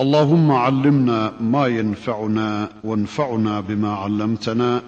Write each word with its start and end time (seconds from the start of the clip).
اللهم 0.00 0.50
علمنا 0.52 1.40
ما 1.40 1.66
ينفعنا 1.66 2.80
وانفعنا 2.84 3.60
بما 3.60 3.94
علمتنا 3.94 4.82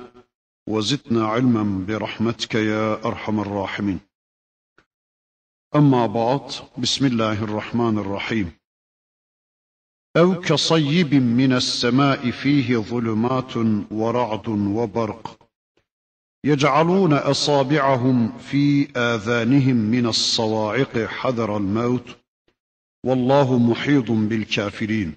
وزدنا 0.68 1.26
علما 1.26 1.86
برحمتك 1.86 2.54
يا 2.54 3.06
أرحم 3.06 3.40
الراحمين. 3.40 4.00
أما 5.76 6.06
بعد 6.06 6.50
بسم 6.78 7.06
الله 7.06 7.44
الرحمن 7.44 7.98
الرحيم. 7.98 8.52
أو 10.16 10.40
كصيب 10.40 11.14
من 11.14 11.52
السماء 11.52 12.30
فيه 12.30 12.76
ظلمات 12.76 13.56
ورعد 13.90 14.48
وبرق 14.48 15.38
يجعلون 16.44 17.12
أصابعهم 17.12 18.38
في 18.38 18.88
آذانهم 18.96 19.76
من 19.76 20.06
الصواعق 20.06 20.98
حذر 20.98 21.56
الموت 21.56 22.21
والله 23.04 23.58
محيط 23.58 24.10
بالكافرين. 24.10 25.14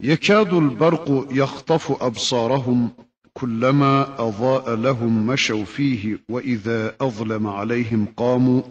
يكاد 0.00 0.52
البرق 0.54 1.28
يخطف 1.30 2.02
أبصارهم 2.02 2.90
كلما 3.32 4.20
أضاء 4.28 4.74
لهم 4.74 5.26
مشوا 5.26 5.64
فيه 5.64 6.18
وإذا 6.28 6.96
أظلم 7.00 7.46
عليهم 7.46 8.06
قاموا. 8.16 8.62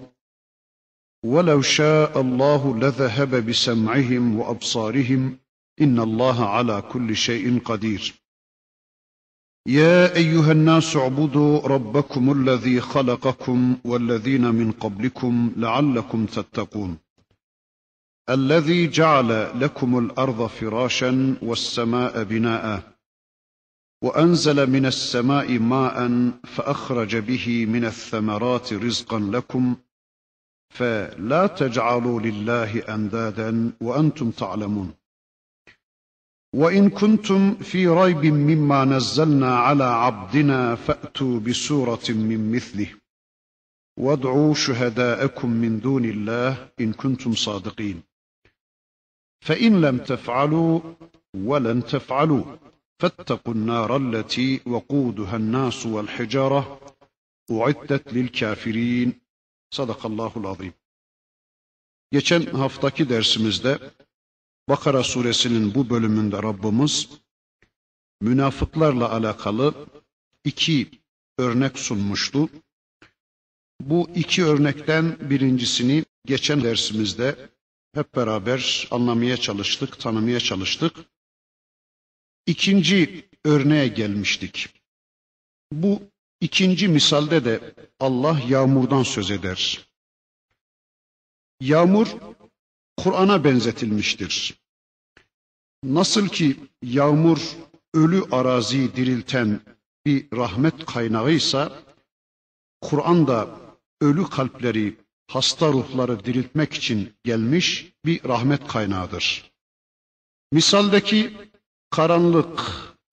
ولو 1.26 1.62
شاء 1.62 2.22
الله 2.22 2.78
لذهب 2.78 3.36
بسمعهم 3.36 4.40
وأبصارهم. 4.40 5.38
إن 5.81 6.00
الله 6.00 6.46
على 6.46 6.81
كل 6.81 7.16
شيء 7.16 7.59
قدير. 7.59 8.14
يا 9.68 10.16
أيها 10.16 10.52
الناس 10.52 10.96
اعبدوا 10.96 11.68
ربكم 11.68 12.31
الذي 12.31 12.81
خلقكم 12.81 13.78
والذين 13.86 14.42
من 14.42 14.72
قبلكم 14.72 15.52
لعلكم 15.58 16.25
تتقون. 16.25 16.98
الذي 18.30 18.88
جعل 18.88 19.60
لكم 19.62 19.98
الأرض 19.98 20.48
فراشا 20.48 21.38
والسماء 21.42 22.24
بناء 22.24 22.94
وأنزل 24.02 24.70
من 24.70 24.86
السماء 24.86 25.60
ماء 25.60 26.32
فأخرج 26.44 27.16
به 27.16 27.66
من 27.66 27.86
الثمرات 27.86 28.74
رزقا 28.74 29.20
لكم 29.20 29.76
فلا 30.70 31.48
تجعلوا 31.48 32.20
لله 32.22 32.80
اندادا 32.96 33.72
وأنتم 33.82 34.32
تعلمون. 34.32 34.94
وإن 36.56 36.90
كنتم 36.90 37.56
في 37.56 37.88
ريب 37.88 38.26
مما 38.26 38.86
نزلنا 38.86 39.58
على 39.58 39.84
عبدنا 39.84 40.76
فأتوا 40.76 41.40
بسورة 41.40 42.10
من 42.10 42.52
مثله 42.52 42.88
وادعوا 44.00 44.54
شهداءكم 44.54 45.50
من 45.50 45.80
دون 45.80 46.06
الله 46.06 46.70
إن 46.80 46.94
كنتم 46.94 47.34
صادقين. 47.34 48.12
فان 49.43 49.81
لم 49.81 49.98
تفعلوا 49.98 50.81
ولن 51.37 51.84
تفعلوا 51.84 52.45
فاتقوا 53.01 53.55
النار 53.55 53.97
التي 53.97 54.61
وقودها 54.67 55.37
الناس 55.37 55.87
والحجاره 55.87 56.81
اعدت 57.51 58.12
للكافرين 58.12 59.12
sadakallahul 59.71 60.44
azim. 60.44 60.72
Geçen 62.12 62.43
haftaki 62.43 63.09
dersimizde 63.09 63.78
Bakara 64.69 65.03
suresinin 65.03 65.75
bu 65.75 65.91
bölümünde 65.91 66.37
Rabbimiz 66.43 67.09
münafıklarla 68.21 69.12
alakalı 69.12 69.75
iki 70.44 70.91
örnek 71.39 71.78
sunmuştu. 71.78 72.49
Bu 73.81 74.11
iki 74.15 74.44
örnekten 74.44 75.31
birincisini 75.31 76.05
geçen 76.27 76.62
dersimizde 76.62 77.49
hep 77.94 78.16
beraber 78.16 78.88
anlamaya 78.92 79.38
çalıştık, 79.38 80.00
tanımaya 80.00 80.40
çalıştık. 80.40 80.96
İkinci 82.46 83.30
örneğe 83.46 83.88
gelmiştik. 83.88 84.70
Bu 85.72 86.02
ikinci 86.42 86.88
misalde 86.88 87.46
de 87.46 87.76
Allah 88.00 88.40
yağmurdan 88.48 89.03
söz 89.03 89.32
eder. 89.32 89.88
Yağmur 91.59 92.08
Kur'an'a 92.98 93.44
benzetilmiştir. 93.44 94.59
Nasıl 95.84 96.28
ki 96.28 96.59
yağmur 96.82 97.40
ölü 97.94 98.24
araziyi 98.32 98.96
dirilten 98.96 99.62
bir 100.06 100.28
rahmet 100.38 100.86
kaynağıysa, 100.86 101.84
Kur'an 102.82 103.28
da 103.28 103.59
ölü 104.02 104.30
kalpleri, 104.30 104.96
hasta 105.28 105.67
ruhları 105.67 106.25
diriltmek 106.25 106.73
için 106.73 107.13
gelmiş 107.23 107.94
bir 108.06 108.23
rahmet 108.23 108.67
kaynağıdır. 108.67 109.51
Misaldeki 110.51 111.34
karanlık, 111.89 112.61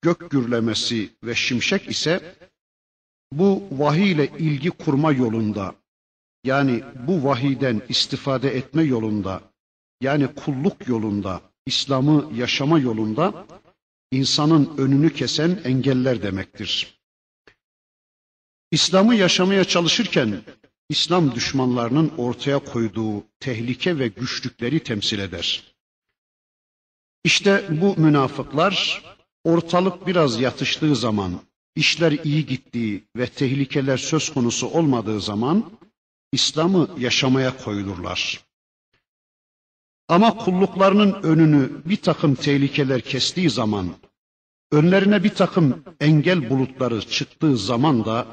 gök 0.03 0.31
gürlemesi 0.31 1.11
ve 1.25 1.35
şimşek 1.35 1.89
ise 1.91 2.37
bu 3.33 3.63
vahiy 3.71 4.13
ile 4.13 4.27
ilgi 4.39 4.71
kurma 4.71 5.13
yolunda 5.13 5.75
yani 6.45 6.85
bu 7.07 7.25
vahiden 7.25 7.83
istifade 7.89 8.57
etme 8.57 8.83
yolunda 8.83 9.41
yani 10.01 10.35
kulluk 10.35 10.89
yolunda 10.89 11.41
İslam'ı 11.67 12.31
yaşama 12.35 12.79
yolunda 12.79 13.47
insanın 14.13 14.77
önünü 14.79 15.13
kesen 15.13 15.61
engeller 15.65 16.23
demektir. 16.23 17.01
İslam'ı 18.71 19.15
yaşamaya 19.15 19.65
çalışırken 19.65 20.43
İslam 20.91 21.35
düşmanlarının 21.35 22.13
ortaya 22.19 22.59
koyduğu 22.59 23.25
tehlike 23.41 23.99
ve 23.99 24.09
güçlükleri 24.09 24.81
temsil 24.83 25.19
eder. 25.19 25.75
İşte 27.25 27.67
bu 27.81 27.95
münafıklar 27.97 29.03
ortalık 29.45 30.07
biraz 30.07 30.41
yatıştığı 30.41 30.97
zaman, 30.97 31.41
işler 31.77 32.13
iyi 32.13 32.47
gittiği 32.47 33.05
ve 33.17 33.27
tehlikeler 33.27 33.97
söz 33.97 34.35
konusu 34.35 34.67
olmadığı 34.67 35.21
zaman 35.21 35.71
İslam'ı 36.33 36.91
yaşamaya 36.99 37.57
koyulurlar. 37.65 38.45
Ama 40.09 40.37
kulluklarının 40.37 41.23
önünü 41.23 41.83
bir 41.85 41.97
takım 41.97 42.35
tehlikeler 42.35 43.01
kestiği 43.01 43.51
zaman, 43.51 43.89
önlerine 44.73 45.25
bir 45.25 45.35
takım 45.35 45.85
engel 46.01 46.51
bulutları 46.51 47.01
çıktığı 47.01 47.57
zaman 47.57 48.05
da, 48.05 48.27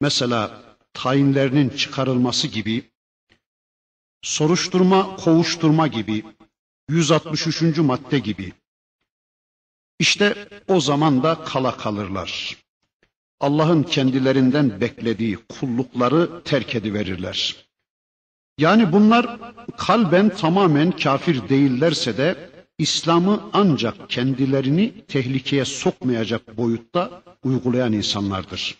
mesela 0.00 0.69
tayinlerinin 0.94 1.68
çıkarılması 1.68 2.48
gibi, 2.48 2.90
soruşturma, 4.22 5.16
kovuşturma 5.16 5.86
gibi, 5.86 6.24
163. 6.88 7.78
madde 7.78 8.18
gibi, 8.18 8.52
işte 9.98 10.48
o 10.68 10.80
zaman 10.80 11.22
da 11.22 11.44
kala 11.44 11.76
kalırlar. 11.76 12.56
Allah'ın 13.40 13.82
kendilerinden 13.82 14.80
beklediği 14.80 15.36
kullukları 15.36 16.42
terk 16.44 16.74
ediverirler. 16.74 17.66
Yani 18.58 18.92
bunlar 18.92 19.38
kalben 19.76 20.28
tamamen 20.36 20.90
kafir 20.90 21.48
değillerse 21.48 22.16
de 22.16 22.50
İslam'ı 22.78 23.50
ancak 23.52 24.10
kendilerini 24.10 25.04
tehlikeye 25.08 25.64
sokmayacak 25.64 26.56
boyutta 26.56 27.22
uygulayan 27.44 27.92
insanlardır. 27.92 28.79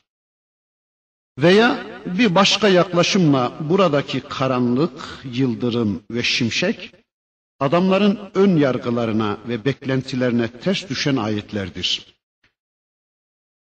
Veya 1.43 1.87
bir 2.07 2.35
başka 2.35 2.69
yaklaşımla 2.69 3.53
buradaki 3.61 4.21
karanlık, 4.21 5.19
yıldırım 5.25 6.03
ve 6.11 6.23
şimşek 6.23 6.93
adamların 7.61 8.19
ön 8.35 8.57
yargılarına 8.57 9.39
ve 9.49 9.65
beklentilerine 9.65 10.49
ters 10.49 10.89
düşen 10.89 11.17
ayetlerdir. 11.17 12.15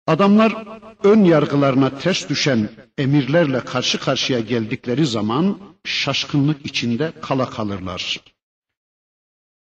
Adamlar 0.07 0.67
ön 1.03 1.23
yargılarına 1.23 1.97
ters 1.99 2.29
düşen 2.29 2.69
emirlerle 2.97 3.59
karşı 3.59 3.99
karşıya 3.99 4.39
geldikleri 4.39 5.05
zaman 5.05 5.59
şaşkınlık 5.85 6.65
içinde 6.65 7.13
kala 7.21 7.49
kalırlar. 7.49 8.21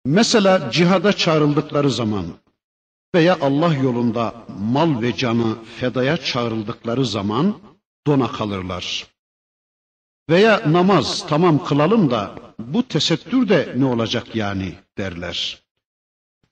Mesela 0.06 0.72
cihada 0.72 1.14
çağrıldıkları 1.14 1.92
zaman 1.92 2.26
veya 3.16 3.38
Allah 3.42 3.74
yolunda 3.74 4.46
mal 4.60 5.02
ve 5.02 5.16
canı 5.16 5.56
fedaya 5.80 6.18
çağrıldıkları 6.18 7.06
zaman 7.06 7.73
dona 8.08 8.32
kalırlar. 8.32 9.08
Veya 10.30 10.62
namaz 10.72 11.28
tamam 11.28 11.66
kılalım 11.66 12.12
da 12.12 12.36
bu 12.60 12.88
tesettür 12.88 13.50
de 13.50 13.74
ne 13.78 13.86
olacak 13.86 14.36
yani 14.36 14.74
derler. 14.98 15.64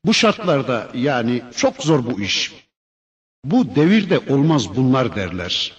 Bu 0.06 0.14
şartlarda 0.14 0.92
yani 0.94 1.44
çok 1.56 1.84
zor 1.84 2.06
bu 2.06 2.22
iş. 2.22 2.54
Bu 3.46 3.76
devirde 3.76 4.20
olmaz 4.20 4.76
bunlar 4.76 5.16
derler. 5.16 5.74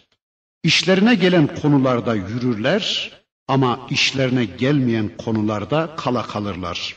İşlerine 0.62 1.14
gelen 1.14 1.54
konularda 1.54 2.14
yürürler 2.14 3.12
ama 3.48 3.86
işlerine 3.90 4.44
gelmeyen 4.44 5.16
konularda 5.16 5.96
kala 5.96 6.22
kalırlar. 6.22 6.96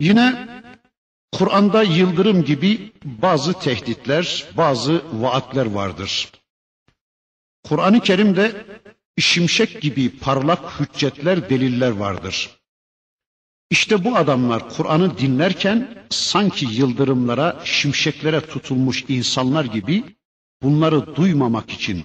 Yine 0.00 0.48
Kur'an'da 1.32 1.82
yıldırım 1.82 2.44
gibi 2.44 2.92
bazı 3.04 3.52
tehditler, 3.52 4.46
bazı 4.56 5.02
vaatler 5.12 5.66
vardır. 5.66 6.41
Kur'an-ı 7.68 8.00
Kerim'de 8.00 8.66
şimşek 9.18 9.82
gibi 9.82 10.18
parlak 10.18 10.80
hüccetler, 10.80 11.50
deliller 11.50 11.90
vardır. 11.90 12.50
İşte 13.70 14.04
bu 14.04 14.16
adamlar 14.16 14.68
Kur'an'ı 14.68 15.18
dinlerken 15.18 16.04
sanki 16.10 16.66
yıldırımlara, 16.66 17.60
şimşeklere 17.64 18.40
tutulmuş 18.40 19.04
insanlar 19.08 19.64
gibi 19.64 20.04
bunları 20.62 21.16
duymamak 21.16 21.70
için, 21.70 22.04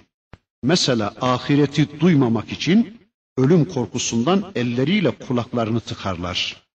mesela 0.62 1.14
ahireti 1.20 2.00
duymamak 2.00 2.52
için 2.52 2.98
ölüm 3.36 3.64
korkusundan 3.64 4.52
elleriyle 4.54 5.10
kulaklarını 5.10 5.80
tıkarlar. 5.80 6.68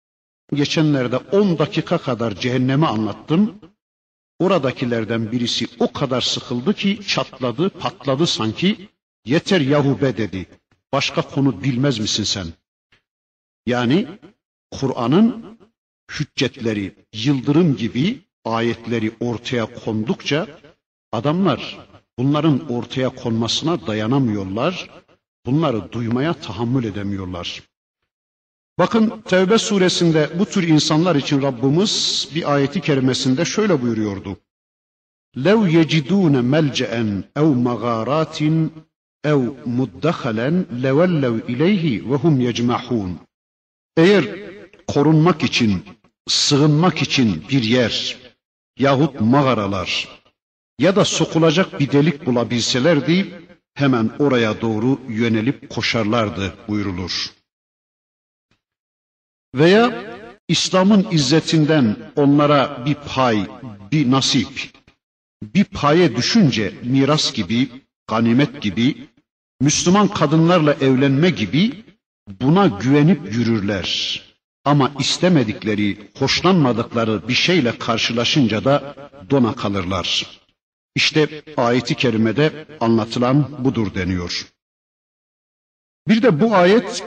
Geçenlerde 0.54 1.16
10 1.16 1.58
dakika 1.58 1.98
kadar 1.98 2.34
cehennemi 2.34 2.86
anlattım. 2.86 3.60
Oradakilerden 4.40 5.32
birisi 5.32 5.66
o 5.78 5.92
kadar 5.92 6.20
sıkıldı 6.20 6.74
ki 6.74 7.00
çatladı, 7.06 7.70
patladı 7.70 8.26
sanki. 8.26 8.88
Yeter 9.24 9.60
yahu 9.60 10.00
be 10.00 10.16
dedi. 10.16 10.46
Başka 10.92 11.22
konu 11.22 11.62
bilmez 11.64 11.98
misin 11.98 12.24
sen? 12.24 12.46
Yani 13.66 14.08
Kur'an'ın 14.70 15.58
hüccetleri, 16.12 16.94
yıldırım 17.14 17.76
gibi 17.76 18.20
ayetleri 18.44 19.12
ortaya 19.20 19.74
kondukça 19.74 20.46
adamlar 21.12 21.78
bunların 22.18 22.68
ortaya 22.72 23.08
konmasına 23.08 23.86
dayanamıyorlar. 23.86 24.90
Bunları 25.46 25.92
duymaya 25.92 26.34
tahammül 26.34 26.84
edemiyorlar. 26.84 27.62
Bakın 28.79 29.21
Tevbe 29.25 29.57
suresinde 29.57 30.29
bu 30.39 30.45
tür 30.45 30.67
insanlar 30.67 31.15
için 31.15 31.41
Rabbimiz 31.41 32.27
bir 32.35 32.53
ayeti 32.53 32.81
kerimesinde 32.81 33.45
şöyle 33.45 33.81
buyuruyordu. 33.81 34.37
لَوْ 35.37 35.59
يَجِدُونَ 35.77 36.35
مَلْجَأً 36.55 37.23
اَوْ 37.35 37.47
مَغَارَاتٍ 37.67 38.69
اَوْ 39.25 39.41
مُدَّخَلًا 39.79 40.49
لَوَلَّوْ 40.85 41.35
اِلَيْهِ 41.51 42.03
وَهُمْ 42.09 42.35
يَجْمَحُونَ 42.49 43.11
Eğer 43.97 44.25
korunmak 44.87 45.43
için, 45.43 45.83
sığınmak 46.27 47.01
için 47.01 47.43
bir 47.49 47.63
yer 47.63 48.17
yahut 48.79 49.21
mağaralar 49.21 50.09
ya 50.79 50.95
da 50.95 51.05
sokulacak 51.05 51.79
bir 51.79 51.91
delik 51.91 52.25
bulabilselerdi 52.25 53.33
hemen 53.73 54.11
oraya 54.19 54.61
doğru 54.61 54.99
yönelip 55.09 55.69
koşarlardı 55.69 56.53
buyurulur. 56.67 57.31
Veya 59.54 60.04
İslam'ın 60.48 61.06
izzetinden 61.10 61.96
onlara 62.16 62.86
bir 62.86 62.94
pay, 62.94 63.46
bir 63.92 64.10
nasip, 64.10 64.70
bir 65.42 65.64
paye 65.64 66.16
düşünce 66.16 66.74
miras 66.82 67.32
gibi, 67.32 67.68
ganimet 68.06 68.62
gibi, 68.62 69.08
Müslüman 69.60 70.08
kadınlarla 70.08 70.74
evlenme 70.74 71.30
gibi 71.30 71.84
buna 72.40 72.66
güvenip 72.66 73.34
yürürler. 73.34 74.22
Ama 74.64 74.92
istemedikleri, 74.98 76.10
hoşlanmadıkları 76.18 77.28
bir 77.28 77.34
şeyle 77.34 77.78
karşılaşınca 77.78 78.64
da 78.64 78.94
dona 79.30 79.54
kalırlar. 79.54 80.26
İşte 80.94 81.42
ayeti 81.56 81.94
kerimede 81.94 82.66
anlatılan 82.80 83.64
budur 83.64 83.94
deniyor. 83.94 84.46
Bir 86.08 86.22
de 86.22 86.40
bu 86.40 86.54
ayet 86.54 87.04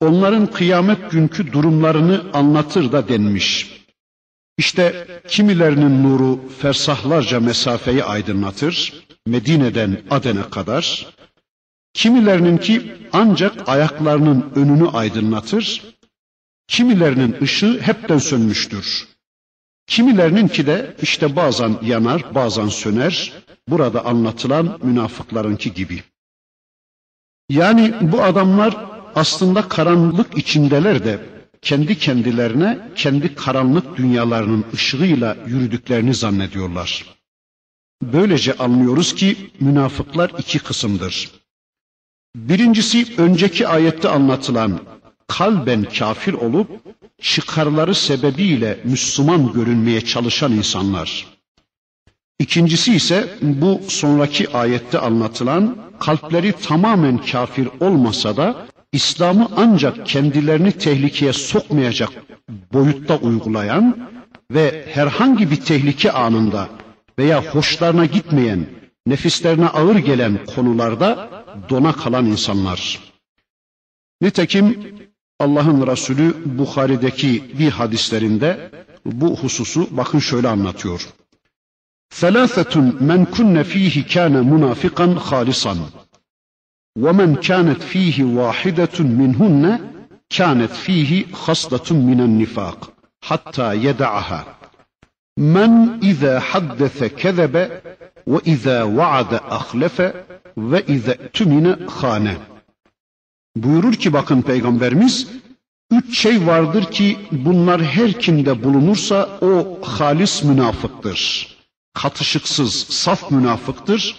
onların 0.00 0.46
kıyamet 0.46 1.10
günkü 1.10 1.52
durumlarını 1.52 2.24
anlatır 2.32 2.92
da 2.92 3.08
denmiş. 3.08 3.80
İşte 4.58 5.06
kimilerinin 5.28 6.04
nuru 6.04 6.48
fersahlarca 6.58 7.40
mesafeyi 7.40 8.04
aydınlatır, 8.04 8.92
Medine'den 9.26 10.02
Aden'e 10.10 10.50
kadar. 10.50 11.06
Kimilerinin 11.94 12.58
ki 12.58 12.92
ancak 13.12 13.68
ayaklarının 13.68 14.52
önünü 14.54 14.88
aydınlatır, 14.88 15.82
kimilerinin 16.68 17.36
ışığı 17.42 17.80
hepten 17.80 18.18
sönmüştür. 18.18 19.08
Kimilerinin 19.86 20.48
ki 20.48 20.66
de 20.66 20.96
işte 21.02 21.36
bazen 21.36 21.78
yanar, 21.82 22.34
bazen 22.34 22.68
söner, 22.68 23.32
burada 23.68 24.04
anlatılan 24.04 24.78
münafıklarınki 24.82 25.74
gibi. 25.74 26.02
Yani 27.48 27.94
bu 28.00 28.22
adamlar 28.22 28.89
aslında 29.14 29.68
karanlık 29.68 30.38
içindeler 30.38 31.04
de 31.04 31.18
kendi 31.62 31.98
kendilerine 31.98 32.78
kendi 32.96 33.34
karanlık 33.34 33.96
dünyalarının 33.96 34.64
ışığıyla 34.74 35.36
yürüdüklerini 35.46 36.14
zannediyorlar. 36.14 37.04
Böylece 38.02 38.54
anlıyoruz 38.56 39.14
ki 39.14 39.36
münafıklar 39.60 40.32
iki 40.38 40.58
kısımdır. 40.58 41.30
Birincisi 42.36 43.06
önceki 43.18 43.68
ayette 43.68 44.08
anlatılan 44.08 44.80
kalben 45.28 45.82
kafir 45.98 46.32
olup 46.32 46.68
çıkarları 47.22 47.94
sebebiyle 47.94 48.80
Müslüman 48.84 49.52
görünmeye 49.52 50.00
çalışan 50.00 50.52
insanlar. 50.52 51.26
İkincisi 52.38 52.94
ise 52.94 53.38
bu 53.42 53.80
sonraki 53.88 54.50
ayette 54.52 54.98
anlatılan 54.98 55.76
kalpleri 56.00 56.52
tamamen 56.52 57.18
kafir 57.18 57.68
olmasa 57.80 58.36
da 58.36 58.66
İslam'ı 58.92 59.48
ancak 59.56 60.06
kendilerini 60.06 60.72
tehlikeye 60.72 61.32
sokmayacak 61.32 62.10
boyutta 62.72 63.16
uygulayan 63.16 64.10
ve 64.50 64.86
herhangi 64.94 65.50
bir 65.50 65.60
tehlike 65.60 66.12
anında 66.12 66.68
veya 67.18 67.44
hoşlarına 67.44 68.04
gitmeyen, 68.06 68.66
nefislerine 69.06 69.66
ağır 69.66 69.96
gelen 69.96 70.44
konularda 70.46 71.30
dona 71.68 71.92
kalan 71.92 72.26
insanlar. 72.26 73.00
Nitekim 74.22 74.94
Allah'ın 75.40 75.86
Resulü 75.86 76.34
Bukhari'deki 76.58 77.58
bir 77.58 77.70
hadislerinde 77.70 78.70
bu 79.04 79.36
hususu 79.36 79.88
bakın 79.90 80.18
şöyle 80.18 80.48
anlatıyor. 80.48 81.08
Selasetun 82.10 82.96
men 83.00 83.24
kunne 83.24 83.64
fihi 83.64 84.06
kana 84.06 84.42
munafikan 84.42 85.12
halisan.'' 85.14 85.99
ومن 86.99 87.35
كانت 87.35 87.81
فيه 87.83 88.23
واحدة 88.23 88.99
منهن 88.99 89.79
كانت 90.29 90.71
فيه 90.71 91.25
خصلة 91.33 91.97
من 91.99 92.21
النفاق 92.21 92.91
حتى 93.23 93.75
يدعها 93.75 94.57
من 95.37 95.99
إذا 96.03 96.39
حدث 96.39 97.03
كذب 97.03 97.81
وإذا 98.27 98.83
وعد 98.83 99.33
أخلف 99.33 100.01
وإذا 100.57 101.11
اؤتمن 101.11 101.87
خان 101.89 102.37
Buyurur 103.55 103.93
ki 103.93 104.13
bakın 104.13 104.41
peygamberimiz 104.41 105.27
üç 105.91 106.19
şey 106.19 106.47
vardır 106.47 106.83
ki 106.91 107.17
bunlar 107.31 107.83
her 107.83 108.19
kimde 108.19 108.63
bulunursa 108.63 109.29
o 109.41 109.79
halis 109.81 110.43
münafıktır. 110.43 111.47
Katışıksız, 111.93 112.73
saf 112.73 113.31
münafıktır 113.31 114.15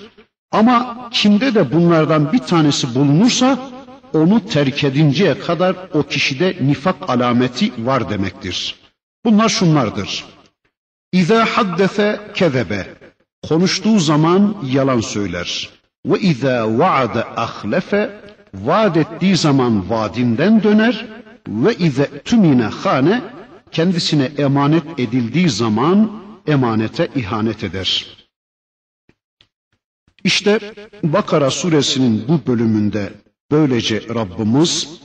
ama 0.51 1.09
kimde 1.11 1.55
de 1.55 1.71
bunlardan 1.71 2.33
bir 2.33 2.39
tanesi 2.39 2.95
bulunursa 2.95 3.59
onu 4.13 4.45
terk 4.45 4.83
edinceye 4.83 5.39
kadar 5.39 5.75
o 5.93 6.03
kişide 6.03 6.57
nifak 6.61 7.09
alameti 7.09 7.71
var 7.85 8.09
demektir. 8.09 8.75
Bunlar 9.25 9.49
şunlardır. 9.49 10.25
İza 11.11 11.45
haddese 11.45 12.19
kezebe. 12.35 12.87
Konuştuğu 13.49 13.99
zaman 13.99 14.55
yalan 14.71 14.99
söyler. 15.01 15.69
Ve 16.05 16.19
iza 16.19 16.77
vaade 16.77 17.23
ahlefe. 17.25 18.21
Vaad 18.53 18.95
ettiği 18.95 19.37
zaman 19.37 19.89
vaadinden 19.89 20.63
döner. 20.63 21.05
Ve 21.47 21.75
iza 21.75 22.05
tümine 22.25 22.63
hane. 22.63 23.21
Kendisine 23.71 24.31
emanet 24.37 24.83
edildiği 24.99 25.49
zaman 25.49 26.11
emanete 26.47 27.07
ihanet 27.15 27.63
eder. 27.63 28.20
İşte 30.23 30.59
Bakara 31.03 31.49
suresinin 31.51 32.27
bu 32.27 32.41
bölümünde 32.47 33.13
böylece 33.51 34.01
Rabbimiz 34.15 35.01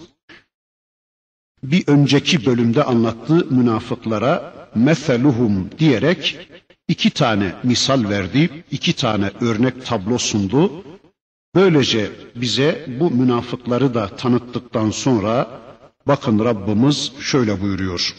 bir 1.63 1.85
önceki 1.89 2.47
bölümde 2.47 2.85
anlattığı 2.85 3.47
münafıklara 3.51 4.55
meseluhum 4.75 5.71
diyerek 5.79 6.49
iki 6.89 7.11
tane 7.11 7.55
misal 7.63 8.09
verdi, 8.09 8.65
iki 8.71 8.93
tane 8.97 9.31
örnek 9.41 9.87
tablo 9.87 10.19
sundu. 10.19 10.85
Böylece 11.55 12.11
bize 12.37 12.87
bu 13.01 13.11
münafıkları 13.11 13.95
da 13.95 14.17
tanıttıktan 14.17 14.91
sonra 14.91 15.61
bakın 16.07 16.45
Rabbimiz 16.45 17.13
şöyle 17.21 17.61
buyuruyor. 17.63 18.15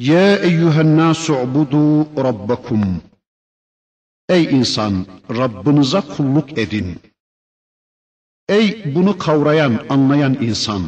Ya 0.00 0.36
eyyühen 0.36 0.96
nasu 0.96 1.34
ubudu 1.34 2.00
rabbakum 2.24 3.02
Ey 4.28 4.44
insan 4.44 5.06
Rabbinize 5.30 6.00
kulluk 6.00 6.58
edin. 6.58 7.00
Ey 8.48 8.94
bunu 8.94 9.18
kavrayan, 9.18 9.86
anlayan 9.88 10.34
insan. 10.40 10.82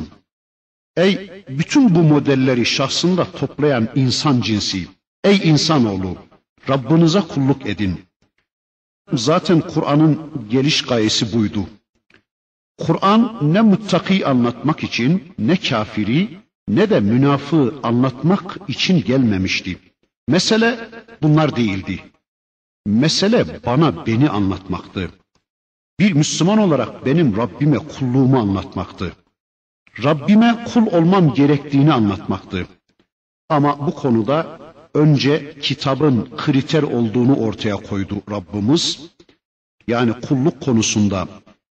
Ey 0.97 1.45
bütün 1.49 1.95
bu 1.95 2.03
modelleri 2.03 2.67
şahsında 2.67 3.25
toplayan 3.25 3.89
insan 3.95 4.41
cinsi. 4.41 4.89
Ey 5.25 5.41
insanoğlu 5.45 6.17
Rabbinize 6.69 7.21
kulluk 7.21 7.67
edin. 7.67 8.01
Zaten 9.13 9.61
Kur'an'ın 9.61 10.31
geliş 10.51 10.83
gayesi 10.83 11.33
buydu. 11.33 11.69
Kur'an 12.79 13.39
ne 13.43 13.61
muttaki 13.61 14.27
anlatmak 14.27 14.85
için 14.85 15.35
ne 15.39 15.57
kafiri 15.57 16.39
ne 16.69 16.91
de 16.91 17.01
münafığı 17.01 17.75
anlatmak 17.83 18.57
için 18.69 19.05
gelmemişti. 19.05 19.79
Mesele 20.29 20.89
bunlar 21.23 21.57
değildi. 21.57 22.10
Mesele 22.87 23.47
bana 23.67 24.07
beni 24.07 24.31
anlatmaktı. 24.31 25.11
Bir 26.01 26.13
Müslüman 26.13 26.59
olarak 26.59 27.07
benim 27.07 27.37
Rabbime 27.37 27.79
kulluğumu 27.79 28.39
anlatmaktı. 28.39 29.13
Rabbime 30.05 30.65
kul 30.75 30.87
olmam 30.87 31.35
gerektiğini 31.35 31.93
anlatmaktı. 31.93 32.67
Ama 33.49 33.87
bu 33.87 33.95
konuda 33.95 34.59
önce 34.95 35.55
kitabın 35.61 36.29
kriter 36.37 36.83
olduğunu 36.83 37.37
ortaya 37.37 37.77
koydu 37.77 38.23
Rabbimiz. 38.31 39.01
Yani 39.89 40.13
kulluk 40.13 40.61
konusunda, 40.61 41.29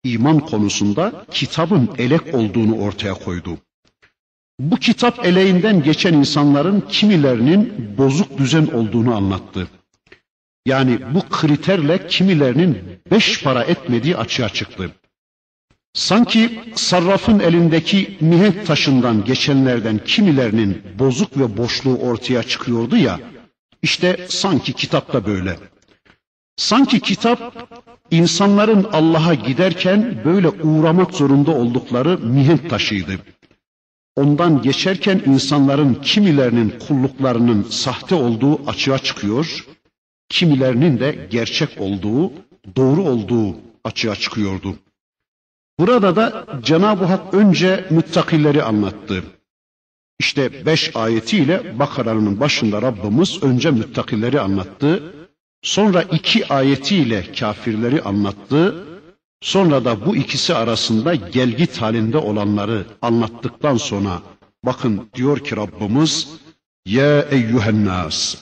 iman 0.04 0.40
konusunda 0.40 1.26
kitabın 1.32 1.90
elek 1.98 2.36
olduğunu 2.36 2.76
ortaya 2.82 3.14
koydu. 3.14 3.58
Bu 4.60 4.76
kitap 4.76 5.26
eleğinden 5.26 5.84
geçen 5.84 6.14
insanların 6.14 6.82
kimilerinin 6.82 7.96
bozuk 7.98 8.38
düzen 8.38 8.68
olduğunu 8.68 9.16
anlattı. 9.16 9.68
Yani 10.66 11.00
bu 11.14 11.30
kriterle 11.30 12.08
kimilerinin 12.08 12.78
beş 13.12 13.44
para 13.44 13.64
etmediği 13.64 14.18
açığa 14.18 14.50
çıktı. 14.50 14.92
Sanki 15.94 16.60
sarrafın 16.76 17.40
elindeki 17.40 18.18
mihenk 18.22 18.66
taşından 18.68 19.26
geçenlerden 19.26 20.00
kimilerinin 20.06 20.82
bozuk 21.00 21.38
ve 21.38 21.58
boşluğu 21.58 21.98
ortaya 21.98 22.44
çıkıyordu 22.44 22.98
ya, 22.98 23.20
işte 23.82 24.26
sanki 24.30 24.74
kitapta 24.74 25.26
böyle. 25.26 25.60
Sanki 26.56 27.00
kitap 27.00 27.70
insanların 28.12 28.88
Allah'a 28.92 29.34
giderken 29.34 30.22
böyle 30.26 30.50
uğramak 30.50 31.14
zorunda 31.14 31.52
oldukları 31.52 32.18
mihenk 32.18 32.70
taşıydı. 32.70 33.12
Ondan 34.16 34.62
geçerken 34.62 35.22
insanların 35.26 35.94
kimilerinin 35.94 36.74
kulluklarının 36.88 37.64
sahte 37.64 38.16
olduğu 38.16 38.70
açığa 38.70 38.98
çıkıyor, 38.98 39.66
kimilerinin 40.32 41.00
de 41.00 41.28
gerçek 41.32 41.70
olduğu, 41.82 42.32
doğru 42.76 43.04
olduğu 43.04 43.56
açığa 43.84 44.16
çıkıyordu. 44.16 44.76
Burada 45.80 46.16
da 46.16 46.46
Cenab-ı 46.64 47.06
Hak 47.06 47.34
önce 47.34 47.86
müttakileri 47.90 48.64
anlattı. 48.64 49.24
İşte 50.20 50.66
beş 50.66 50.96
ayetiyle 50.96 51.80
Bakara'nın 51.80 52.40
başında 52.40 52.82
Rabbimiz 52.82 53.44
önce 53.44 53.72
müttakileri 53.72 54.40
anlattı. 54.40 55.14
Sonra 55.62 56.02
iki 56.02 56.54
ayetiyle 56.54 57.32
kafirleri 57.32 58.02
anlattı. 58.02 58.86
Sonra 59.42 59.86
da 59.86 60.06
bu 60.06 60.16
ikisi 60.16 60.54
arasında 60.56 61.16
gelgit 61.16 61.82
halinde 61.82 62.18
olanları 62.18 62.86
anlattıktan 63.02 63.78
sonra 63.78 64.22
bakın 64.66 65.10
diyor 65.14 65.40
ki 65.40 65.56
Rabbimiz 65.56 66.28
Ya 66.86 67.22
eyyühen 67.22 67.86
nas 67.86 68.36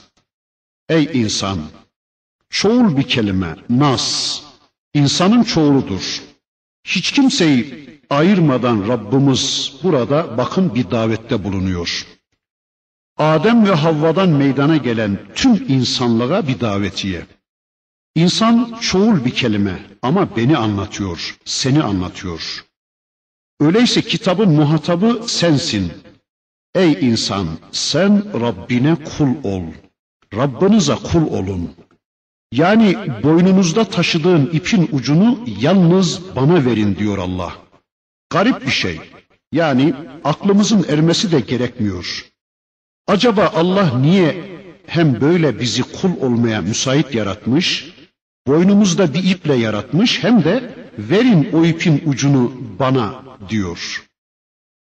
Ey 0.88 1.10
insan 1.12 1.58
çoğul 2.50 2.96
bir 2.96 3.02
kelime 3.02 3.56
nas 3.70 4.40
insanın 4.94 5.42
çoğuludur. 5.42 6.22
Hiç 6.84 7.12
kimseyi 7.12 7.90
ayırmadan 8.10 8.88
Rabbimiz 8.88 9.72
burada 9.82 10.38
bakın 10.38 10.74
bir 10.74 10.90
davette 10.90 11.44
bulunuyor. 11.44 12.06
Adem 13.16 13.66
ve 13.66 13.74
Havva'dan 13.74 14.28
meydana 14.28 14.76
gelen 14.76 15.18
tüm 15.34 15.64
insanlığa 15.68 16.48
bir 16.48 16.60
davetiye. 16.60 17.26
İnsan 18.14 18.78
çoğul 18.80 19.24
bir 19.24 19.30
kelime 19.30 19.86
ama 20.02 20.36
beni 20.36 20.56
anlatıyor, 20.56 21.38
seni 21.44 21.82
anlatıyor. 21.82 22.64
Öyleyse 23.60 24.02
kitabın 24.02 24.50
muhatabı 24.50 25.22
sensin. 25.26 25.92
Ey 26.74 26.98
insan 27.00 27.46
sen 27.72 28.40
Rabbine 28.40 28.96
kul 29.04 29.28
ol. 29.44 29.62
Rabbinize 30.34 30.94
kul 30.94 31.22
olun. 31.26 31.70
Yani 32.52 32.96
boynunuzda 33.22 33.84
taşıdığın 33.84 34.50
ipin 34.52 34.88
ucunu 34.92 35.44
yalnız 35.60 36.36
bana 36.36 36.64
verin 36.64 36.96
diyor 36.96 37.18
Allah. 37.18 37.52
Garip 38.30 38.66
bir 38.66 38.70
şey. 38.70 39.00
Yani 39.52 39.94
aklımızın 40.24 40.86
ermesi 40.88 41.32
de 41.32 41.40
gerekmiyor. 41.40 42.26
Acaba 43.06 43.52
Allah 43.54 43.98
niye 43.98 44.44
hem 44.86 45.20
böyle 45.20 45.60
bizi 45.60 45.82
kul 45.82 46.16
olmaya 46.20 46.62
müsait 46.62 47.14
yaratmış, 47.14 47.94
boynumuzda 48.46 49.14
bir 49.14 49.24
iple 49.24 49.54
yaratmış 49.54 50.24
hem 50.24 50.44
de 50.44 50.74
verin 50.98 51.48
o 51.52 51.64
ipin 51.64 52.02
ucunu 52.06 52.52
bana 52.78 53.22
diyor. 53.48 54.04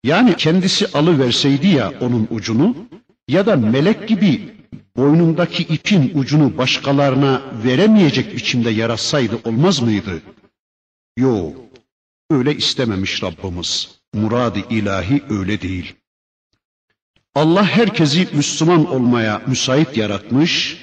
Yani 0.05 0.37
kendisi 0.37 0.87
alıverseydi 0.87 1.69
ya 1.69 1.93
onun 2.01 2.29
ucunu 2.31 2.77
ya 3.29 3.47
da 3.47 3.57
melek 3.57 4.09
gibi 4.09 4.52
boynundaki 4.97 5.63
ipin 5.63 6.13
ucunu 6.15 6.59
başkalarına 6.59 7.43
veremeyecek 7.65 8.37
biçimde 8.37 8.71
yaratsaydı 8.71 9.39
olmaz 9.45 9.81
mıydı? 9.81 10.23
Yo, 11.17 11.53
öyle 12.31 12.57
istememiş 12.57 13.23
Rabbimiz. 13.23 13.89
Murad-ı 14.15 14.61
ilahi 14.71 15.23
öyle 15.31 15.63
değil. 15.63 15.95
Allah 17.35 17.65
herkesi 17.65 18.29
Müslüman 18.33 18.91
olmaya 18.91 19.43
müsait 19.47 19.97
yaratmış, 19.97 20.79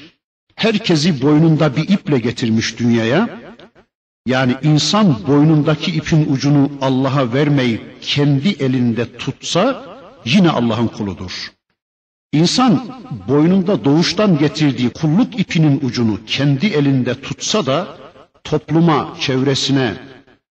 herkesi 0.56 1.22
boynunda 1.22 1.76
bir 1.76 1.90
iple 1.90 2.20
getirmiş 2.20 2.80
dünyaya. 2.80 3.40
Yani 4.26 4.56
insan 4.64 5.28
boynundaki 5.28 5.92
ipin 5.92 6.34
ucunu 6.34 6.72
Allah'a 6.82 7.34
vermeyip 7.34 8.02
kendi 8.02 8.50
elinde 8.50 9.18
tutsa 9.18 9.86
yine 10.26 10.50
Allah'ın 10.50 10.88
kuludur. 10.88 11.52
İnsan 12.34 12.88
boynunda 13.28 13.86
doğuştan 13.86 14.38
getirdiği 14.38 14.90
kulluk 14.90 15.40
ipinin 15.40 15.80
ucunu 15.84 16.20
kendi 16.28 16.68
elinde 16.68 17.22
tutsa 17.22 17.66
da 17.66 17.88
topluma, 18.44 19.16
çevresine, 19.20 19.94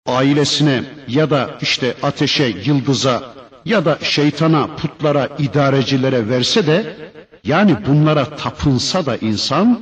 ailesine 0.07 0.85
ya 1.09 1.31
da 1.31 1.51
işte 1.61 1.95
ateşe, 2.03 2.55
yıldıza 2.65 3.35
ya 3.65 3.85
da 3.85 3.99
şeytana, 4.03 4.67
putlara, 4.77 5.29
idarecilere 5.39 6.29
verse 6.29 6.67
de 6.67 6.97
yani 7.45 7.77
bunlara 7.87 8.37
tapınsa 8.37 9.07
da 9.07 9.17
insan 9.17 9.81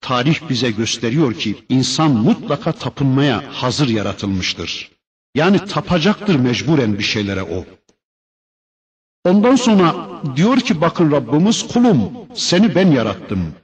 tarih 0.00 0.38
bize 0.50 0.70
gösteriyor 0.70 1.34
ki 1.34 1.56
insan 1.68 2.10
mutlaka 2.10 2.72
tapınmaya 2.72 3.42
hazır 3.52 3.88
yaratılmıştır. 3.88 4.90
Yani 5.34 5.58
tapacaktır 5.58 6.36
mecburen 6.36 6.98
bir 6.98 7.04
şeylere 7.04 7.42
o. 7.42 7.64
Ondan 9.26 9.56
sonra 9.56 9.94
diyor 10.36 10.60
ki 10.60 10.80
bakın 10.80 11.12
Rabbimiz 11.12 11.66
kulum 11.68 12.12
seni 12.34 12.74
ben 12.74 12.90
yarattım. 12.90 13.54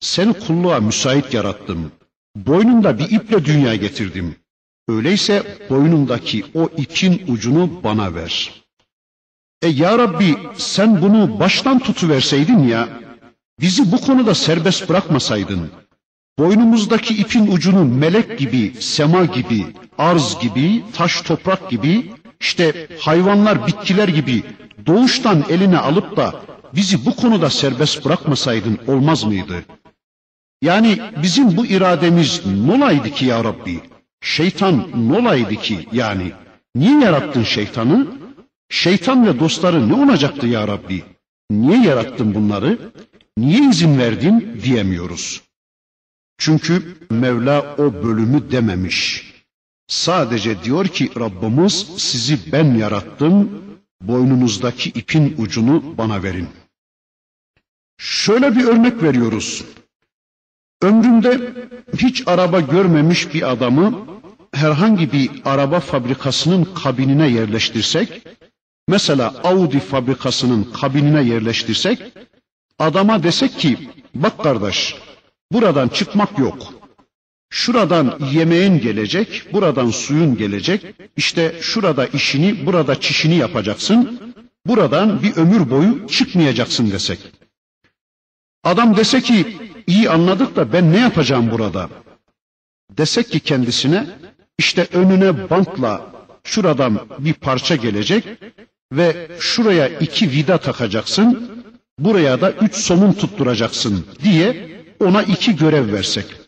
Seni 0.00 0.32
kulluğa 0.32 0.80
müsait 0.80 1.34
yarattım. 1.34 1.92
Boynunda 2.36 2.98
bir 2.98 3.10
iple 3.10 3.44
dünya 3.44 3.74
getirdim. 3.74 4.36
Öyleyse 4.88 5.42
boynundaki 5.70 6.44
o 6.54 6.68
ipin 6.76 7.22
ucunu 7.28 7.70
bana 7.84 8.14
ver. 8.14 8.64
E 9.62 9.68
ya 9.68 9.98
Rabbi 9.98 10.36
sen 10.56 11.02
bunu 11.02 11.40
baştan 11.40 11.78
tutuverseydin 11.78 12.58
ya, 12.58 12.88
bizi 13.60 13.92
bu 13.92 14.00
konuda 14.00 14.34
serbest 14.34 14.88
bırakmasaydın, 14.88 15.70
boynumuzdaki 16.38 17.14
ipin 17.14 17.46
ucunu 17.46 17.84
melek 17.84 18.38
gibi, 18.38 18.74
sema 18.80 19.24
gibi, 19.24 19.66
arz 19.98 20.38
gibi, 20.38 20.82
taş 20.92 21.22
toprak 21.22 21.70
gibi, 21.70 22.12
işte 22.40 22.88
hayvanlar, 23.00 23.66
bitkiler 23.66 24.08
gibi 24.08 24.42
doğuştan 24.88 25.44
eline 25.48 25.78
alıp 25.78 26.16
da 26.16 26.34
bizi 26.74 27.06
bu 27.06 27.16
konuda 27.16 27.50
serbest 27.50 28.04
bırakmasaydın 28.04 28.78
olmaz 28.86 29.24
mıydı? 29.24 29.64
Yani 30.62 30.98
bizim 31.22 31.56
bu 31.56 31.66
irademiz 31.66 32.46
nolaydı 32.46 33.10
ki 33.10 33.24
ya 33.26 33.44
Rabbi? 33.44 33.80
Şeytan 34.22 35.08
nolaydı 35.08 35.54
ki 35.56 35.88
yani? 35.92 36.32
Niye 36.74 37.00
yarattın 37.00 37.42
şeytanı? 37.42 38.06
Şeytan 38.70 39.26
ve 39.26 39.40
dostları 39.40 39.88
ne 39.88 39.94
olacaktı 39.94 40.46
ya 40.46 40.68
Rabbi? 40.68 41.04
Niye 41.50 41.82
yarattın 41.82 42.34
bunları? 42.34 42.78
Niye 43.38 43.70
izin 43.70 43.98
verdin 43.98 44.60
diyemiyoruz. 44.64 45.42
Çünkü 46.38 46.96
Mevla 47.10 47.76
o 47.78 47.94
bölümü 48.04 48.50
dememiş. 48.50 49.28
Sadece 49.88 50.62
diyor 50.64 50.86
ki 50.86 51.10
Rabbimiz 51.20 51.86
sizi 51.96 52.52
ben 52.52 52.74
yarattım, 52.74 53.62
boynunuzdaki 54.00 54.90
ipin 54.90 55.34
ucunu 55.38 55.98
bana 55.98 56.22
verin. 56.22 56.48
Şöyle 57.98 58.56
bir 58.56 58.64
örnek 58.64 59.02
veriyoruz. 59.02 59.64
Ömründe 60.82 61.52
hiç 61.96 62.22
araba 62.28 62.60
görmemiş 62.60 63.34
bir 63.34 63.50
adamı 63.52 64.06
herhangi 64.52 65.12
bir 65.12 65.30
araba 65.44 65.80
fabrikasının 65.80 66.64
kabinine 66.64 67.28
yerleştirsek, 67.28 68.22
mesela 68.88 69.34
Audi 69.44 69.80
fabrikasının 69.80 70.64
kabinine 70.64 71.22
yerleştirsek, 71.22 72.02
adama 72.78 73.22
desek 73.22 73.58
ki, 73.58 73.90
bak 74.14 74.42
kardeş, 74.42 74.96
buradan 75.52 75.88
çıkmak 75.88 76.38
yok. 76.38 76.77
Şuradan 77.50 78.18
yemeğin 78.32 78.80
gelecek, 78.80 79.52
buradan 79.52 79.90
suyun 79.90 80.36
gelecek, 80.36 80.86
işte 81.16 81.54
şurada 81.60 82.06
işini, 82.06 82.66
burada 82.66 83.00
çişini 83.00 83.36
yapacaksın, 83.36 84.20
buradan 84.66 85.22
bir 85.22 85.36
ömür 85.36 85.70
boyu 85.70 86.06
çıkmayacaksın 86.06 86.90
desek. 86.90 87.18
Adam 88.64 88.96
dese 88.96 89.20
ki, 89.20 89.56
iyi 89.86 90.10
anladık 90.10 90.56
da 90.56 90.72
ben 90.72 90.92
ne 90.92 90.98
yapacağım 90.98 91.50
burada? 91.50 91.90
Desek 92.98 93.30
ki 93.30 93.40
kendisine, 93.40 94.06
işte 94.58 94.86
önüne 94.92 95.50
bantla 95.50 96.12
şuradan 96.44 97.00
bir 97.18 97.34
parça 97.34 97.76
gelecek 97.76 98.24
ve 98.92 99.28
şuraya 99.38 99.88
iki 99.88 100.30
vida 100.30 100.58
takacaksın, 100.58 101.50
buraya 101.98 102.40
da 102.40 102.52
üç 102.52 102.74
somun 102.74 103.12
tutturacaksın 103.12 104.06
diye 104.22 104.68
ona 105.00 105.22
iki 105.22 105.56
görev 105.56 105.92
versek. 105.92 106.47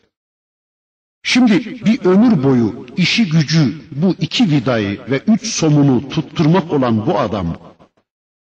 Şimdi 1.22 1.84
bir 1.84 2.04
ömür 2.04 2.42
boyu 2.42 2.86
işi 2.96 3.28
gücü 3.28 3.74
bu 3.90 4.14
iki 4.20 4.50
vidayı 4.50 5.00
ve 5.10 5.18
üç 5.26 5.46
somunu 5.46 6.08
tutturmak 6.08 6.72
olan 6.72 7.06
bu 7.06 7.18
adam 7.18 7.56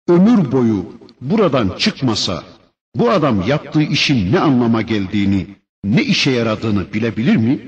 ömür 0.08 0.52
boyu 0.52 0.86
buradan 1.22 1.74
çıkmasa 1.78 2.44
bu 2.96 3.10
adam 3.12 3.48
yaptığı 3.48 3.82
işin 3.82 4.32
ne 4.32 4.40
anlama 4.40 4.82
geldiğini, 4.82 5.48
ne 5.84 6.04
işe 6.04 6.32
yaradığını 6.32 6.94
bilebilir 6.94 7.36
mi? 7.36 7.60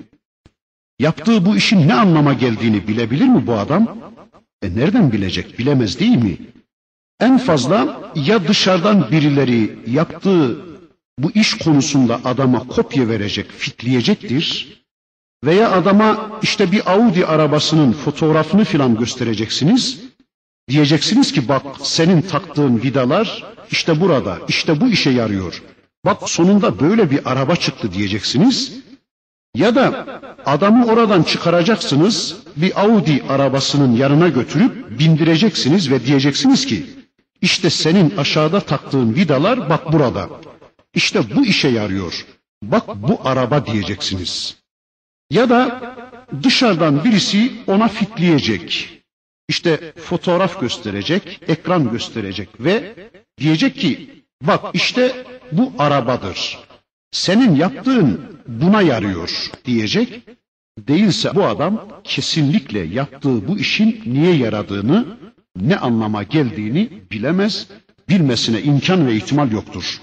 Yaptığı 0.99 1.45
bu 1.45 1.55
işin 1.55 1.87
ne 1.87 1.93
anlama 1.93 2.33
geldiğini 2.33 2.87
bilebilir 2.87 3.27
mi 3.27 3.47
bu 3.47 3.53
adam? 3.53 3.97
E 4.61 4.75
nereden 4.75 5.11
bilecek? 5.11 5.59
Bilemez 5.59 5.99
değil 5.99 6.17
mi? 6.23 6.37
En 7.19 7.37
fazla 7.37 8.11
ya 8.15 8.47
dışarıdan 8.47 9.11
birileri 9.11 9.79
yaptığı 9.87 10.57
bu 11.19 11.31
iş 11.31 11.57
konusunda 11.57 12.25
adama 12.25 12.67
kopya 12.67 13.07
verecek, 13.07 13.51
fitleyecektir. 13.51 14.78
Veya 15.46 15.72
adama 15.72 16.39
işte 16.41 16.72
bir 16.72 16.91
Audi 16.91 17.25
arabasının 17.25 17.91
fotoğrafını 17.93 18.63
filan 18.63 18.98
göstereceksiniz. 18.98 20.00
Diyeceksiniz 20.69 21.31
ki 21.31 21.48
bak 21.48 21.63
senin 21.84 22.22
taktığın 22.22 22.81
vidalar 22.81 23.43
işte 23.72 24.01
burada, 24.01 24.38
işte 24.48 24.81
bu 24.81 24.88
işe 24.88 25.10
yarıyor. 25.10 25.63
Bak 26.05 26.29
sonunda 26.29 26.79
böyle 26.79 27.12
bir 27.12 27.31
araba 27.31 27.55
çıktı 27.55 27.93
diyeceksiniz. 27.93 28.74
Ya 29.55 29.75
da 29.75 30.08
adamı 30.46 30.86
oradan 30.86 31.24
çıkaracaksınız, 31.24 32.36
bir 32.55 32.81
Audi 32.81 33.24
arabasının 33.29 33.96
yanına 33.96 34.27
götürüp 34.27 35.00
bindireceksiniz 35.00 35.91
ve 35.91 36.05
diyeceksiniz 36.05 36.65
ki 36.65 36.86
işte 37.41 37.69
senin 37.69 38.17
aşağıda 38.17 38.60
taktığın 38.60 39.15
vidalar 39.15 39.69
bak 39.69 39.93
burada. 39.93 40.29
İşte 40.93 41.36
bu 41.36 41.46
işe 41.46 41.67
yarıyor. 41.67 42.25
Bak 42.63 42.84
bu 42.88 43.19
araba 43.24 43.65
diyeceksiniz. 43.65 44.55
Ya 45.29 45.50
da 45.50 45.81
dışarıdan 46.43 47.03
birisi 47.03 47.51
ona 47.67 47.88
fitleyecek. 47.88 48.89
İşte 49.48 49.93
fotoğraf 49.98 50.62
gösterecek, 50.62 51.41
ekran 51.48 51.91
gösterecek 51.91 52.50
ve 52.59 52.95
diyecek 53.38 53.75
ki 53.75 54.09
bak 54.41 54.65
işte 54.74 55.25
bu 55.51 55.74
arabadır. 55.79 56.59
Senin 57.12 57.55
yaptığın 57.55 58.21
buna 58.48 58.81
yarıyor 58.81 59.51
diyecek. 59.65 60.21
Değilse 60.79 61.36
bu 61.36 61.45
adam 61.45 61.88
kesinlikle 62.03 62.80
yaptığı 62.80 63.47
bu 63.47 63.58
işin 63.58 64.01
niye 64.06 64.36
yaradığını, 64.36 65.06
ne 65.56 65.77
anlama 65.77 66.23
geldiğini 66.23 66.89
bilemez, 67.12 67.67
bilmesine 68.10 68.62
imkan 68.62 69.08
ve 69.08 69.15
ihtimal 69.15 69.51
yoktur. 69.51 70.01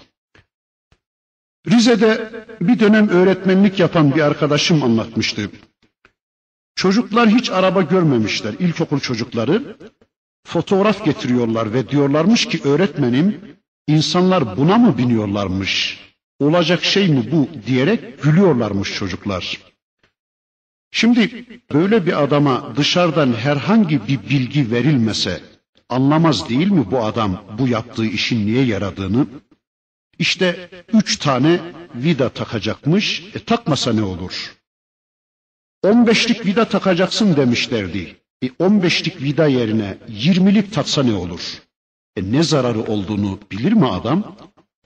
Rize'de 1.70 2.30
bir 2.60 2.78
dönem 2.78 3.08
öğretmenlik 3.08 3.78
yapan 3.78 4.14
bir 4.14 4.20
arkadaşım 4.20 4.82
anlatmıştı. 4.82 5.50
Çocuklar 6.74 7.28
hiç 7.28 7.50
araba 7.50 7.82
görmemişler, 7.82 8.54
ilkokul 8.58 9.00
çocukları. 9.00 9.76
Fotoğraf 10.46 11.04
getiriyorlar 11.04 11.72
ve 11.74 11.88
diyorlarmış 11.88 12.46
ki 12.46 12.60
öğretmenim, 12.64 13.40
insanlar 13.86 14.56
buna 14.56 14.78
mı 14.78 14.98
biniyorlarmış? 14.98 16.00
Olacak 16.40 16.84
şey 16.84 17.08
mi 17.08 17.28
bu 17.32 17.48
diyerek 17.66 18.22
gülüyorlarmış 18.22 18.94
çocuklar. 18.94 19.60
Şimdi 20.90 21.44
böyle 21.72 22.06
bir 22.06 22.22
adama 22.22 22.76
dışarıdan 22.76 23.32
herhangi 23.32 24.08
bir 24.08 24.20
bilgi 24.30 24.70
verilmese 24.70 25.40
anlamaz 25.88 26.48
değil 26.48 26.70
mi 26.70 26.84
bu 26.90 27.04
adam 27.04 27.44
bu 27.58 27.68
yaptığı 27.68 28.06
işin 28.06 28.46
niye 28.46 28.64
yaradığını? 28.64 29.26
İşte 30.18 30.70
üç 30.92 31.16
tane 31.16 31.60
vida 31.94 32.28
takacakmış. 32.28 33.22
E 33.34 33.38
takmasa 33.38 33.92
ne 33.92 34.02
olur? 34.02 34.56
On 35.82 36.06
beşlik 36.06 36.46
vida 36.46 36.64
takacaksın 36.64 37.36
demişlerdi. 37.36 38.16
E 38.44 38.50
on 38.58 38.82
beşlik 38.82 39.22
vida 39.22 39.46
yerine 39.46 39.98
yirmilik 40.08 40.72
taksa 40.72 41.02
ne 41.02 41.14
olur? 41.14 41.62
E 42.16 42.32
ne 42.32 42.42
zararı 42.42 42.82
olduğunu 42.82 43.38
bilir 43.52 43.72
mi 43.72 43.86
adam? 43.88 44.36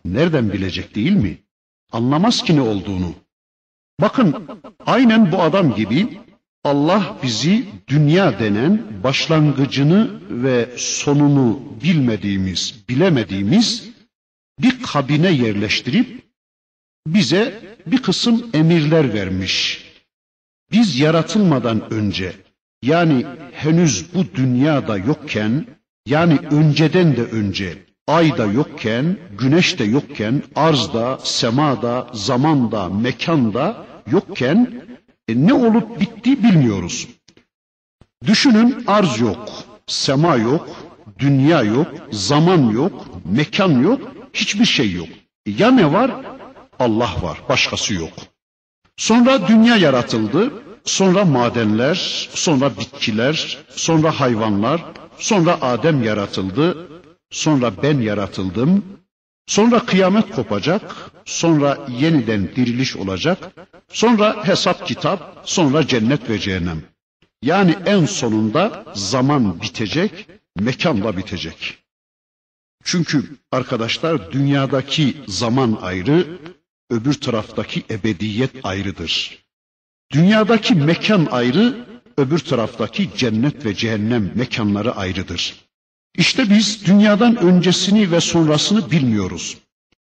Nereden 0.05 0.53
bilecek 0.53 0.95
değil 0.95 1.13
mi? 1.13 1.39
Anlamaz 1.93 2.43
ki 2.43 2.57
ne 2.57 2.61
olduğunu. 2.61 3.15
Bakın 4.01 4.49
aynen 4.87 5.33
bu 5.33 5.43
adam 5.43 5.75
gibi 5.75 6.21
Allah 6.65 7.17
bizi 7.23 7.65
dünya 7.89 8.39
denen 8.39 9.03
başlangıcını 9.05 10.21
ve 10.31 10.69
sonunu 10.77 11.61
bilmediğimiz, 11.83 12.75
bilemediğimiz 12.89 13.90
bir 14.63 14.83
kabine 14.83 15.31
yerleştirip 15.31 16.23
bize 17.07 17.61
bir 17.87 18.03
kısım 18.03 18.51
emirler 18.55 19.15
vermiş. 19.15 19.85
Biz 20.73 21.01
yaratılmadan 21.01 21.93
önce 21.93 22.33
yani 22.83 23.27
henüz 23.53 24.15
bu 24.15 24.25
dünyada 24.35 24.97
yokken 24.97 25.67
yani 26.07 26.39
önceden 26.51 27.17
de 27.17 27.23
önce 27.23 27.79
ayda 28.07 28.47
yokken, 28.47 29.17
güneş 29.39 29.79
de 29.79 29.85
yokken, 29.85 30.43
arzda, 30.55 31.19
semada, 31.19 32.07
zamanda, 32.13 32.89
mekanda 32.89 33.87
yokken 34.11 34.83
e, 35.29 35.47
ne 35.47 35.55
olup 35.55 36.01
bitti 36.01 36.43
bilmiyoruz. 36.43 37.09
Düşünün 38.27 38.85
arz 38.87 39.21
yok, 39.21 39.49
sema 39.87 40.37
yok, 40.37 40.69
dünya 41.19 41.63
yok, 41.63 41.89
zaman 42.13 42.71
yok, 42.71 43.07
mekan 43.25 43.83
yok, 43.83 44.13
hiçbir 44.33 44.65
şey 44.65 44.93
yok. 44.93 45.09
Ya 45.47 45.71
ne 45.71 45.93
var? 45.93 46.11
Allah 46.79 47.11
var, 47.23 47.39
başkası 47.49 47.95
yok. 47.95 48.13
Sonra 48.97 49.49
dünya 49.49 49.77
yaratıldı, 49.77 50.53
sonra 50.85 51.25
madenler, 51.25 52.29
sonra 52.35 52.77
bitkiler, 52.79 53.59
sonra 53.71 54.21
hayvanlar, 54.21 54.85
sonra 55.19 55.63
Adem 55.63 56.03
yaratıldı, 56.03 56.89
sonra 57.31 57.73
ben 57.83 58.01
yaratıldım, 58.01 58.85
sonra 59.47 59.79
kıyamet 59.87 60.31
kopacak, 60.31 60.97
sonra 61.25 61.79
yeniden 61.89 62.49
diriliş 62.57 62.97
olacak, 62.97 63.39
sonra 63.89 64.49
hesap 64.49 64.87
kitap, 64.87 65.43
sonra 65.45 65.87
cennet 65.87 66.31
ve 66.31 66.39
cehennem. 66.39 66.83
Yani 67.43 67.77
en 67.87 68.05
sonunda 68.05 68.85
zaman 68.95 69.61
bitecek, 69.63 70.27
mekan 70.57 71.05
da 71.05 71.17
bitecek. 71.17 71.80
Çünkü 72.85 73.25
arkadaşlar 73.53 74.33
dünyadaki 74.33 75.17
zaman 75.29 75.79
ayrı, 75.83 76.27
öbür 76.91 77.15
taraftaki 77.15 77.83
ebediyet 77.91 78.51
ayrıdır. 78.63 79.39
Dünyadaki 80.13 80.75
mekan 80.75 81.27
ayrı, 81.31 81.87
öbür 82.17 82.39
taraftaki 82.39 83.11
cennet 83.17 83.65
ve 83.65 83.75
cehennem 83.75 84.33
mekanları 84.35 84.97
ayrıdır. 84.97 85.55
İşte 86.17 86.51
biz 86.51 86.87
dünyadan 86.87 87.37
öncesini 87.37 88.11
ve 88.11 88.21
sonrasını 88.21 88.91
bilmiyoruz. 88.91 89.59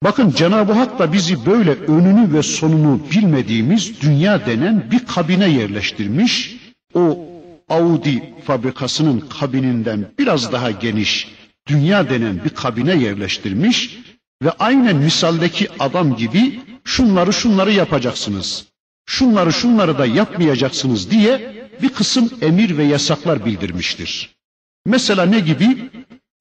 Bakın 0.03 0.31
Cenab-ı 0.31 0.73
Hak 0.73 0.99
da 0.99 1.13
bizi 1.13 1.45
böyle 1.45 1.71
önünü 1.71 2.33
ve 2.33 2.43
sonunu 2.43 3.01
bilmediğimiz 3.11 4.01
dünya 4.01 4.45
denen 4.45 4.91
bir 4.91 5.05
kabine 5.05 5.49
yerleştirmiş. 5.49 6.57
O 6.93 7.27
Audi 7.69 8.33
fabrikasının 8.45 9.19
kabininden 9.19 10.11
biraz 10.19 10.51
daha 10.51 10.71
geniş 10.71 11.27
dünya 11.71 12.09
denen 12.09 12.43
bir 12.43 12.49
kabine 12.49 12.95
yerleştirmiş 12.95 13.99
ve 14.43 14.51
aynen 14.51 14.95
misaldeki 14.95 15.67
adam 15.79 16.15
gibi 16.15 16.59
şunları 16.83 17.33
şunları 17.33 17.71
yapacaksınız. 17.71 18.65
Şunları 19.05 19.53
şunları 19.53 19.97
da 19.97 20.05
yapmayacaksınız 20.05 21.11
diye 21.11 21.55
bir 21.81 21.89
kısım 21.89 22.29
emir 22.41 22.77
ve 22.77 22.83
yasaklar 22.83 23.45
bildirmiştir. 23.45 24.35
Mesela 24.85 25.25
ne 25.25 25.39
gibi? 25.39 25.89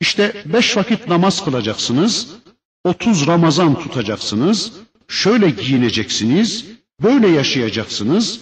İşte 0.01 0.43
beş 0.47 0.77
vakit 0.77 1.09
namaz 1.09 1.45
kılacaksınız, 1.45 2.29
otuz 2.85 3.27
Ramazan 3.27 3.79
tutacaksınız, 3.79 4.73
şöyle 5.09 5.51
giyineceksiniz, 5.51 6.67
böyle 7.03 7.29
yaşayacaksınız, 7.29 8.41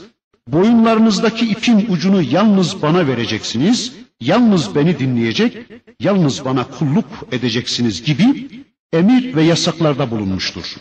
boyunlarınızdaki 0.49 1.47
ipin 1.47 1.87
ucunu 1.89 2.23
yalnız 2.23 2.83
bana 2.83 3.07
vereceksiniz, 3.07 3.93
yalnız 4.21 4.75
beni 4.75 4.99
dinleyecek, 4.99 5.57
yalnız 6.01 6.45
bana 6.45 6.65
kulluk 6.71 7.07
edeceksiniz 7.33 8.03
gibi 8.03 8.49
emir 8.93 9.37
ve 9.37 9.43
yasaklarda 9.43 10.11
bulunmuştur. 10.11 10.77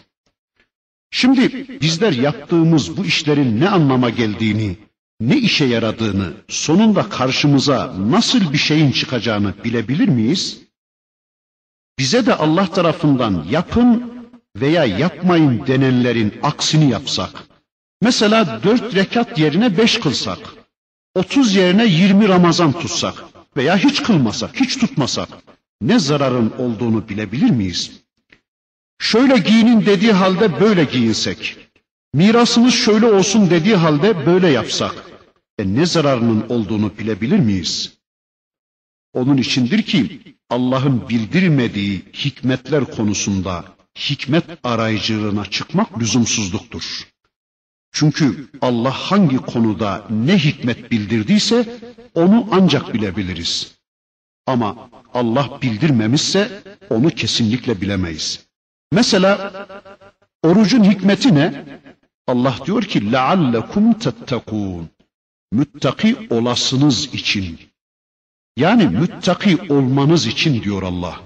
Şimdi 1.11 1.67
bizler 1.81 2.11
yaptığımız 2.13 2.97
bu 2.97 3.05
işlerin 3.05 3.59
ne 3.59 3.69
anlama 3.69 4.09
geldiğini, 4.09 4.77
ne 5.21 5.37
işe 5.37 5.65
yaradığını, 5.65 6.33
sonunda 6.47 7.09
karşımıza 7.09 7.95
nasıl 7.99 8.53
bir 8.53 8.57
şeyin 8.57 8.91
çıkacağını 8.91 9.53
bilebilir 9.63 10.07
miyiz? 10.07 10.59
Bize 11.99 12.25
de 12.25 12.35
Allah 12.35 12.67
tarafından 12.67 13.45
yapın 13.49 14.13
veya 14.55 14.85
yapmayın 14.85 15.67
denenlerin 15.67 16.33
aksini 16.43 16.91
yapsak, 16.91 17.43
mesela 18.01 18.63
dört 18.63 18.95
rekat 18.95 19.39
yerine 19.39 19.77
beş 19.77 19.99
kılsak, 19.99 20.39
otuz 21.17 21.55
yerine 21.55 21.85
yirmi 21.85 22.27
Ramazan 22.27 22.71
tutsak 22.71 23.23
veya 23.57 23.77
hiç 23.77 24.03
kılmasak, 24.03 24.59
hiç 24.59 24.77
tutmasak, 24.77 25.29
ne 25.81 25.99
zararın 25.99 26.53
olduğunu 26.57 27.09
bilebilir 27.09 27.49
miyiz? 27.49 27.91
Şöyle 28.99 29.37
giyinin 29.37 29.85
dediği 29.85 30.11
halde 30.11 30.59
böyle 30.59 30.83
giyinsek, 30.83 31.57
mirasımız 32.13 32.73
şöyle 32.73 33.05
olsun 33.05 33.49
dediği 33.49 33.75
halde 33.75 34.25
böyle 34.25 34.47
yapsak, 34.47 34.95
e 35.59 35.75
ne 35.75 35.85
zararının 35.85 36.45
olduğunu 36.49 36.97
bilebilir 36.97 37.39
miyiz? 37.39 37.97
Onun 39.13 39.37
içindir 39.37 39.81
ki 39.81 40.21
Allah'ın 40.49 41.09
bildirmediği 41.09 42.05
hikmetler 42.13 42.85
konusunda 42.85 43.65
hikmet 43.95 44.45
arayıcılığına 44.63 45.45
çıkmak 45.45 45.99
lüzumsuzluktur. 45.99 47.07
Çünkü 47.92 48.48
Allah 48.60 48.90
hangi 48.90 49.36
konuda 49.36 50.06
ne 50.10 50.38
hikmet 50.38 50.90
bildirdiyse 50.90 51.78
onu 52.14 52.48
ancak 52.50 52.94
bilebiliriz. 52.94 53.74
Ama 54.46 54.90
Allah 55.14 55.58
bildirmemişse 55.62 56.62
onu 56.90 57.10
kesinlikle 57.10 57.80
bilemeyiz. 57.80 58.46
Mesela 58.92 59.66
orucun 60.42 60.84
hikmeti 60.84 61.34
ne? 61.34 61.64
Allah 62.26 62.56
diyor 62.66 62.82
ki 62.82 62.98
لَعَلَّكُمْ 63.00 63.94
تَتَّقُونَ 63.94 64.84
Müttaki 65.52 66.16
olasınız 66.30 67.14
için. 67.14 67.58
Yani 68.56 68.86
müttaki 68.86 69.58
olmanız 69.72 70.26
için 70.26 70.62
diyor 70.62 70.82
Allah. 70.82 71.20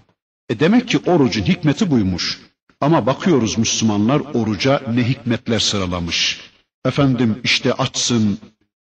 E 0.48 0.60
demek 0.60 0.88
ki 0.88 0.98
orucun 0.98 1.42
hikmeti 1.42 1.90
buymuş. 1.90 2.40
Ama 2.80 3.06
bakıyoruz 3.06 3.58
Müslümanlar 3.58 4.20
oruca 4.20 4.82
ne 4.94 5.08
hikmetler 5.08 5.58
sıralamış. 5.58 6.40
Efendim 6.85 7.41
işte 7.43 7.73
açsın, 7.73 8.39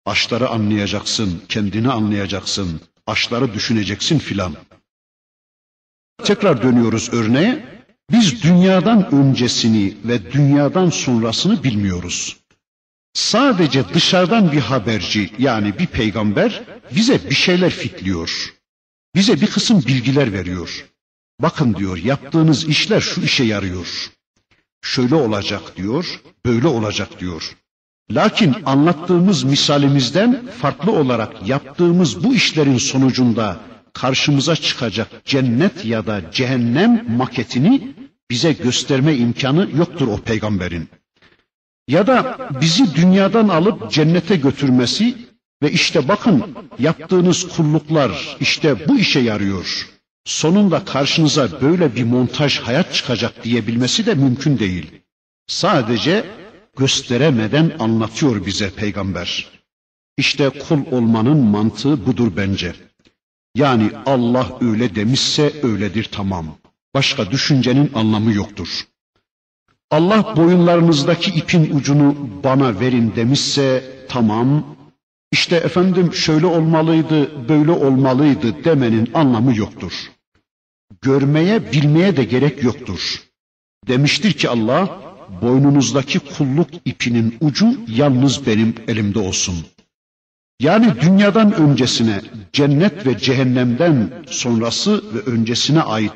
açları 0.06 0.48
anlayacaksın, 0.48 1.42
kendini 1.48 1.90
anlayacaksın, 1.90 2.80
açları 3.06 3.54
düşüneceksin 3.54 4.18
filan. 4.18 4.56
Tekrar 6.24 6.62
dönüyoruz 6.62 7.08
örneğe. 7.12 7.80
Biz 8.10 8.42
dünyadan 8.42 9.14
öncesini 9.14 9.96
ve 10.04 10.32
dünyadan 10.32 10.90
sonrasını 10.90 11.64
bilmiyoruz. 11.64 12.36
Sadece 13.14 13.94
dışarıdan 13.94 14.52
bir 14.52 14.60
haberci 14.60 15.32
yani 15.38 15.78
bir 15.78 15.86
peygamber 15.86 16.62
bize 16.94 17.30
bir 17.30 17.34
şeyler 17.34 17.70
fitliyor. 17.70 18.54
Bize 19.14 19.40
bir 19.40 19.46
kısım 19.46 19.82
bilgiler 19.86 20.32
veriyor. 20.32 20.86
Bakın 21.40 21.74
diyor 21.74 21.96
yaptığınız 21.96 22.68
işler 22.68 23.00
şu 23.00 23.20
işe 23.22 23.44
yarıyor. 23.44 24.10
Şöyle 24.82 25.14
olacak 25.14 25.76
diyor, 25.76 26.20
böyle 26.46 26.66
olacak 26.66 27.20
diyor. 27.20 27.56
Lakin 28.10 28.56
anlattığımız 28.66 29.44
misalimizden 29.44 30.46
farklı 30.58 30.92
olarak 30.92 31.48
yaptığımız 31.48 32.24
bu 32.24 32.34
işlerin 32.34 32.78
sonucunda 32.78 33.60
karşımıza 33.92 34.56
çıkacak 34.56 35.08
cennet 35.24 35.84
ya 35.84 36.06
da 36.06 36.20
cehennem 36.32 37.16
maketini 37.16 37.88
bize 38.30 38.52
gösterme 38.52 39.14
imkanı 39.16 39.68
yoktur 39.76 40.08
o 40.08 40.16
peygamberin. 40.16 40.88
Ya 41.88 42.06
da 42.06 42.38
bizi 42.60 42.94
dünyadan 42.94 43.48
alıp 43.48 43.90
cennete 43.92 44.36
götürmesi 44.36 45.14
ve 45.62 45.72
işte 45.72 46.08
bakın 46.08 46.42
yaptığınız 46.78 47.48
kulluklar 47.48 48.36
işte 48.40 48.88
bu 48.88 48.98
işe 48.98 49.20
yarıyor. 49.20 49.88
Sonunda 50.24 50.84
karşınıza 50.84 51.60
böyle 51.60 51.94
bir 51.96 52.04
montaj 52.04 52.58
hayat 52.58 52.94
çıkacak 52.94 53.44
diyebilmesi 53.44 54.06
de 54.06 54.14
mümkün 54.14 54.58
değil. 54.58 54.86
Sadece 55.46 56.24
gösteremeden 56.76 57.72
anlatıyor 57.78 58.46
bize 58.46 58.70
peygamber. 58.70 59.48
İşte 60.16 60.50
kul 60.50 60.78
olmanın 60.90 61.38
mantığı 61.38 62.06
budur 62.06 62.32
bence. 62.36 62.74
Yani 63.54 63.90
Allah 64.06 64.58
öyle 64.60 64.94
demişse 64.94 65.52
öyledir 65.62 66.08
tamam. 66.12 66.56
Başka 66.94 67.30
düşüncenin 67.30 67.90
anlamı 67.94 68.32
yoktur. 68.32 68.86
Allah 69.90 70.36
boyunlarınızdaki 70.36 71.30
ipin 71.30 71.76
ucunu 71.76 72.16
bana 72.44 72.80
verin 72.80 73.12
demişse 73.16 73.84
tamam. 74.08 74.76
İşte 75.32 75.56
efendim 75.56 76.14
şöyle 76.14 76.46
olmalıydı, 76.46 77.48
böyle 77.48 77.70
olmalıydı 77.70 78.64
demenin 78.64 79.10
anlamı 79.14 79.56
yoktur. 79.56 79.92
Görmeye, 81.02 81.72
bilmeye 81.72 82.16
de 82.16 82.24
gerek 82.24 82.62
yoktur. 82.62 83.22
Demiştir 83.88 84.32
ki 84.32 84.48
Allah, 84.48 85.00
boynunuzdaki 85.42 86.18
kulluk 86.18 86.68
ipinin 86.84 87.36
ucu 87.40 87.80
yalnız 87.88 88.46
benim 88.46 88.74
elimde 88.88 89.18
olsun. 89.18 89.54
Yani 90.60 91.00
dünyadan 91.00 91.52
öncesine, 91.52 92.20
cennet 92.52 93.06
ve 93.06 93.18
cehennemden 93.18 94.10
sonrası 94.26 95.14
ve 95.14 95.30
öncesine 95.30 95.80
ait 95.80 96.12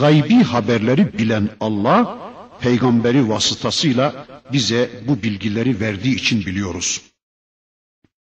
gaybi 0.00 0.42
haberleri 0.42 1.18
bilen 1.18 1.48
Allah, 1.60 2.18
peygamberi 2.60 3.28
vasıtasıyla 3.28 4.26
bize 4.52 4.90
bu 5.08 5.22
bilgileri 5.22 5.80
verdiği 5.80 6.14
için 6.14 6.40
biliyoruz. 6.40 7.00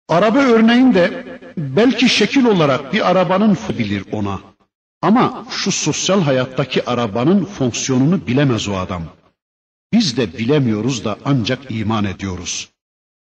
Araba 0.10 0.40
örneğinde 0.40 1.26
belki 1.58 2.10
şekil 2.10 2.46
olarak 2.46 2.94
bir 2.94 3.12
arabanın 3.12 3.58
bilir 3.80 4.04
ona. 4.12 4.40
Ama 5.02 5.46
şu 5.50 5.72
sosyal 5.72 6.22
hayattaki 6.22 6.90
arabanın 6.90 7.46
fonksiyonunu 7.46 8.28
bilemez 8.28 8.68
o 8.68 8.76
adam. 8.76 9.04
Biz 9.94 10.18
de 10.18 10.38
bilemiyoruz 10.38 11.06
da 11.06 11.18
ancak 11.26 11.72
iman 11.72 12.06
ediyoruz. 12.06 12.70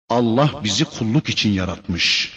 Allah 0.09 0.61
bizi 0.65 0.85
kulluk 0.85 1.29
için 1.29 1.51
yaratmış. 1.51 2.33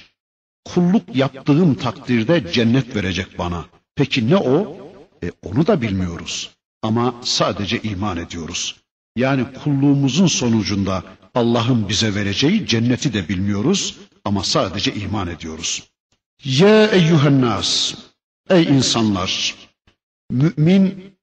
Kulluk 0.66 1.16
yaptığım 1.16 1.76
takdirde 1.76 2.52
cennet 2.52 2.96
verecek 2.96 3.40
bana. 3.40 3.66
Peki 3.96 4.30
ne 4.30 4.38
o? 4.38 4.78
E, 5.24 5.32
onu 5.44 5.68
da 5.68 5.82
bilmiyoruz. 5.82 6.52
Ama 6.82 7.16
sadece 7.24 7.82
iman 7.82 8.18
ediyoruz. 8.18 8.76
Yani 9.16 9.46
kulluğumuzun 9.64 10.28
sonucunda 10.28 11.04
Allah'ın 11.36 11.90
bize 11.90 12.16
vereceği 12.16 12.68
cenneti 12.68 13.14
de 13.14 13.30
bilmiyoruz 13.30 13.98
ama 14.26 14.44
sadece 14.44 14.94
iman 14.94 15.28
ediyoruz. 15.28 15.84
Ya 16.46 16.88
eyyühen 16.88 17.62
ey 18.50 18.64
insanlar, 18.64 19.56
mümin, 20.32 21.15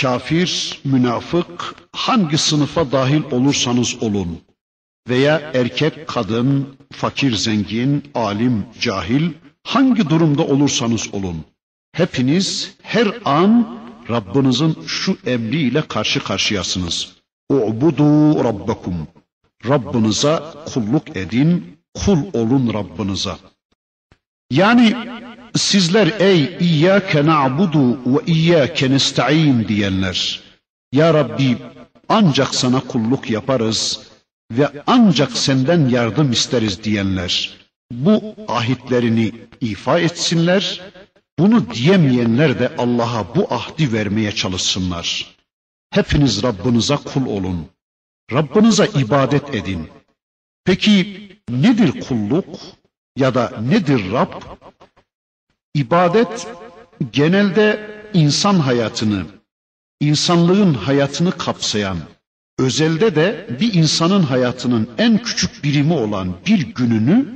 kafir, 0.00 0.80
münafık, 0.84 1.74
hangi 1.92 2.38
sınıfa 2.38 2.92
dahil 2.92 3.22
olursanız 3.30 4.02
olun 4.02 4.40
veya 5.08 5.50
erkek, 5.54 6.08
kadın, 6.08 6.76
fakir, 6.92 7.36
zengin, 7.36 8.04
alim, 8.14 8.66
cahil, 8.80 9.30
hangi 9.62 10.08
durumda 10.10 10.42
olursanız 10.42 11.14
olun, 11.14 11.44
hepiniz 11.92 12.74
her 12.82 13.14
an 13.24 13.78
Rabbinizin 14.10 14.76
şu 14.86 15.16
emriyle 15.26 15.82
karşı 15.82 16.24
karşıyasınız. 16.24 17.12
U'budu 17.50 18.44
rabbakum. 18.44 19.08
Rabbinize 19.68 20.38
kulluk 20.74 21.16
edin, 21.16 21.78
kul 21.94 22.18
olun 22.32 22.74
Rabbinize. 22.74 23.32
Yani 24.50 24.96
sizler 25.54 26.20
ey 26.20 26.56
İyyâke 26.60 27.26
na'budu 27.26 27.92
ve 28.06 28.24
İyyâke 28.26 28.90
nesta'in 28.90 29.68
diyenler. 29.68 30.40
Ya 30.92 31.14
Rabbi 31.14 31.58
ancak 32.08 32.54
sana 32.54 32.80
kulluk 32.80 33.30
yaparız 33.30 34.00
ve 34.52 34.82
ancak 34.86 35.32
senden 35.32 35.88
yardım 35.88 36.32
isteriz 36.32 36.84
diyenler. 36.84 37.50
Bu 37.92 38.34
ahitlerini 38.48 39.32
ifa 39.60 40.00
etsinler 40.00 40.80
bunu 41.38 41.70
diyemeyenler 41.74 42.58
de 42.58 42.72
Allah'a 42.78 43.34
bu 43.34 43.54
ahdi 43.54 43.92
vermeye 43.92 44.32
çalışsınlar. 44.32 45.34
Hepiniz 45.90 46.42
Rabbinize 46.42 46.96
kul 46.96 47.26
olun. 47.26 47.66
Rabbinize 48.32 48.90
ibadet 48.94 49.54
edin. 49.54 49.88
Peki 50.64 51.28
nedir 51.50 52.00
kulluk 52.00 52.46
ya 53.16 53.34
da 53.34 53.52
nedir 53.60 54.12
Rab? 54.12 54.32
İbadet 55.74 56.46
genelde 57.12 57.90
insan 58.14 58.54
hayatını, 58.58 59.22
insanlığın 60.00 60.74
hayatını 60.74 61.30
kapsayan, 61.38 61.98
özelde 62.58 63.16
de 63.16 63.46
bir 63.60 63.74
insanın 63.74 64.22
hayatının 64.22 64.90
en 64.98 65.18
küçük 65.18 65.64
birimi 65.64 65.92
olan 65.92 66.34
bir 66.46 66.58
gününü 66.74 67.26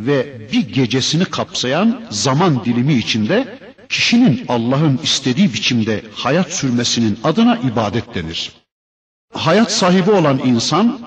ve 0.00 0.48
bir 0.52 0.68
gecesini 0.68 1.24
kapsayan 1.24 2.02
zaman 2.10 2.64
dilimi 2.64 2.94
içinde 2.94 3.58
kişinin 3.88 4.44
Allah'ın 4.48 5.00
istediği 5.02 5.52
biçimde 5.54 6.04
hayat 6.14 6.52
sürmesinin 6.52 7.18
adına 7.24 7.56
ibadet 7.58 8.14
denir. 8.14 8.52
Hayat 9.34 9.72
sahibi 9.72 10.10
olan 10.10 10.38
insan 10.44 11.00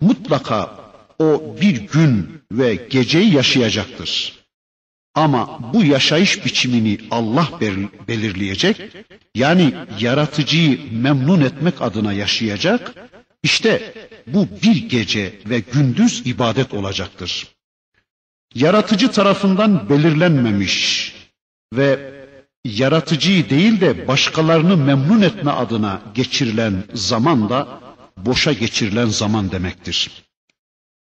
mutlaka 0.00 0.76
o 1.18 1.56
bir 1.60 1.76
gün 1.88 2.42
ve 2.52 2.74
geceyi 2.90 3.34
yaşayacaktır. 3.34 4.33
Ama 5.14 5.60
bu 5.74 5.84
yaşayış 5.84 6.44
biçimini 6.44 6.98
Allah 7.10 7.48
belirleyecek. 8.08 8.80
Yani 9.34 9.74
yaratıcıyı 10.00 10.92
memnun 10.92 11.40
etmek 11.40 11.82
adına 11.82 12.12
yaşayacak. 12.12 12.94
İşte 13.42 13.94
bu 14.26 14.48
bir 14.62 14.88
gece 14.88 15.34
ve 15.46 15.58
gündüz 15.72 16.22
ibadet 16.24 16.74
olacaktır. 16.74 17.46
Yaratıcı 18.54 19.10
tarafından 19.10 19.88
belirlenmemiş 19.88 21.12
ve 21.74 22.12
yaratıcıyı 22.64 23.50
değil 23.50 23.80
de 23.80 24.08
başkalarını 24.08 24.76
memnun 24.76 25.22
etme 25.22 25.50
adına 25.50 26.02
geçirilen 26.14 26.84
zaman 26.94 27.48
da 27.50 27.80
boşa 28.16 28.52
geçirilen 28.52 29.06
zaman 29.06 29.50
demektir. 29.50 30.10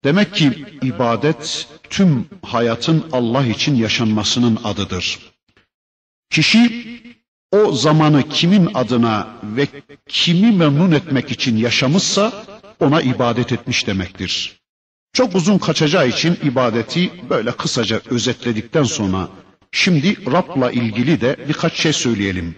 Demek 0.04 0.34
ki 0.36 0.66
ibadet 0.82 1.68
tüm 1.90 2.26
hayatın 2.46 3.06
Allah 3.12 3.46
için 3.46 3.76
yaşanmasının 3.76 4.60
adıdır. 4.64 5.20
Kişi 6.30 6.84
o 7.52 7.72
zamanı 7.72 8.30
kimin 8.30 8.70
adına 8.74 9.28
ve 9.44 9.68
kimi 10.08 10.52
memnun 10.52 10.92
etmek 10.92 11.32
için 11.32 11.58
yaşamışsa 11.58 12.46
ona 12.80 13.02
ibadet 13.02 13.52
etmiş 13.52 13.88
demektir. 13.88 14.60
Çok 15.14 15.36
uzun 15.36 15.58
kaçacağı 15.58 16.08
için 16.08 16.38
ibadeti 16.44 17.12
böyle 17.30 17.52
kısaca 17.52 18.02
özetledikten 18.10 18.84
sonra 18.84 19.30
şimdi 19.72 20.32
Rab'la 20.32 20.72
ilgili 20.72 21.22
de 21.22 21.36
birkaç 21.48 21.74
şey 21.74 21.94
söyleyelim. 21.94 22.56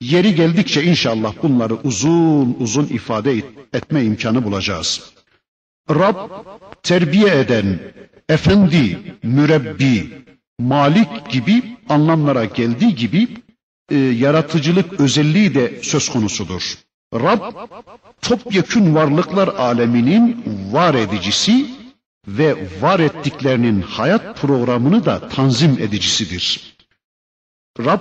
Yeri 0.00 0.34
geldikçe 0.34 0.82
inşallah 0.84 1.34
bunları 1.42 1.74
uzun 1.74 2.56
uzun 2.60 2.86
ifade 2.86 3.42
etme 3.72 4.04
imkanı 4.04 4.44
bulacağız. 4.44 5.12
Rab 5.90 6.16
terbiye 6.82 7.38
eden, 7.40 7.78
efendi, 8.28 8.98
mürebbi, 9.22 10.24
malik 10.58 11.30
gibi 11.30 11.62
anlamlara 11.88 12.44
geldiği 12.44 12.94
gibi 12.94 13.28
e, 13.90 13.96
yaratıcılık 13.96 15.00
özelliği 15.00 15.54
de 15.54 15.82
söz 15.82 16.08
konusudur. 16.08 16.74
Rab 17.14 17.40
topyekün 18.22 18.94
varlıklar 18.94 19.48
aleminin 19.48 20.44
var 20.72 20.94
edicisi 20.94 21.66
ve 22.28 22.56
var 22.80 23.00
ettiklerinin 23.00 23.82
hayat 23.82 24.40
programını 24.40 25.04
da 25.04 25.28
tanzim 25.28 25.70
edicisidir. 25.70 26.76
Rab 27.78 28.00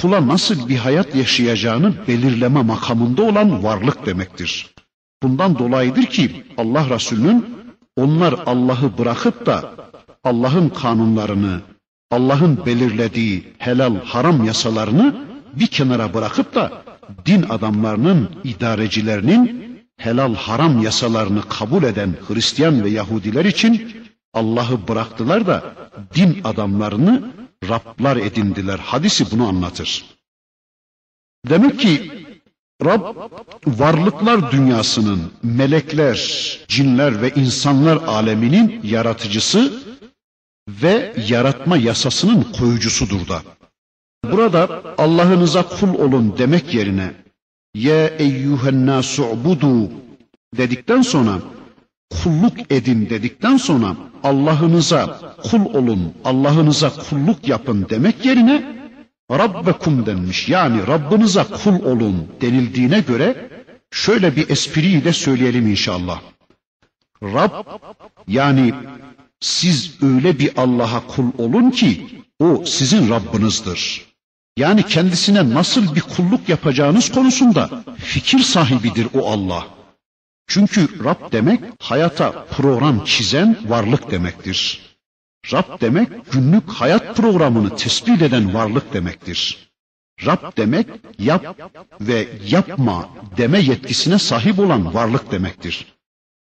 kula 0.00 0.28
nasıl 0.28 0.68
bir 0.68 0.76
hayat 0.76 1.14
yaşayacağını 1.14 2.06
belirleme 2.08 2.62
makamında 2.62 3.22
olan 3.22 3.62
varlık 3.62 4.06
demektir. 4.06 4.73
Bundan 5.24 5.58
dolayıdır 5.58 6.02
ki 6.02 6.44
Allah 6.58 6.90
Resulü'nün 6.90 7.46
onlar 7.96 8.34
Allah'ı 8.46 8.98
bırakıp 8.98 9.46
da 9.46 9.70
Allah'ın 10.24 10.68
kanunlarını, 10.68 11.60
Allah'ın 12.10 12.66
belirlediği 12.66 13.44
helal 13.58 13.96
haram 13.96 14.44
yasalarını 14.44 15.16
bir 15.54 15.66
kenara 15.66 16.14
bırakıp 16.14 16.54
da 16.54 16.72
din 17.26 17.42
adamlarının, 17.42 18.30
idarecilerinin 18.44 19.64
helal 19.96 20.34
haram 20.34 20.82
yasalarını 20.82 21.42
kabul 21.48 21.82
eden 21.82 22.14
Hristiyan 22.28 22.84
ve 22.84 22.90
Yahudiler 22.90 23.44
için 23.44 23.92
Allah'ı 24.34 24.88
bıraktılar 24.88 25.46
da 25.46 25.62
din 26.14 26.40
adamlarını 26.44 27.22
Rablar 27.68 28.16
edindiler. 28.16 28.78
Hadisi 28.78 29.30
bunu 29.30 29.48
anlatır. 29.48 30.04
Demek 31.48 31.80
ki 31.80 32.12
Rab 32.82 33.16
varlıklar 33.66 34.52
dünyasının 34.52 35.32
melekler, 35.42 36.18
cinler 36.68 37.22
ve 37.22 37.30
insanlar 37.30 37.96
aleminin 37.96 38.80
yaratıcısı 38.82 39.72
ve 40.68 41.14
yaratma 41.28 41.76
yasasının 41.76 42.42
koyucusudur 42.58 43.28
da. 43.28 43.42
Burada 44.32 44.82
Allah'ınıza 44.98 45.68
kul 45.68 45.94
olun 45.94 46.34
demek 46.38 46.74
yerine 46.74 47.10
ye 47.74 48.14
eyyühen 48.18 48.86
nasu'budu 48.86 49.90
dedikten 50.56 51.02
sonra 51.02 51.38
kulluk 52.22 52.72
edin 52.72 53.10
dedikten 53.10 53.56
sonra 53.56 53.96
Allah'ınıza 54.22 55.20
kul 55.50 55.74
olun, 55.74 56.14
Allah'ınıza 56.24 56.90
kulluk 56.90 57.48
yapın 57.48 57.86
demek 57.90 58.24
yerine 58.24 58.83
Rabbekum 59.30 60.06
denmiş. 60.06 60.48
Yani 60.48 60.86
Rabbinize 60.86 61.44
kul 61.44 61.84
olun 61.84 62.28
denildiğine 62.40 63.00
göre 63.00 63.50
şöyle 63.90 64.36
bir 64.36 64.50
espriyi 64.50 65.04
de 65.04 65.12
söyleyelim 65.12 65.66
inşallah. 65.68 66.20
Rab 67.22 67.50
yani 68.28 68.74
siz 69.40 70.02
öyle 70.02 70.38
bir 70.38 70.52
Allah'a 70.56 71.06
kul 71.06 71.26
olun 71.38 71.70
ki 71.70 72.22
o 72.40 72.64
sizin 72.66 73.10
Rabbinizdir. 73.10 74.04
Yani 74.56 74.82
kendisine 74.86 75.54
nasıl 75.54 75.94
bir 75.94 76.00
kulluk 76.00 76.48
yapacağınız 76.48 77.12
konusunda 77.12 77.84
fikir 77.98 78.38
sahibidir 78.38 79.08
o 79.14 79.30
Allah. 79.30 79.66
Çünkü 80.46 81.04
Rab 81.04 81.32
demek 81.32 81.60
hayata 81.78 82.44
program 82.44 83.04
çizen 83.04 83.56
varlık 83.68 84.10
demektir. 84.10 84.93
Rab 85.52 85.80
demek 85.80 86.08
günlük 86.32 86.70
hayat 86.70 87.16
programını 87.16 87.76
tespit 87.76 88.22
eden 88.22 88.54
varlık 88.54 88.92
demektir. 88.92 89.70
Rab 90.26 90.56
demek 90.56 90.86
yap 91.18 91.56
ve 92.00 92.28
yapma 92.48 93.08
deme 93.36 93.60
yetkisine 93.60 94.18
sahip 94.18 94.58
olan 94.58 94.94
varlık 94.94 95.32
demektir. 95.32 95.86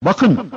Bakın 0.04 0.50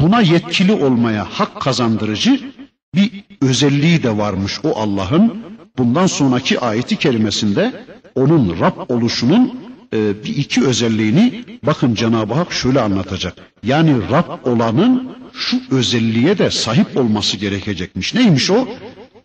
buna 0.00 0.20
yetkili 0.20 0.72
olmaya 0.72 1.26
hak 1.30 1.60
kazandırıcı 1.60 2.52
bir 2.94 3.24
özelliği 3.40 4.02
de 4.02 4.18
varmış 4.18 4.60
o 4.64 4.78
Allah'ın. 4.80 5.42
Bundan 5.78 6.06
sonraki 6.06 6.60
ayeti 6.60 6.96
kelimesinde 6.96 7.84
onun 8.14 8.60
Rab 8.60 8.90
oluşunun 8.90 9.60
e, 9.94 10.24
bir 10.24 10.36
iki 10.36 10.66
özelliğini 10.66 11.44
bakın 11.66 11.94
Cenab-ı 11.94 12.34
Hak 12.34 12.52
şöyle 12.52 12.80
anlatacak. 12.80 13.34
Yani 13.62 14.10
Rab 14.10 14.46
olanın 14.46 15.21
şu 15.33 15.61
özelliğe 15.71 16.37
de 16.37 16.51
sahip 16.51 16.97
olması 16.97 17.37
gerekecekmiş. 17.37 18.13
Neymiş 18.13 18.51
o? 18.51 18.67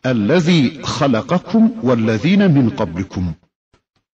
اَلَّذ۪ي 0.04 0.80
خَلَقَكُمْ 0.80 1.80
وَالَّذ۪ينَ 1.82 2.48
min 2.52 2.70
قَبْلِكُمْ 2.70 3.24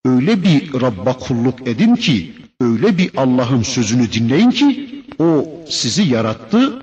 Öyle 0.04 0.42
bir 0.42 0.80
Rabb'a 0.80 1.18
kulluk 1.18 1.68
edin 1.68 1.94
ki, 1.94 2.34
öyle 2.60 2.98
bir 2.98 3.10
Allah'ın 3.16 3.62
sözünü 3.62 4.12
dinleyin 4.12 4.50
ki, 4.50 5.04
o 5.18 5.60
sizi 5.68 6.02
yarattı, 6.02 6.82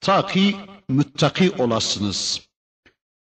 ta 0.00 0.26
ki 0.26 0.56
müttaki 0.88 1.50
olasınız. 1.58 2.40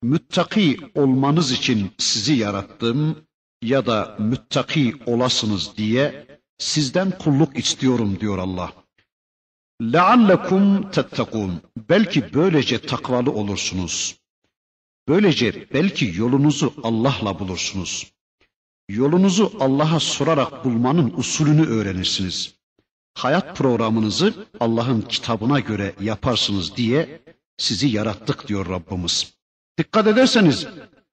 Müttaki 0.04 0.78
olmanız 0.96 1.52
için 1.52 1.92
sizi 1.98 2.34
yarattım 2.34 3.18
ya 3.62 3.86
da 3.86 4.16
müttaki 4.20 4.96
olasınız 5.06 5.78
diye 5.78 6.28
sizden 6.58 7.12
kulluk 7.12 7.60
istiyorum 7.60 8.18
diyor 8.20 8.38
Allah. 8.38 8.74
لَعَلَّكُمْ 9.82 10.92
تَتَّقُونَ 10.92 11.52
Belki 11.90 12.34
böylece 12.34 12.82
takvalı 12.82 13.32
olursunuz. 13.32 14.20
Böylece 15.08 15.68
belki 15.74 16.12
yolunuzu 16.16 16.74
Allah'la 16.84 17.40
bulursunuz. 17.40 18.12
Yolunuzu 18.90 19.52
Allah'a 19.60 20.00
sorarak 20.00 20.66
bulmanın 20.66 21.14
usulünü 21.18 21.68
öğrenirsiniz. 21.68 22.56
Hayat 23.14 23.58
programınızı 23.58 24.34
Allah'ın 24.60 25.02
kitabına 25.02 25.60
göre 25.60 25.96
yaparsınız 26.02 26.76
diye 26.76 27.22
sizi 27.58 27.88
yarattık 27.88 28.48
diyor 28.48 28.70
Rabbimiz. 28.70 29.34
Dikkat 29.78 30.08
ederseniz 30.08 30.68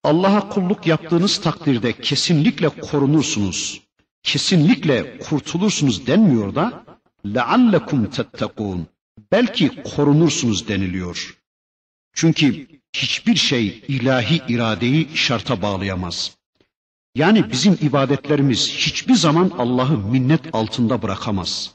Allah'a 0.05 0.49
kulluk 0.49 0.87
yaptığınız 0.87 1.41
takdirde 1.41 1.93
kesinlikle 1.93 2.69
korunursunuz. 2.69 3.83
Kesinlikle 4.23 5.19
kurtulursunuz 5.19 6.07
denmiyor 6.07 6.55
da 6.55 6.85
لَعَلَّكُمْ 7.25 8.07
تَتَّقُونَ 8.07 8.85
Belki 9.33 9.83
korunursunuz 9.83 10.69
deniliyor. 10.69 11.39
Çünkü 12.13 12.67
hiçbir 12.93 13.37
şey 13.37 13.85
ilahi 13.89 14.43
iradeyi 14.49 15.09
şarta 15.15 15.63
bağlayamaz. 15.63 16.37
Yani 17.15 17.51
bizim 17.53 17.79
ibadetlerimiz 17.81 18.69
hiçbir 18.69 19.15
zaman 19.15 19.51
Allah'ı 19.59 19.99
minnet 19.99 20.55
altında 20.55 21.03
bırakamaz. 21.03 21.75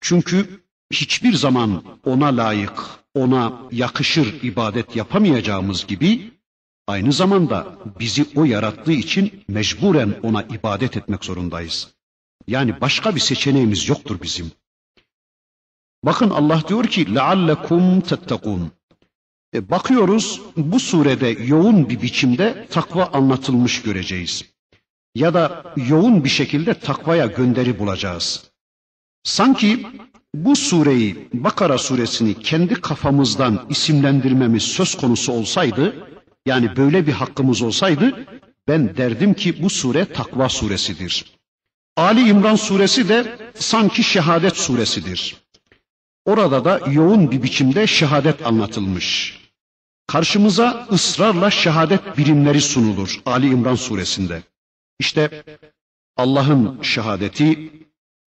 Çünkü 0.00 0.64
hiçbir 0.92 1.32
zaman 1.34 1.82
ona 2.04 2.36
layık, 2.36 2.80
ona 3.14 3.62
yakışır 3.72 4.42
ibadet 4.42 4.96
yapamayacağımız 4.96 5.86
gibi 5.86 6.30
aynı 6.86 7.12
zamanda 7.12 7.78
bizi 8.00 8.26
o 8.36 8.44
yarattığı 8.44 8.92
için 8.92 9.44
mecburen 9.48 10.14
ona 10.22 10.42
ibadet 10.42 10.96
etmek 10.96 11.24
zorundayız. 11.24 11.94
Yani 12.48 12.80
başka 12.80 13.14
bir 13.14 13.20
seçeneğimiz 13.20 13.88
yoktur 13.88 14.22
bizim. 14.22 14.52
Bakın 16.04 16.30
Allah 16.30 16.62
diyor 16.68 16.84
ki 16.86 17.04
لَعَلَّكُمْ 17.04 18.02
تَتَّقُونَ 18.02 18.66
e, 19.54 19.70
Bakıyoruz 19.70 20.40
bu 20.56 20.80
surede 20.80 21.28
yoğun 21.28 21.88
bir 21.88 22.02
biçimde 22.02 22.66
takva 22.70 23.04
anlatılmış 23.04 23.82
göreceğiz. 23.82 24.44
Ya 25.14 25.34
da 25.34 25.74
yoğun 25.76 26.24
bir 26.24 26.28
şekilde 26.28 26.74
takvaya 26.74 27.26
gönderi 27.26 27.78
bulacağız. 27.78 28.50
Sanki 29.22 29.86
bu 30.34 30.56
sureyi, 30.56 31.28
Bakara 31.34 31.78
suresini 31.78 32.38
kendi 32.38 32.74
kafamızdan 32.74 33.66
isimlendirmemiz 33.70 34.62
söz 34.62 34.94
konusu 34.94 35.32
olsaydı, 35.32 35.94
yani 36.46 36.76
böyle 36.76 37.06
bir 37.06 37.12
hakkımız 37.12 37.62
olsaydı, 37.62 38.26
ben 38.68 38.96
derdim 38.96 39.34
ki 39.34 39.62
bu 39.62 39.70
sure 39.70 40.04
takva 40.04 40.48
suresidir. 40.48 41.34
Ali 41.99 42.29
İmran 42.29 42.55
suresi 42.55 43.09
de 43.09 43.37
sanki 43.55 44.03
şehadet 44.03 44.57
suresidir. 44.57 45.35
Orada 46.25 46.65
da 46.65 46.81
yoğun 46.91 47.31
bir 47.31 47.43
biçimde 47.43 47.87
şehadet 47.87 48.45
anlatılmış. 48.45 49.39
Karşımıza 50.07 50.87
ısrarla 50.91 51.51
şehadet 51.51 52.17
birimleri 52.17 52.61
sunulur 52.61 53.21
Ali 53.25 53.47
İmran 53.47 53.75
suresinde. 53.75 54.43
İşte 54.99 55.43
Allah'ın 56.17 56.81
şehadeti, 56.81 57.71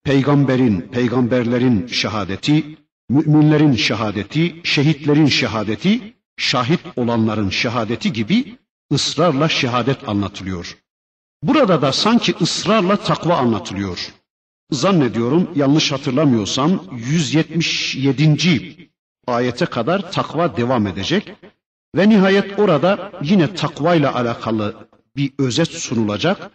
peygamberin, 0.05 0.81
peygamberlerin 0.81 1.87
şehadeti, 1.87 2.79
müminlerin 3.09 3.73
şehadeti, 3.77 4.61
şehitlerin 4.65 5.27
şehadeti, 5.27 6.15
şahit 6.37 6.81
olanların 6.97 7.51
şehadeti 7.51 8.13
gibi 8.13 8.59
ısrarla 8.93 9.49
şehadet 9.49 10.09
anlatılıyor. 10.09 10.77
Burada 11.43 11.83
da 11.83 11.93
sanki 11.93 12.35
ısrarla 12.41 12.97
takva 12.97 13.37
anlatılıyor. 13.37 14.13
Zannediyorum 14.71 15.51
yanlış 15.55 15.93
hatırlamıyorsam 15.93 16.85
177. 16.93 18.91
ayete 19.27 19.67
kadar 19.67 20.13
takva 20.13 20.57
devam 20.57 20.87
edecek 20.87 21.33
ve 21.97 22.09
nihayet 22.09 22.59
orada 22.59 23.13
yine 23.23 23.55
takva 23.55 23.95
ile 23.95 24.09
alakalı 24.09 24.89
bir 25.17 25.33
özet 25.39 25.69
sunulacak. 25.69 26.51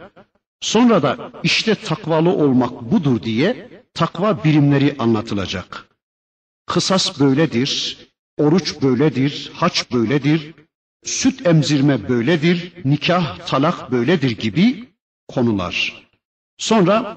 Sonra 0.62 1.04
da 1.04 1.32
işte 1.43 1.76
takvalı 1.76 2.30
olmak 2.30 2.91
budur 2.91 3.21
diye 3.23 3.69
takva 3.93 4.43
birimleri 4.43 4.95
anlatılacak. 5.00 5.88
Kısas 6.65 7.19
böyledir, 7.19 7.97
oruç 8.38 8.82
böyledir, 8.82 9.52
haç 9.54 9.91
böyledir, 9.91 10.54
süt 11.05 11.47
emzirme 11.47 12.09
böyledir, 12.09 12.73
nikah, 12.85 13.47
talak 13.47 13.93
böyledir 13.93 14.31
gibi 14.38 14.88
konular. 15.29 16.03
Sonra 16.59 17.17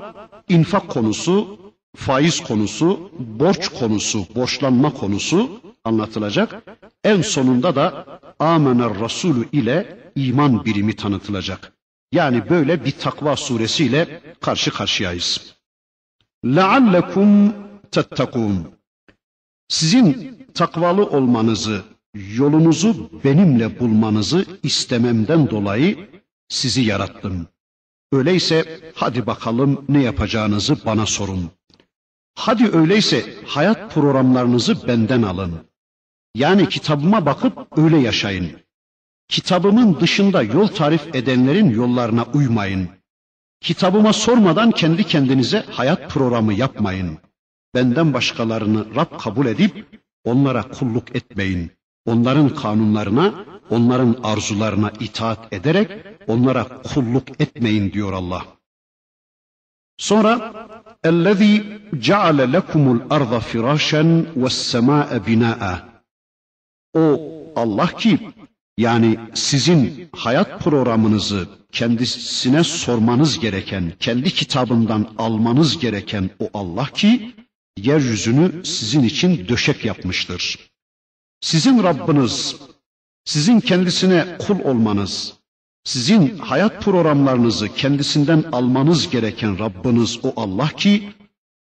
infak 0.50 0.90
konusu, 0.90 1.60
faiz 1.96 2.40
konusu, 2.40 3.12
borç 3.20 3.68
konusu, 3.70 4.26
borçlanma 4.36 4.94
konusu 4.94 5.62
anlatılacak. 5.84 6.64
En 7.04 7.22
sonunda 7.22 7.76
da 7.76 8.06
amener 8.40 9.00
Resulü 9.00 9.50
ile 9.52 10.00
iman 10.16 10.66
birimi 10.66 10.96
tanıtılacak. 10.96 11.74
Yani 12.12 12.50
böyle 12.50 12.86
bir 12.86 12.92
takva 12.92 13.36
suresiyle 13.36 14.22
karşı 14.42 14.72
karşıyayız. 14.72 15.56
لَعَلَّكُمْ 16.46 17.52
تَتَّقُونَ 17.92 18.64
Sizin 19.68 20.38
takvalı 20.54 21.06
olmanızı, 21.06 21.84
yolunuzu 22.15 23.11
benimle 23.25 23.81
bulmanızı 23.81 24.47
istememden 24.63 25.51
dolayı 25.51 26.09
sizi 26.49 26.83
yarattım. 26.83 27.47
Öyleyse 28.13 28.81
hadi 28.95 29.27
bakalım 29.27 29.85
ne 29.89 30.03
yapacağınızı 30.03 30.85
bana 30.85 31.07
sorun. 31.07 31.51
Hadi 32.35 32.77
öyleyse 32.77 33.35
hayat 33.47 33.95
programlarınızı 33.95 34.89
benden 34.89 35.23
alın. 35.23 35.55
Yani 36.35 36.69
kitabıma 36.69 37.27
bakıp 37.27 37.79
öyle 37.79 37.99
yaşayın. 37.99 38.51
Kitabımın 39.29 40.01
dışında 40.01 40.43
yol 40.43 40.67
tarif 40.67 41.15
edenlerin 41.15 41.71
yollarına 41.71 42.25
uymayın. 42.35 42.89
Kitabıma 43.61 44.13
sormadan 44.13 44.71
kendi 44.71 45.05
kendinize 45.05 45.65
hayat 45.71 46.11
programı 46.11 46.55
yapmayın. 46.55 47.19
Benden 47.75 48.15
başkalarını 48.15 48.95
Rab 48.95 49.19
kabul 49.19 49.47
edip 49.47 50.01
onlara 50.25 50.63
kulluk 50.69 51.17
etmeyin 51.17 51.71
Onların 52.10 52.50
kanunlarına, 52.50 53.46
onların 53.70 54.16
arzularına 54.24 54.92
itaat 55.00 55.54
ederek 55.54 55.92
onlara 56.28 56.82
kulluk 56.82 57.42
etmeyin 57.42 57.92
diyor 57.92 58.14
Allah. 58.14 58.46
Sonra 59.98 60.54
اَلَّذ۪ي 61.04 61.54
جَعَلَ 61.94 62.38
لَكُمُ 62.58 62.84
الْأَرْضَ 63.00 63.34
فِرَاشًا 63.50 64.26
وَالسَّمَاءَ 64.42 65.20
بِنَاءً 65.28 65.80
O 66.94 67.20
Allah 67.56 67.88
ki 67.88 68.20
yani 68.78 69.20
sizin 69.34 70.10
hayat 70.12 70.60
programınızı 70.60 71.48
kendisine 71.72 72.64
sormanız 72.64 73.40
gereken, 73.40 73.94
kendi 74.00 74.34
kitabından 74.34 75.10
almanız 75.18 75.80
gereken 75.80 76.30
o 76.40 76.50
Allah 76.54 76.86
ki 76.86 77.36
yeryüzünü 77.78 78.66
sizin 78.66 79.04
için 79.04 79.48
döşek 79.48 79.86
yapmıştır. 79.86 80.60
Sizin 81.41 81.83
Rabbiniz, 81.83 82.57
sizin 83.25 83.61
kendisine 83.61 84.39
kul 84.39 84.61
olmanız, 84.61 85.35
sizin 85.85 86.39
hayat 86.39 86.83
programlarınızı 86.83 87.75
kendisinden 87.75 88.45
almanız 88.53 89.11
gereken 89.11 89.59
Rabbiniz 89.59 90.19
o 90.23 90.33
Allah 90.37 90.69
ki, 90.69 91.13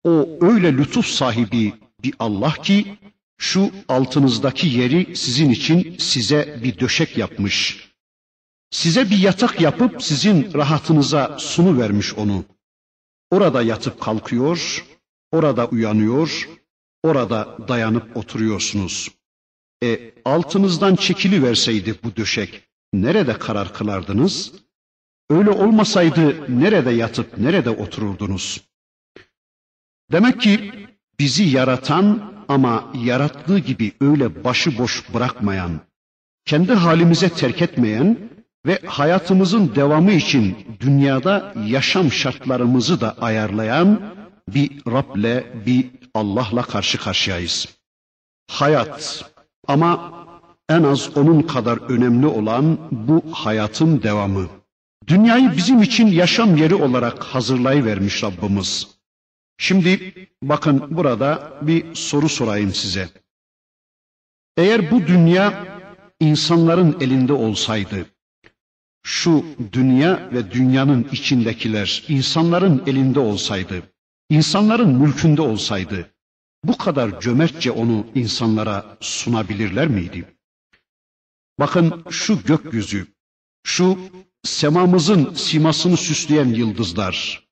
o 0.04 0.30
öyle 0.42 0.78
lütuf 0.78 1.06
sahibi 1.06 1.74
bir 2.04 2.14
Allah 2.20 2.54
ki, 2.54 2.98
şu 3.38 3.72
altınızdaki 3.88 4.68
yeri 4.68 5.16
sizin 5.16 5.50
için 5.50 5.98
size 5.98 6.60
bir 6.64 6.80
döşek 6.80 7.18
yapmış. 7.18 7.88
Size 8.72 9.10
bir 9.10 9.18
yatak 9.18 9.62
yapıp 9.62 10.04
sizin 10.04 10.54
rahatınıza 10.54 11.38
sunu 11.40 11.80
vermiş 11.80 12.14
onu. 12.14 12.46
Orada 13.32 13.62
yatıp 13.62 14.02
kalkıyor, 14.02 14.86
orada 15.32 15.68
uyanıyor, 15.68 16.50
orada 17.04 17.58
dayanıp 17.68 18.18
oturuyorsunuz. 18.18 19.21
E 19.84 20.14
altınızdan 20.26 20.96
çekili 20.96 21.44
verseydi 21.44 21.96
bu 22.04 22.16
döşek, 22.16 22.64
nerede 22.94 23.34
karar 23.34 23.74
kılardınız? 23.74 24.54
Öyle 25.30 25.50
olmasaydı 25.50 26.36
nerede 26.62 26.92
yatıp 26.92 27.38
nerede 27.38 27.70
otururdunuz? 27.70 28.62
Demek 30.12 30.42
ki 30.42 30.72
bizi 31.20 31.44
yaratan 31.44 32.34
ama 32.48 32.94
yarattığı 33.04 33.60
gibi 33.60 33.92
öyle 34.02 34.44
başıboş 34.44 35.14
bırakmayan, 35.14 35.80
kendi 36.46 36.74
halimize 36.74 37.30
terk 37.30 37.62
etmeyen 37.62 38.18
ve 38.66 38.80
hayatımızın 38.86 39.76
devamı 39.76 40.12
için 40.12 40.78
dünyada 40.80 41.54
yaşam 41.68 42.12
şartlarımızı 42.12 43.02
da 43.02 43.18
ayarlayan 43.18 44.16
bir 44.48 44.72
Rab'le, 44.88 45.66
bir 45.66 45.90
Allah'la 46.14 46.62
karşı 46.62 46.98
karşıyayız. 46.98 47.68
Hayat 48.50 49.31
ama 49.68 50.14
en 50.70 50.84
az 50.84 51.18
onun 51.18 51.42
kadar 51.42 51.78
önemli 51.78 52.28
olan 52.28 52.78
bu 52.92 53.24
hayatın 53.32 54.04
devamı. 54.04 54.48
Dünyayı 55.08 55.52
bizim 55.58 55.82
için 55.82 56.08
yaşam 56.08 56.58
yeri 56.58 56.76
olarak 56.76 57.24
hazırlayıvermiş 57.24 58.24
Rabbimiz. 58.24 58.88
Şimdi 59.58 60.14
bakın 60.44 60.98
burada 60.98 61.54
bir 61.62 61.96
soru 61.96 62.30
sorayım 62.30 62.74
size. 62.74 63.10
Eğer 64.58 64.92
bu 64.92 65.08
dünya 65.08 65.66
insanların 66.20 66.98
elinde 67.00 67.34
olsaydı, 67.34 68.06
şu 69.04 69.46
dünya 69.74 70.30
ve 70.34 70.52
dünyanın 70.52 71.08
içindekiler 71.12 72.04
insanların 72.08 72.84
elinde 72.88 73.20
olsaydı, 73.20 73.84
insanların 74.30 74.90
mülkünde 74.90 75.42
olsaydı, 75.42 76.10
bu 76.64 76.78
kadar 76.78 77.22
cömertçe 77.22 77.72
onu 77.72 78.08
insanlara 78.16 78.98
sunabilirler 79.00 79.88
miydi? 79.88 80.26
Bakın 81.60 82.04
şu 82.10 82.44
gökyüzü, 82.44 83.08
şu 83.64 84.00
semamızın 84.44 85.34
simasını 85.34 85.98
süsleyen 85.98 86.46
yıldızlar, 86.46 87.48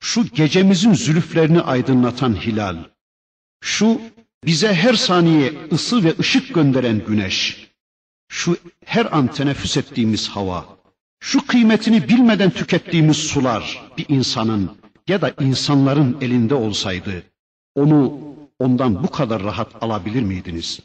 şu 0.00 0.26
gecemizin 0.26 0.94
zülüflerini 0.94 1.60
aydınlatan 1.60 2.34
hilal, 2.34 2.76
şu 3.60 4.00
bize 4.44 4.74
her 4.74 4.94
saniye 4.94 5.54
ısı 5.72 6.04
ve 6.04 6.14
ışık 6.18 6.54
gönderen 6.54 7.04
güneş, 7.06 7.68
şu 8.28 8.56
her 8.84 9.16
an 9.16 9.32
teneffüs 9.32 9.76
ettiğimiz 9.76 10.28
hava, 10.28 10.78
şu 11.20 11.46
kıymetini 11.46 12.08
bilmeden 12.08 12.50
tükettiğimiz 12.50 13.16
sular 13.16 13.90
bir 13.98 14.06
insanın 14.08 14.78
ya 15.08 15.20
da 15.20 15.34
insanların 15.40 16.18
elinde 16.20 16.54
olsaydı, 16.54 17.22
onu 17.74 18.20
ondan 18.58 19.02
bu 19.02 19.10
kadar 19.10 19.42
rahat 19.42 19.82
alabilir 19.82 20.22
miydiniz? 20.22 20.80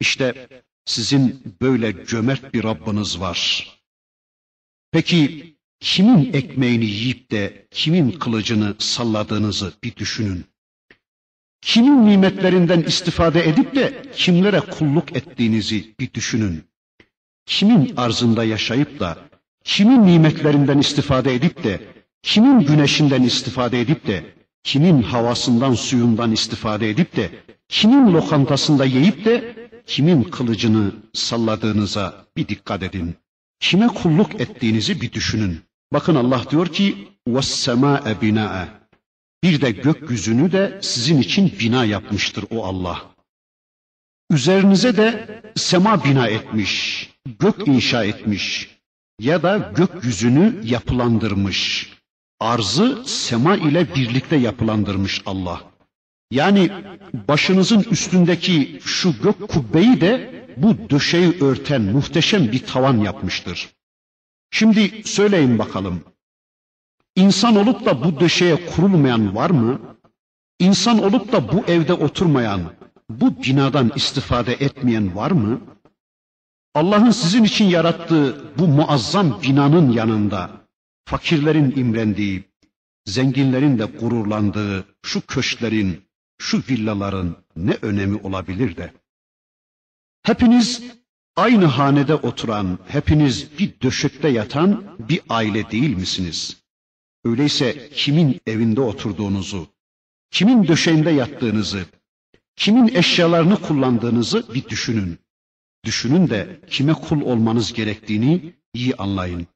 İşte 0.00 0.48
sizin 0.84 1.56
böyle 1.60 2.06
cömert 2.06 2.54
bir 2.54 2.64
Rabbiniz 2.64 3.20
var. 3.20 3.68
Peki 4.92 5.52
kimin 5.80 6.32
ekmeğini 6.32 6.84
yiyip 6.84 7.30
de 7.30 7.66
kimin 7.70 8.10
kılıcını 8.10 8.74
salladığınızı 8.78 9.72
bir 9.84 9.96
düşünün. 9.96 10.44
Kimin 11.60 12.06
nimetlerinden 12.06 12.82
istifade 12.82 13.48
edip 13.48 13.74
de 13.74 14.02
kimlere 14.16 14.60
kulluk 14.60 15.16
ettiğinizi 15.16 15.94
bir 16.00 16.14
düşünün. 16.14 16.64
Kimin 17.46 17.96
arzında 17.96 18.44
yaşayıp 18.44 19.00
da 19.00 19.18
kimin 19.64 20.06
nimetlerinden 20.06 20.78
istifade 20.78 21.34
edip 21.34 21.64
de 21.64 21.80
kimin 22.22 22.60
güneşinden 22.60 23.22
istifade 23.22 23.80
edip 23.80 24.06
de 24.06 24.34
kimin 24.63 25.01
havasından 25.01 25.73
suyundan 25.73 26.31
istifade 26.31 26.89
edip 26.89 27.15
de 27.15 27.31
kimin 27.69 28.13
lokantasında 28.13 28.85
yiyip 28.85 29.25
de 29.25 29.55
kimin 29.85 30.23
kılıcını 30.23 30.91
salladığınıza 31.13 32.25
bir 32.37 32.47
dikkat 32.47 32.83
edin. 32.83 33.15
Kime 33.59 33.87
kulluk 33.87 34.41
ettiğinizi 34.41 35.01
bir 35.01 35.11
düşünün. 35.11 35.61
Bakın 35.93 36.15
Allah 36.15 36.43
diyor 36.49 36.67
ki 36.67 37.07
وَالسَّمَاءَ 37.29 38.15
بِنَاءَ 38.19 38.65
Bir 39.43 39.61
de 39.61 39.71
gökyüzünü 39.71 40.51
de 40.51 40.79
sizin 40.81 41.17
için 41.21 41.53
bina 41.59 41.85
yapmıştır 41.85 42.45
o 42.49 42.65
Allah. 42.65 43.01
Üzerinize 44.31 44.97
de 44.97 45.41
sema 45.55 46.03
bina 46.03 46.27
etmiş, 46.27 47.09
gök 47.39 47.67
inşa 47.67 48.03
etmiş 48.03 48.77
ya 49.19 49.43
da 49.43 49.71
gökyüzünü 49.75 50.61
yapılandırmış. 50.63 51.89
Arzı 52.42 53.02
sema 53.06 53.56
ile 53.56 53.94
birlikte 53.94 54.36
yapılandırmış 54.36 55.22
Allah. 55.26 55.60
Yani 56.30 56.70
başınızın 57.28 57.86
üstündeki 57.90 58.80
şu 58.84 59.14
gök 59.22 59.48
kubbeyi 59.48 60.00
de 60.00 60.44
bu 60.56 60.90
döşeyi 60.90 61.44
örten 61.44 61.82
muhteşem 61.82 62.52
bir 62.52 62.66
tavan 62.66 62.98
yapmıştır. 62.98 63.68
Şimdi 64.50 65.02
söyleyin 65.04 65.58
bakalım. 65.58 66.00
İnsan 67.16 67.56
olup 67.56 67.84
da 67.84 68.04
bu 68.04 68.20
döşeye 68.20 68.66
kurulmayan 68.66 69.36
var 69.36 69.50
mı? 69.50 69.80
İnsan 70.58 71.02
olup 71.02 71.32
da 71.32 71.52
bu 71.52 71.64
evde 71.66 71.92
oturmayan, 71.92 72.60
bu 73.10 73.42
binadan 73.42 73.92
istifade 73.96 74.52
etmeyen 74.52 75.16
var 75.16 75.30
mı? 75.30 75.60
Allah'ın 76.74 77.10
sizin 77.10 77.44
için 77.44 77.64
yarattığı 77.64 78.44
bu 78.58 78.68
muazzam 78.68 79.42
binanın 79.42 79.92
yanında 79.92 80.61
fakirlerin 81.04 81.70
imrendiği, 81.76 82.44
zenginlerin 83.06 83.78
de 83.78 83.84
gururlandığı 83.84 84.84
şu 85.02 85.26
köşklerin, 85.26 86.02
şu 86.38 86.62
villaların 86.70 87.36
ne 87.56 87.76
önemi 87.82 88.16
olabilir 88.16 88.76
de? 88.76 88.92
Hepiniz 90.22 90.82
aynı 91.36 91.64
hanede 91.64 92.14
oturan, 92.14 92.78
hepiniz 92.88 93.58
bir 93.58 93.80
döşekte 93.82 94.28
yatan 94.28 94.96
bir 95.08 95.20
aile 95.28 95.70
değil 95.70 95.96
misiniz? 95.96 96.62
Öyleyse 97.24 97.88
kimin 97.94 98.40
evinde 98.46 98.80
oturduğunuzu, 98.80 99.66
kimin 100.30 100.68
döşeğinde 100.68 101.10
yattığınızı, 101.10 101.84
kimin 102.56 102.88
eşyalarını 102.94 103.56
kullandığınızı 103.56 104.54
bir 104.54 104.68
düşünün. 104.68 105.18
Düşünün 105.84 106.30
de 106.30 106.60
kime 106.70 106.92
kul 106.92 107.20
olmanız 107.20 107.72
gerektiğini 107.72 108.54
iyi 108.74 108.94
anlayın. 108.94 109.46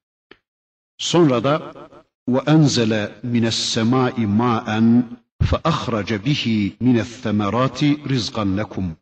Sonra 0.99 1.45
da 1.45 1.73
ve 2.29 2.39
enzele 2.47 3.13
mines 3.23 3.55
semai 3.55 4.27
ma'en 4.27 5.05
fe 5.43 5.57
ahrace 5.65 6.25
bihi 6.25 6.77
mines 6.81 7.09
semerati 7.23 8.09
rizqan 8.09 8.57
lekum. 8.59 8.97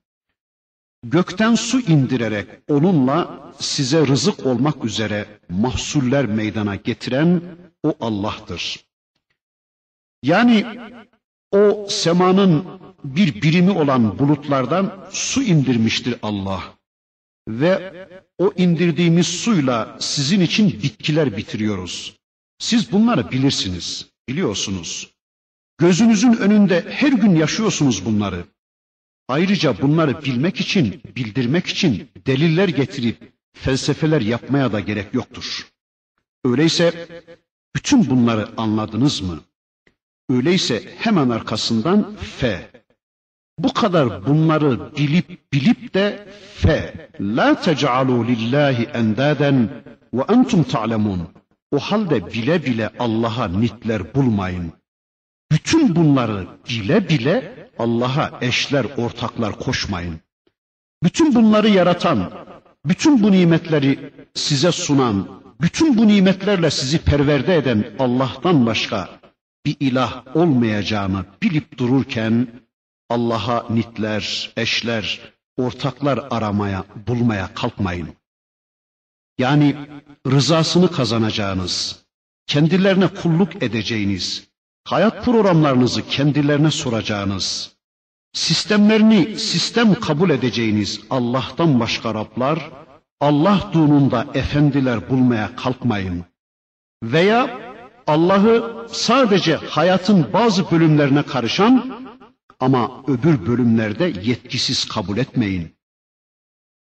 Gökten 1.05 1.55
su 1.55 1.81
indirerek 1.81 2.49
onunla 2.69 3.53
size 3.59 4.07
rızık 4.07 4.47
olmak 4.47 4.85
üzere 4.85 5.27
mahsuller 5.49 6.27
meydana 6.27 6.77
getiren 6.77 7.43
o 7.83 7.95
Allah'tır. 8.01 8.85
Yani 10.23 10.67
o 11.53 11.87
semanın 11.91 12.65
bir 13.05 13.43
birimi 13.43 13.71
olan 13.71 14.19
bulutlardan 14.19 15.07
su 15.11 15.43
indirmiştir 15.43 16.15
Allah. 16.23 16.74
Ve 17.49 18.07
o 18.39 18.53
indirdiğimiz 18.57 19.27
suyla 19.27 19.97
sizin 20.01 20.41
için 20.41 20.83
bitkiler 20.83 21.37
bitiriyoruz. 21.37 22.17
Siz 22.59 22.93
bunları 22.93 23.31
bilirsiniz, 23.31 24.07
biliyorsunuz. 24.29 25.15
Gözünüzün 25.79 26.33
önünde 26.33 26.85
her 26.91 27.13
gün 27.13 27.37
yaşıyorsunuz 27.37 28.05
bunları. 28.05 28.45
Ayrıca 29.29 29.83
bunları 29.83 30.25
bilmek 30.25 30.61
için, 30.61 31.03
bildirmek 31.17 31.67
için 31.67 32.11
deliller 32.27 32.69
getirip 32.69 33.33
felsefeler 33.53 34.21
yapmaya 34.21 34.73
da 34.73 34.81
gerek 34.81 35.15
yoktur. 35.15 35.69
Öyleyse 36.45 37.09
bütün 37.77 38.11
bunları 38.11 38.49
anladınız 38.57 39.21
mı? 39.21 39.41
Öyleyse 40.29 40.95
hemen 40.99 41.29
arkasından 41.29 42.17
fe. 42.17 42.74
Bu 43.59 43.75
kadar 43.75 44.27
bunları 44.27 44.97
bilip 44.97 45.53
bilip 45.53 45.95
de 45.95 46.29
fe. 46.55 47.09
La 47.21 47.61
tec'alu 47.61 48.27
lillahi 48.27 48.85
endaden 48.85 49.69
ve 50.15 50.23
entum 50.29 50.65
ta'lemun. 50.65 51.29
O 51.71 51.79
halde 51.79 52.27
bile 52.27 52.65
bile 52.67 52.91
Allah'a 52.99 53.49
nitler 53.49 54.15
bulmayın. 54.15 54.73
Bütün 55.53 55.97
bunları 55.97 56.47
bile 56.69 57.09
bile 57.09 57.69
Allah'a 57.79 58.39
eşler, 58.41 58.87
ortaklar 58.97 59.59
koşmayın. 59.59 60.21
Bütün 61.03 61.35
bunları 61.35 61.69
yaratan, 61.69 62.33
bütün 62.85 63.23
bu 63.23 63.33
nimetleri 63.33 64.13
size 64.35 64.73
sunan, 64.73 65.29
bütün 65.61 65.99
bu 65.99 66.09
nimetlerle 66.09 66.71
sizi 66.71 66.99
perverde 66.99 67.57
eden 67.57 67.85
Allah'tan 67.99 68.67
başka 68.67 69.09
bir 69.67 69.77
ilah 69.81 70.37
olmayacağını 70.37 71.25
bilip 71.43 71.79
dururken 71.79 72.49
Allah'a 73.11 73.67
nitler, 73.71 74.53
eşler, 74.57 75.21
ortaklar 75.57 76.21
aramaya, 76.31 76.85
bulmaya 77.07 77.55
kalkmayın. 77.55 78.09
Yani 79.39 79.77
rızasını 80.27 80.91
kazanacağınız, 80.91 82.05
kendilerine 82.47 83.09
kulluk 83.09 83.63
edeceğiniz, 83.63 84.49
hayat 84.85 85.25
programlarınızı 85.25 86.09
kendilerine 86.09 86.71
soracağınız, 86.71 87.73
sistemlerini 88.33 89.39
sistem 89.39 89.95
kabul 89.95 90.31
edeceğiniz 90.31 91.01
Allah'tan 91.11 91.81
başka 91.81 92.15
Rablar, 92.15 92.71
Allah 93.21 93.71
dununda 93.73 94.27
efendiler 94.35 95.11
bulmaya 95.11 95.57
kalkmayın. 95.57 96.25
Veya 97.03 97.61
Allah'ı 98.07 98.87
sadece 98.91 99.57
hayatın 99.57 100.33
bazı 100.33 100.71
bölümlerine 100.71 101.23
karışan 101.23 102.04
ama 102.61 103.05
öbür 103.07 103.47
bölümlerde 103.47 104.13
yetkisiz 104.23 104.89
kabul 104.89 105.17
etmeyin. 105.19 105.75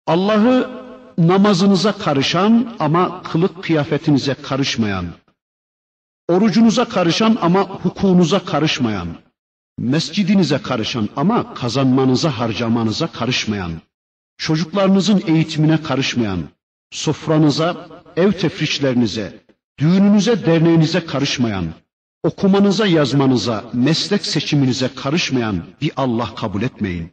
Allah'ı 0.08 0.84
namazınıza 1.18 1.98
karışan 1.98 2.76
ama 2.80 3.24
kılık 3.24 3.64
kıyafetinize 3.64 4.34
karışmayan, 4.34 5.06
orucunuza 6.28 6.86
karışan 6.86 7.38
ama 7.42 7.62
hukukunuza 7.62 8.46
karışmayan, 8.46 9.08
mescidinize 9.78 10.62
karışan 10.62 11.10
ama 11.16 11.54
kazanmanıza 11.54 12.40
harcamanıza 12.40 13.08
karışmayan, 13.08 13.72
çocuklarınızın 14.38 15.24
eğitimine 15.28 15.84
karışmayan, 15.84 16.40
sofranıza, 16.92 17.88
ev 18.16 18.32
tefrişlerinize, 18.32 19.44
düğününüze, 19.80 20.46
derneğinize 20.46 21.06
karışmayan, 21.06 21.66
okumanıza, 22.24 22.88
yazmanıza, 22.88 23.64
meslek 23.74 24.26
seçiminize 24.26 24.90
karışmayan 24.96 25.64
bir 25.82 25.92
Allah 25.98 26.36
kabul 26.36 26.62
etmeyin. 26.62 27.12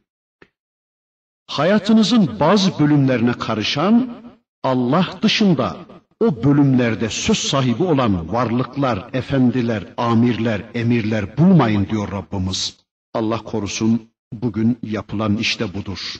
Hayatınızın 1.46 2.40
bazı 2.40 2.78
bölümlerine 2.78 3.32
karışan, 3.32 4.22
Allah 4.62 5.18
dışında 5.22 5.76
o 6.20 6.44
bölümlerde 6.44 7.10
söz 7.10 7.38
sahibi 7.38 7.82
olan 7.82 8.32
varlıklar, 8.32 9.10
efendiler, 9.12 9.84
amirler, 9.96 10.62
emirler 10.74 11.36
bulmayın 11.38 11.88
diyor 11.88 12.12
Rabbimiz. 12.12 12.76
Allah 13.14 13.38
korusun 13.38 14.10
bugün 14.32 14.78
yapılan 14.82 15.36
işte 15.36 15.74
budur. 15.74 16.14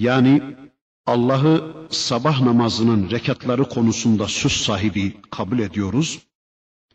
Yani 0.00 0.42
Allah'ı 1.06 1.74
sabah 1.90 2.40
namazının 2.40 3.10
rekatları 3.10 3.68
konusunda 3.68 4.28
söz 4.28 4.52
sahibi 4.52 5.16
kabul 5.30 5.58
ediyoruz. 5.58 6.20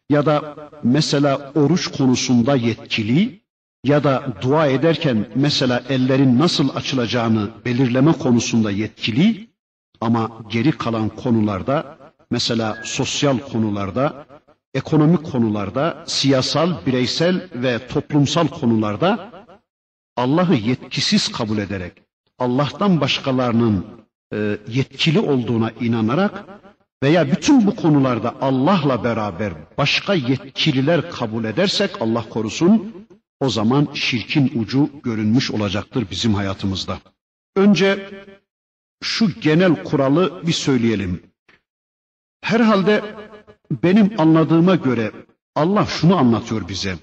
Ya 0.10 0.26
da 0.26 0.56
mesela 0.84 1.52
oruç 1.56 1.88
konusunda 1.88 2.56
yetkili 2.56 3.42
ya 3.84 4.04
da 4.04 4.34
dua 4.42 4.68
ederken 4.68 5.28
mesela 5.36 5.84
ellerin 5.90 6.40
nasıl 6.40 6.70
açılacağını 6.76 7.50
belirleme 7.66 8.12
konusunda 8.14 8.72
yetkili 8.72 9.50
ama 10.02 10.32
geri 10.50 10.72
kalan 10.72 11.10
konularda 11.10 11.98
mesela 12.32 12.78
sosyal 12.84 13.38
konularda, 13.38 14.26
ekonomik 14.74 15.24
konularda, 15.32 16.04
siyasal, 16.08 16.86
bireysel 16.86 17.50
ve 17.54 17.88
toplumsal 17.88 18.48
konularda 18.48 19.30
Allah'ı 20.18 20.56
yetkisiz 20.56 21.32
kabul 21.32 21.58
ederek 21.58 21.94
Allah'tan 22.40 23.02
başkalarının 23.02 23.86
yetkili 24.68 25.20
olduğuna 25.20 25.72
inanarak 25.72 26.46
veya 27.04 27.32
bütün 27.32 27.68
bu 27.68 27.76
konularda 27.76 28.36
Allah'la 28.42 29.04
beraber 29.04 29.54
başka 29.78 30.14
yetkililer 30.14 31.12
kabul 31.12 31.44
edersek 31.44 32.02
Allah 32.02 32.30
korusun 32.30 32.94
o 33.40 33.50
zaman 33.50 33.88
şirkin 33.94 34.52
ucu 34.60 34.90
görünmüş 35.04 35.52
olacaktır 35.52 36.06
bizim 36.12 36.34
hayatımızda. 36.34 37.00
Önce 37.56 38.10
şu 39.04 39.40
genel 39.42 39.84
kuralı 39.84 40.48
bir 40.48 40.54
söyleyelim. 40.54 41.24
Herhalde 42.42 43.04
benim 43.84 44.14
anladığıma 44.18 44.76
göre 44.76 45.12
Allah 45.56 45.86
şunu 45.86 46.18
anlatıyor 46.18 46.68
bize. 46.70 46.96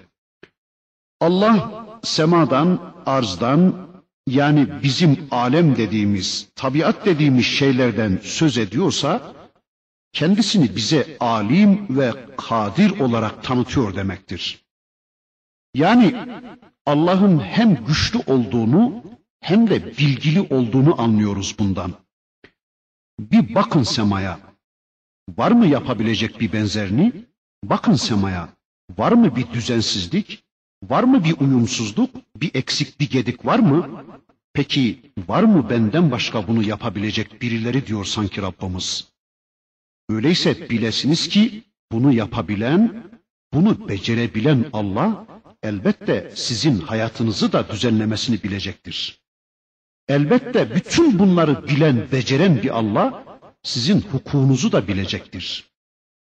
Allah 1.20 1.86
semadan, 2.02 2.94
arzdan 3.06 3.88
yani 4.26 4.68
bizim 4.82 5.18
alem 5.30 5.76
dediğimiz, 5.76 6.48
tabiat 6.54 7.06
dediğimiz 7.06 7.46
şeylerden 7.46 8.18
söz 8.22 8.58
ediyorsa 8.58 9.32
kendisini 10.16 10.76
bize 10.76 11.16
alim 11.20 11.98
ve 11.98 12.12
kadir 12.36 13.00
olarak 13.00 13.44
tanıtıyor 13.44 13.94
demektir. 13.94 14.64
Yani 15.74 16.14
Allah'ın 16.86 17.38
hem 17.38 17.84
güçlü 17.84 18.18
olduğunu 18.26 19.04
hem 19.40 19.70
de 19.70 19.86
bilgili 19.98 20.40
olduğunu 20.40 21.00
anlıyoruz 21.00 21.56
bundan. 21.58 21.92
Bir 23.20 23.54
bakın 23.54 23.82
semaya. 23.82 24.38
Var 25.38 25.50
mı 25.50 25.66
yapabilecek 25.66 26.40
bir 26.40 26.52
benzerini? 26.52 27.12
Bakın 27.64 27.94
semaya. 27.94 28.48
Var 28.98 29.12
mı 29.12 29.36
bir 29.36 29.52
düzensizlik? 29.52 30.44
Var 30.82 31.02
mı 31.02 31.24
bir 31.24 31.40
uyumsuzluk? 31.40 32.10
Bir 32.36 32.50
eksik, 32.54 33.00
bir 33.00 33.10
gedik 33.10 33.46
var 33.46 33.58
mı? 33.58 34.04
Peki 34.52 35.12
var 35.28 35.42
mı 35.42 35.70
benden 35.70 36.10
başka 36.10 36.48
bunu 36.48 36.62
yapabilecek 36.62 37.42
birileri 37.42 37.86
diyor 37.86 38.04
sanki 38.04 38.42
Rabbimiz. 38.42 39.15
Öyleyse 40.08 40.70
bilesiniz 40.70 41.28
ki 41.28 41.62
bunu 41.92 42.12
yapabilen, 42.12 43.02
bunu 43.52 43.88
becerebilen 43.88 44.64
Allah 44.72 45.26
elbette 45.62 46.32
sizin 46.34 46.80
hayatınızı 46.80 47.52
da 47.52 47.68
düzenlemesini 47.68 48.42
bilecektir. 48.42 49.20
Elbette 50.08 50.74
bütün 50.74 51.18
bunları 51.18 51.68
bilen, 51.68 52.12
beceren 52.12 52.62
bir 52.62 52.78
Allah 52.78 53.24
sizin 53.62 54.00
hukukunuzu 54.00 54.72
da 54.72 54.88
bilecektir. 54.88 55.64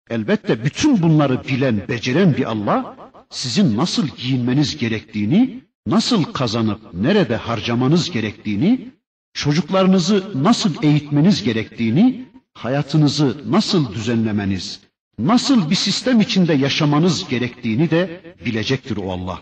Elbette 0.09 0.63
bütün 0.65 1.01
bunları 1.01 1.43
bilen, 1.47 1.87
beceren 1.87 2.37
bir 2.37 2.51
Allah 2.51 2.97
sizin 3.29 3.77
nasıl 3.77 4.07
giyinmeniz 4.07 4.77
gerektiğini, 4.77 5.63
nasıl 5.87 6.23
kazanıp 6.23 6.93
nerede 6.93 7.35
harcamanız 7.35 8.11
gerektiğini, 8.11 8.91
çocuklarınızı 9.33 10.43
nasıl 10.43 10.83
eğitmeniz 10.83 11.43
gerektiğini, 11.43 12.25
hayatınızı 12.53 13.51
nasıl 13.51 13.93
düzenlemeniz, 13.93 14.79
nasıl 15.19 15.69
bir 15.69 15.75
sistem 15.75 16.21
içinde 16.21 16.53
yaşamanız 16.53 17.27
gerektiğini 17.29 17.89
de 17.91 18.35
bilecektir 18.45 18.97
o 18.97 19.11
Allah. 19.11 19.41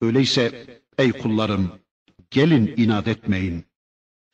Öyleyse 0.00 0.66
ey 0.98 1.12
kullarım 1.12 1.72
gelin 2.30 2.74
inat 2.76 3.08
etmeyin. 3.08 3.64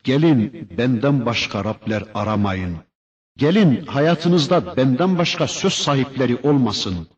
Gelin 0.04 0.68
benden 0.78 1.26
başka 1.26 1.64
Rabler 1.64 2.04
aramayın. 2.14 2.76
Gelin 3.36 3.86
hayatınızda 3.86 4.76
benden 4.76 5.18
başka 5.18 5.46
söz 5.48 5.72
sahipleri 5.72 6.36
olmasın. 6.36 7.08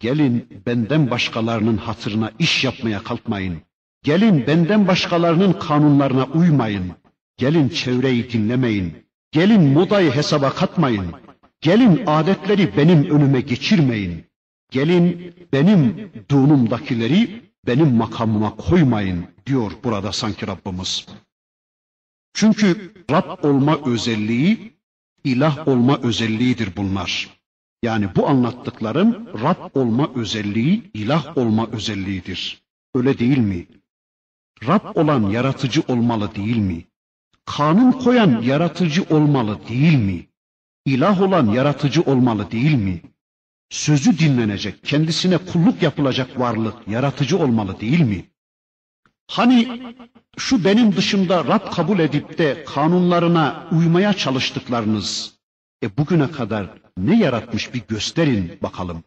Gelin 0.00 0.62
benden 0.66 1.10
başkalarının 1.10 1.76
hatırına 1.76 2.32
iş 2.38 2.64
yapmaya 2.64 3.02
kalkmayın. 3.02 3.62
Gelin 4.02 4.46
benden 4.46 4.88
başkalarının 4.88 5.52
kanunlarına 5.52 6.24
uymayın. 6.24 6.92
Gelin 7.36 7.68
çevreyi 7.68 8.32
dinlemeyin. 8.32 9.09
Gelin 9.32 9.62
modayı 9.62 10.10
hesaba 10.10 10.54
katmayın. 10.54 11.12
Gelin 11.60 12.02
adetleri 12.06 12.76
benim 12.76 13.04
önüme 13.04 13.40
geçirmeyin. 13.40 14.24
Gelin 14.70 15.34
benim 15.52 16.12
dunumdakileri 16.30 17.50
benim 17.66 17.94
makamıma 17.94 18.56
koymayın 18.56 19.24
diyor 19.46 19.72
burada 19.84 20.12
sanki 20.12 20.46
Rabbimiz. 20.46 21.06
Çünkü 22.34 22.94
Rab 23.10 23.44
olma 23.44 23.78
özelliği, 23.86 24.72
ilah 25.24 25.68
olma 25.68 25.98
özelliğidir 25.98 26.76
bunlar. 26.76 27.28
Yani 27.82 28.08
bu 28.16 28.28
anlattıklarım 28.28 29.26
Rab 29.42 29.74
olma 29.74 30.10
özelliği, 30.14 30.90
ilah 30.94 31.36
olma 31.38 31.66
özelliğidir. 31.66 32.62
Öyle 32.94 33.18
değil 33.18 33.38
mi? 33.38 33.66
Rab 34.66 34.96
olan 34.96 35.30
yaratıcı 35.30 35.82
olmalı 35.88 36.34
değil 36.34 36.56
mi? 36.56 36.84
Kanun 37.56 37.92
koyan 37.92 38.42
yaratıcı 38.42 39.02
olmalı 39.10 39.58
değil 39.68 39.94
mi? 39.94 40.26
İlah 40.86 41.22
olan 41.22 41.46
yaratıcı 41.46 42.02
olmalı 42.02 42.50
değil 42.50 42.74
mi? 42.74 43.02
Sözü 43.70 44.18
dinlenecek, 44.18 44.84
kendisine 44.84 45.38
kulluk 45.38 45.82
yapılacak 45.82 46.40
varlık 46.40 46.88
yaratıcı 46.88 47.38
olmalı 47.38 47.80
değil 47.80 48.00
mi? 48.00 48.24
Hani 49.30 49.82
şu 50.38 50.64
benim 50.64 50.96
dışımda 50.96 51.44
Rab 51.44 51.72
kabul 51.72 51.98
edip 51.98 52.38
de 52.38 52.64
kanunlarına 52.64 53.68
uymaya 53.72 54.12
çalıştıklarınız, 54.12 55.34
e 55.82 55.96
bugüne 55.96 56.30
kadar 56.30 56.70
ne 56.96 57.18
yaratmış 57.18 57.74
bir 57.74 57.82
gösterin 57.88 58.58
bakalım. 58.62 59.04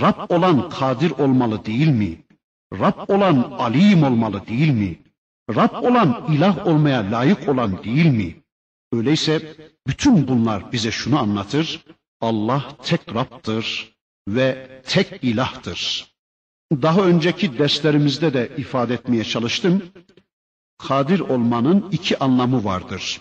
Rab 0.00 0.30
olan 0.30 0.70
kadir 0.70 1.10
olmalı 1.10 1.64
değil 1.64 1.88
mi? 1.88 2.24
Rab 2.72 3.08
olan 3.08 3.36
alim 3.58 4.02
olmalı 4.02 4.46
değil 4.46 4.70
mi? 4.70 5.01
Rab 5.54 5.84
olan 5.84 6.26
ilah 6.32 6.66
olmaya 6.66 7.10
layık 7.10 7.48
olan 7.48 7.84
değil 7.84 8.06
mi? 8.06 8.36
Öyleyse 8.92 9.56
bütün 9.86 10.28
bunlar 10.28 10.72
bize 10.72 10.90
şunu 10.90 11.18
anlatır. 11.18 11.84
Allah 12.20 12.76
tek 12.82 13.14
Rab'dır 13.14 13.94
ve 14.28 14.80
tek 14.86 15.24
ilahtır. 15.24 16.12
Daha 16.72 17.00
önceki 17.00 17.58
derslerimizde 17.58 18.34
de 18.34 18.50
ifade 18.56 18.94
etmeye 18.94 19.24
çalıştım. 19.24 19.82
Kadir 20.78 21.20
olmanın 21.20 21.88
iki 21.92 22.18
anlamı 22.18 22.64
vardır. 22.64 23.20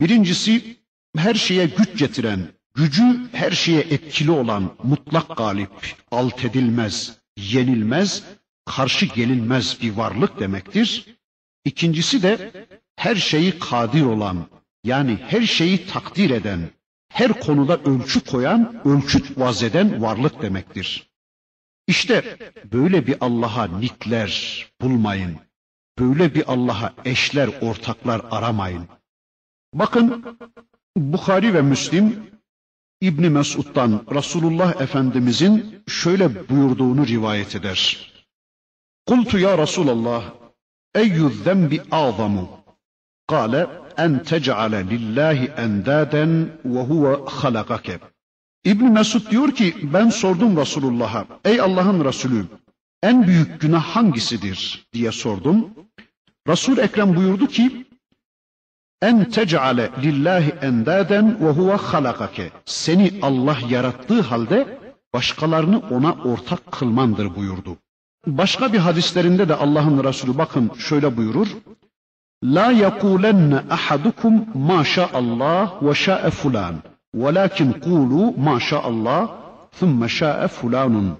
Birincisi 0.00 0.76
her 1.16 1.34
şeye 1.34 1.66
güç 1.66 1.98
getiren, 1.98 2.46
gücü 2.74 3.20
her 3.32 3.50
şeye 3.50 3.80
etkili 3.80 4.30
olan 4.30 4.74
mutlak 4.82 5.36
galip, 5.36 5.96
alt 6.10 6.44
edilmez, 6.44 7.18
yenilmez, 7.36 8.22
karşı 8.66 9.06
gelinmez 9.06 9.78
bir 9.82 9.92
varlık 9.92 10.40
demektir. 10.40 11.13
İkincisi 11.64 12.22
de 12.22 12.52
her 12.96 13.16
şeyi 13.16 13.58
kadir 13.58 14.02
olan, 14.02 14.46
yani 14.84 15.18
her 15.28 15.42
şeyi 15.42 15.86
takdir 15.86 16.30
eden, 16.30 16.70
her 17.08 17.40
konuda 17.40 17.76
ölçü 17.76 18.24
koyan, 18.24 18.82
ölçüt 18.84 19.38
vazeden 19.38 20.02
varlık 20.02 20.42
demektir. 20.42 21.10
İşte 21.86 22.38
böyle 22.72 23.06
bir 23.06 23.16
Allah'a 23.20 23.66
nitler 23.66 24.66
bulmayın. 24.80 25.36
Böyle 25.98 26.34
bir 26.34 26.52
Allah'a 26.52 26.94
eşler, 27.04 27.50
ortaklar 27.60 28.20
aramayın. 28.30 28.88
Bakın 29.74 30.24
Bukhari 30.96 31.54
ve 31.54 31.62
Müslim 31.62 32.30
İbni 33.00 33.30
Mesud'dan 33.30 34.06
Resulullah 34.14 34.80
Efendimizin 34.80 35.82
şöyle 35.88 36.48
buyurduğunu 36.48 37.06
rivayet 37.06 37.56
eder. 37.56 38.12
Kultu 39.06 39.38
ya 39.38 39.58
Resulallah 39.58 40.43
zembi 41.44 41.82
azamu? 41.90 42.48
Kale 43.26 43.66
en 43.96 44.22
tec'ale 44.22 44.90
lillahi 44.90 45.46
endaden 45.56 46.50
ve 46.64 46.80
huve 46.80 47.18
halakake. 47.26 47.98
İbn 48.64 48.84
Mesud 48.84 49.30
diyor 49.30 49.50
ki 49.50 49.74
ben 49.82 50.10
sordum 50.10 50.56
Resulullah'a 50.56 51.26
ey 51.44 51.60
Allah'ın 51.60 52.04
Resulü 52.04 52.46
en 53.02 53.26
büyük 53.26 53.60
günah 53.60 53.82
hangisidir 53.82 54.86
diye 54.92 55.12
sordum. 55.12 55.70
Resul 56.48 56.78
Ekrem 56.78 57.16
buyurdu 57.16 57.46
ki 57.46 57.86
en 59.02 59.30
tec'ale 59.30 59.90
lillahi 60.02 60.50
endaden 60.62 61.40
ve 61.40 61.50
huve 61.50 61.74
halakake. 61.74 62.50
Seni 62.64 63.12
Allah 63.22 63.58
yarattığı 63.68 64.20
halde 64.20 64.78
başkalarını 65.14 65.78
ona 65.78 66.12
ortak 66.12 66.72
kılmandır 66.72 67.36
buyurdu. 67.36 67.76
Başka 68.26 68.72
bir 68.72 68.78
hadislerinde 68.78 69.48
de 69.48 69.54
Allah'ın 69.54 70.04
Resulü 70.04 70.38
bakın 70.38 70.70
şöyle 70.78 71.16
buyurur. 71.16 71.48
La 72.44 72.70
yekulenne 72.70 73.56
ahadukum 73.70 74.46
ma 74.54 74.84
Allah 75.14 75.78
ve 75.82 75.94
şa'e 75.94 76.30
fulan. 76.30 76.74
Velakin 77.14 77.72
kulu 77.72 78.34
ma 78.36 78.58
Allah 78.72 79.30
thumme 79.78 80.08
şa'e 80.08 80.48
fulanun. 80.48 81.18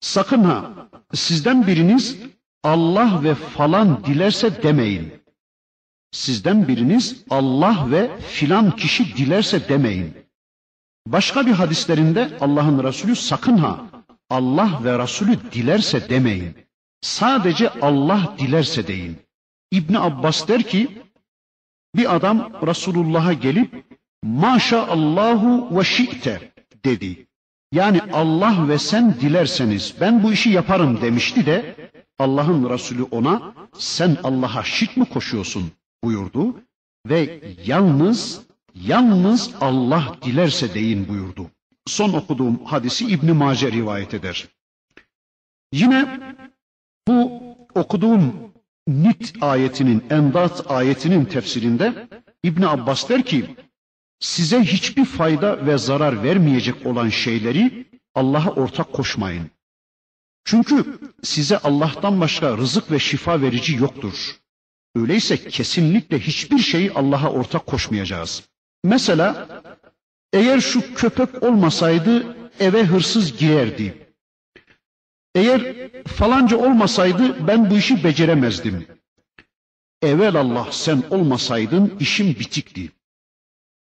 Sakın 0.00 0.44
ha 0.44 0.70
sizden 1.14 1.66
biriniz 1.66 2.16
Allah 2.64 3.20
ve 3.22 3.34
falan 3.34 4.04
dilerse 4.04 4.62
demeyin. 4.62 5.12
Sizden 6.12 6.68
biriniz 6.68 7.24
Allah 7.30 7.86
ve 7.90 8.18
filan 8.18 8.76
kişi 8.76 9.16
dilerse 9.16 9.68
demeyin. 9.68 10.14
Başka 11.06 11.46
bir 11.46 11.52
hadislerinde 11.52 12.30
Allah'ın 12.40 12.84
Resulü 12.84 13.16
sakın 13.16 13.56
ha 13.56 13.89
Allah 14.30 14.80
ve 14.84 14.98
Resulü 14.98 15.38
dilerse 15.52 16.08
demeyin. 16.08 16.54
Sadece 17.00 17.70
Allah 17.70 18.34
dilerse 18.38 18.86
deyin. 18.86 19.16
İbni 19.70 19.98
Abbas 19.98 20.48
der 20.48 20.62
ki 20.62 20.88
bir 21.96 22.16
adam 22.16 22.52
Resulullah'a 22.66 23.32
gelip 23.32 23.84
Maşa 24.22 24.86
Allahu 24.86 25.78
ve 25.78 25.84
şi'te 25.84 26.52
dedi. 26.84 27.26
Yani 27.72 28.00
Allah 28.12 28.68
ve 28.68 28.78
sen 28.78 29.14
dilerseniz 29.20 29.94
ben 30.00 30.22
bu 30.22 30.32
işi 30.32 30.50
yaparım 30.50 31.00
demişti 31.00 31.46
de 31.46 31.76
Allah'ın 32.18 32.70
Resulü 32.70 33.02
ona 33.02 33.54
sen 33.78 34.16
Allah'a 34.24 34.62
şirk 34.62 34.96
mi 34.96 35.04
koşuyorsun 35.04 35.72
buyurdu 36.04 36.56
ve 37.06 37.40
yalnız 37.64 38.40
yalnız 38.74 39.50
Allah 39.60 40.16
dilerse 40.22 40.74
deyin 40.74 41.08
buyurdu. 41.08 41.50
Son 41.86 42.12
okuduğum 42.12 42.64
hadisi 42.64 43.06
İbn 43.06 43.32
Mace 43.32 43.72
rivayet 43.72 44.14
eder. 44.14 44.48
Yine 45.72 46.20
bu 47.08 47.42
okuduğum 47.74 48.50
Nit 48.88 49.34
ayetinin, 49.40 50.04
Endat 50.10 50.70
ayetinin 50.70 51.24
tefsirinde 51.24 52.08
İbn 52.42 52.62
Abbas 52.62 53.08
der 53.08 53.24
ki 53.24 53.56
size 54.20 54.60
hiçbir 54.60 55.04
fayda 55.04 55.66
ve 55.66 55.78
zarar 55.78 56.22
vermeyecek 56.22 56.86
olan 56.86 57.08
şeyleri 57.08 57.86
Allah'a 58.14 58.50
ortak 58.50 58.92
koşmayın. 58.92 59.50
Çünkü 60.44 60.98
size 61.22 61.58
Allah'tan 61.58 62.20
başka 62.20 62.56
rızık 62.56 62.90
ve 62.90 62.98
şifa 62.98 63.42
verici 63.42 63.76
yoktur. 63.76 64.36
Öyleyse 64.94 65.48
kesinlikle 65.48 66.18
hiçbir 66.18 66.58
şeyi 66.58 66.92
Allah'a 66.92 67.30
ortak 67.30 67.66
koşmayacağız. 67.66 68.48
Mesela 68.84 69.48
eğer 70.32 70.60
şu 70.60 70.94
köpek 70.94 71.42
olmasaydı 71.42 72.36
eve 72.60 72.84
hırsız 72.84 73.36
girerdi. 73.38 74.08
Eğer 75.34 75.90
falanca 76.06 76.56
olmasaydı 76.56 77.46
ben 77.46 77.70
bu 77.70 77.78
işi 77.78 78.04
beceremezdim. 78.04 78.86
Evel 80.02 80.36
Allah 80.36 80.68
sen 80.70 81.02
olmasaydın 81.10 81.96
işim 82.00 82.28
bitikti. 82.28 82.92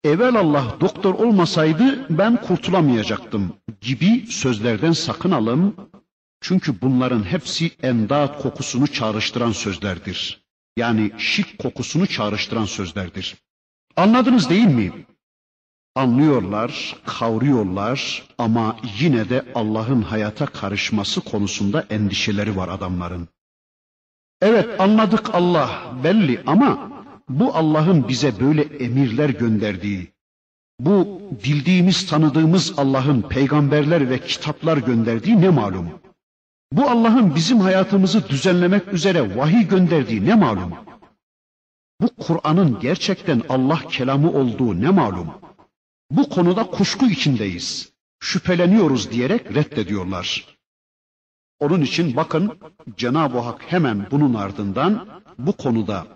Evel 0.03 0.35
Allah 0.35 0.77
doktor 0.81 1.13
olmasaydı 1.13 2.05
ben 2.17 2.41
kurtulamayacaktım 2.41 3.55
gibi 3.81 4.25
sözlerden 4.29 4.91
sakın 4.91 5.31
alın. 5.31 5.75
Çünkü 6.41 6.81
bunların 6.81 7.23
hepsi 7.23 7.71
endat 7.83 8.41
kokusunu 8.41 8.87
çağrıştıran 8.87 9.51
sözlerdir. 9.51 10.43
Yani 10.77 11.11
şirk 11.17 11.57
kokusunu 11.57 12.07
çağrıştıran 12.07 12.65
sözlerdir. 12.65 13.35
Anladınız 13.95 14.49
değil 14.49 14.65
mi? 14.65 14.91
Anlıyorlar, 15.95 16.95
kavruyorlar 17.05 18.23
ama 18.37 18.77
yine 18.99 19.29
de 19.29 19.45
Allah'ın 19.55 20.01
hayata 20.01 20.45
karışması 20.45 21.21
konusunda 21.21 21.85
endişeleri 21.89 22.55
var 22.55 22.67
adamların. 22.67 23.27
Evet 24.41 24.81
anladık 24.81 25.35
Allah 25.35 25.69
belli 26.03 26.43
ama 26.47 26.91
bu 27.29 27.55
Allah'ın 27.55 28.07
bize 28.07 28.39
böyle 28.39 28.61
emirler 28.61 29.29
gönderdiği, 29.29 30.13
bu 30.79 31.21
bildiğimiz 31.43 32.07
tanıdığımız 32.07 32.73
Allah'ın 32.77 33.21
peygamberler 33.21 34.09
ve 34.09 34.19
kitaplar 34.19 34.77
gönderdiği 34.77 35.41
ne 35.41 35.49
malum? 35.49 35.89
Bu 36.71 36.89
Allah'ın 36.89 37.35
bizim 37.35 37.59
hayatımızı 37.59 38.29
düzenlemek 38.29 38.93
üzere 38.93 39.37
vahiy 39.37 39.67
gönderdiği 39.67 40.25
ne 40.25 40.35
malum? 40.35 40.73
Bu 42.01 42.07
Kur'an'ın 42.19 42.79
gerçekten 42.79 43.41
Allah 43.49 43.79
kelamı 43.89 44.31
olduğu 44.31 44.81
ne 44.81 44.89
malum? 44.89 45.27
Bu 46.11 46.29
konuda 46.29 46.63
kuşku 46.63 47.05
içindeyiz. 47.05 47.93
Şüpheleniyoruz 48.19 49.11
diyerek 49.11 49.55
reddediyorlar. 49.55 50.57
Onun 51.59 51.81
için 51.81 52.15
bakın 52.15 52.59
Cenab-ı 52.97 53.39
Hak 53.39 53.71
hemen 53.71 54.07
bunun 54.11 54.33
ardından 54.33 55.21
bu 55.37 55.57
konuda 55.57 56.07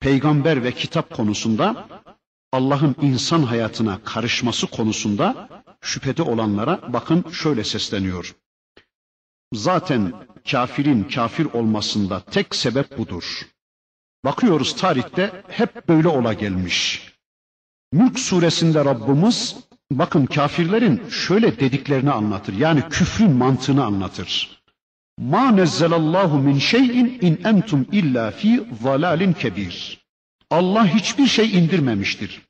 peygamber 0.00 0.64
ve 0.64 0.72
kitap 0.72 1.16
konusunda 1.16 1.88
Allah'ın 2.52 2.96
insan 3.02 3.42
hayatına 3.42 4.04
karışması 4.04 4.66
konusunda 4.66 5.48
şüphede 5.80 6.22
olanlara 6.22 6.92
bakın 6.92 7.24
şöyle 7.30 7.64
sesleniyor. 7.64 8.36
Zaten 9.52 10.12
kafirin 10.50 11.04
kafir 11.04 11.44
olmasında 11.44 12.20
tek 12.20 12.54
sebep 12.54 12.98
budur. 12.98 13.46
Bakıyoruz 14.24 14.76
tarihte 14.76 15.42
hep 15.48 15.88
böyle 15.88 16.08
ola 16.08 16.32
gelmiş. 16.32 17.02
Mülk 17.92 18.18
suresinde 18.18 18.84
Rabbimiz 18.84 19.56
bakın 19.90 20.26
kafirlerin 20.26 21.02
şöyle 21.10 21.60
dediklerini 21.60 22.10
anlatır. 22.10 22.52
Yani 22.52 22.82
küfrün 22.90 23.30
mantığını 23.30 23.84
anlatır. 23.84 24.62
Ma 25.18 25.50
nezzelallahu 25.50 26.38
min 26.38 26.58
şeyin 26.58 27.18
in 27.20 27.40
entum 27.44 27.86
illa 27.92 28.30
fi 28.30 28.62
zalalin 28.82 29.32
kebir. 29.32 30.06
Allah 30.50 30.94
hiçbir 30.94 31.26
şey 31.26 31.58
indirmemiştir. 31.58 32.42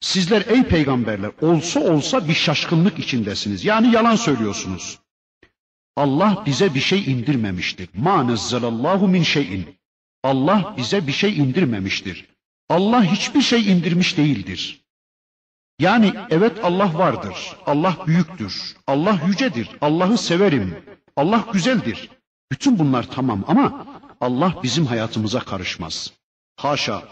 Sizler 0.00 0.44
ey 0.46 0.62
peygamberler 0.62 1.30
olsa 1.40 1.80
olsa 1.80 2.28
bir 2.28 2.34
şaşkınlık 2.34 2.98
içindesiniz. 2.98 3.64
Yani 3.64 3.94
yalan 3.94 4.16
söylüyorsunuz. 4.16 4.98
Allah 5.96 6.42
bize 6.46 6.74
bir 6.74 6.80
şey 6.80 7.12
indirmemiştir. 7.12 7.88
Ma 7.94 8.24
nezzelallahu 8.24 9.08
min 9.08 9.22
şeyin. 9.22 9.66
Allah 10.24 10.74
bize 10.76 11.06
bir 11.06 11.12
şey 11.12 11.38
indirmemiştir. 11.38 12.26
Allah 12.68 13.04
hiçbir 13.04 13.42
şey 13.42 13.72
indirmiş 13.72 14.16
değildir. 14.16 14.80
Yani 15.80 16.14
evet 16.30 16.64
Allah 16.64 16.98
vardır. 16.98 17.56
Allah 17.66 17.96
büyüktür. 18.06 18.76
Allah 18.86 19.20
yücedir. 19.26 19.68
Allah'ı 19.80 20.18
severim. 20.18 20.76
Allah 21.16 21.44
güzeldir. 21.52 22.10
Bütün 22.52 22.78
bunlar 22.78 23.10
tamam 23.10 23.44
ama 23.46 23.86
Allah 24.20 24.54
bizim 24.62 24.86
hayatımıza 24.86 25.40
karışmaz. 25.40 26.12
Haşa 26.56 27.02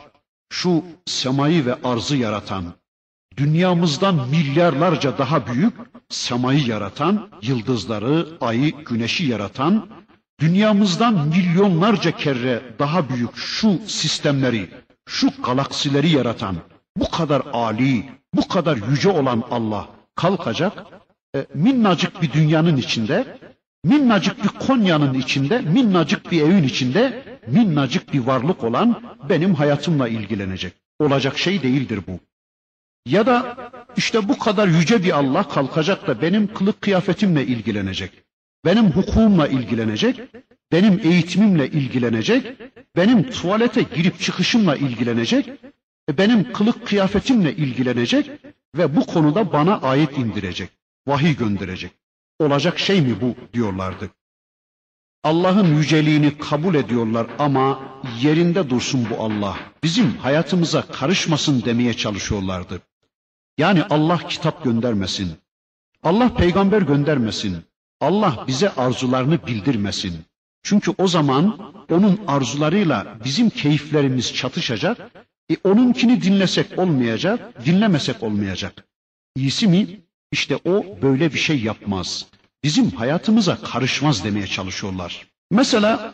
şu 0.53 0.85
semayı 1.07 1.67
ve 1.67 1.75
arzı 1.85 2.17
yaratan, 2.17 2.65
dünyamızdan 3.37 4.29
milyarlarca 4.29 5.19
daha 5.19 5.47
büyük 5.47 5.75
semayı 6.09 6.67
yaratan, 6.67 7.29
yıldızları, 7.43 8.27
ayı, 8.41 8.71
güneşi 8.71 9.25
yaratan, 9.25 9.89
dünyamızdan 10.41 11.15
milyonlarca 11.29 12.11
kere 12.11 12.63
daha 12.79 13.09
büyük 13.09 13.37
şu 13.37 13.79
sistemleri, 13.87 14.71
şu 15.09 15.31
galaksileri 15.43 16.09
yaratan, 16.09 16.57
bu 16.97 17.11
kadar 17.11 17.43
ali, 17.53 18.05
bu 18.35 18.49
kadar 18.49 18.77
yüce 18.91 19.09
olan 19.09 19.43
Allah 19.51 19.89
kalkacak, 20.15 20.73
e, 21.37 21.47
minnacık 21.55 22.23
bir 22.23 22.33
dünyanın 22.33 22.77
içinde, 22.77 23.39
minnacık 23.85 24.45
bir 24.45 24.49
Konya'nın 24.49 25.15
içinde, 25.15 25.59
minnacık 25.59 26.33
bir 26.33 26.43
evin 26.43 26.63
içinde, 26.63 27.25
minnacık 27.47 28.13
bir 28.13 28.21
varlık 28.21 28.65
olan 28.65 29.03
benim 29.29 29.55
hayatımla 29.55 30.09
ilgilenecek. 30.09 30.73
Olacak 30.99 31.39
şey 31.39 31.63
değildir 31.63 32.01
bu. 32.09 32.21
Ya 33.07 33.27
da 33.27 33.57
işte 33.97 34.29
bu 34.29 34.39
kadar 34.39 34.69
yüce 34.69 35.05
bir 35.05 35.19
Allah 35.19 35.49
kalkacak 35.49 36.07
da 36.07 36.23
benim 36.23 36.55
kılık 36.55 36.81
kıyafetimle 36.81 37.47
ilgilenecek. 37.47 38.11
Benim 38.65 38.91
hukukumla 38.91 39.49
ilgilenecek, 39.49 40.21
benim 40.73 41.01
eğitimimle 41.05 41.71
ilgilenecek, 41.71 42.61
benim 42.97 43.31
tuvalete 43.31 43.83
girip 43.83 44.21
çıkışımla 44.21 44.77
ilgilenecek, 44.77 45.51
benim 46.19 46.53
kılık 46.53 46.87
kıyafetimle 46.87 47.57
ilgilenecek 47.57 48.31
ve 48.77 48.97
bu 48.97 49.07
konuda 49.07 49.53
bana 49.53 49.81
ayet 49.81 50.19
indirecek, 50.19 50.71
vahiy 51.07 51.37
gönderecek. 51.37 51.91
Olacak 52.39 52.79
şey 52.79 53.01
mi 53.01 53.21
bu 53.21 53.35
diyorlardı. 53.53 54.11
Allah'ın 55.25 55.77
yüceliğini 55.77 56.39
kabul 56.39 56.75
ediyorlar 56.75 57.27
ama 57.39 57.83
yerinde 58.21 58.71
dursun 58.71 59.07
bu 59.11 59.23
Allah. 59.23 59.59
Bizim 59.83 60.17
hayatımıza 60.17 60.83
karışmasın 60.83 61.63
demeye 61.65 61.95
çalışıyorlardı. 61.95 62.83
Yani 63.59 63.83
Allah 63.91 64.19
kitap 64.19 64.65
göndermesin. 64.65 65.33
Allah 66.03 66.35
peygamber 66.35 66.83
göndermesin. 66.83 67.57
Allah 68.01 68.45
bize 68.47 68.71
arzularını 68.71 69.47
bildirmesin. 69.47 70.25
Çünkü 70.67 70.93
o 70.99 71.09
zaman 71.09 71.59
onun 71.91 72.21
arzularıyla 72.27 73.07
bizim 73.25 73.51
keyiflerimiz 73.51 74.35
çatışacak. 74.35 74.99
E 75.51 75.57
onunkini 75.65 76.23
dinlesek 76.23 76.79
olmayacak, 76.79 77.67
dinlemesek 77.67 78.23
olmayacak. 78.23 78.85
İyisi 79.37 79.67
mi? 79.69 80.01
İşte 80.33 80.57
o 80.65 80.85
böyle 81.03 81.33
bir 81.33 81.39
şey 81.39 81.61
yapmaz. 81.63 82.27
Bizim 82.65 82.91
hayatımıza 82.91 83.57
karışmaz 83.63 84.25
demeye 84.25 84.47
çalışıyorlar. 84.47 85.27
Mesela 85.51 86.13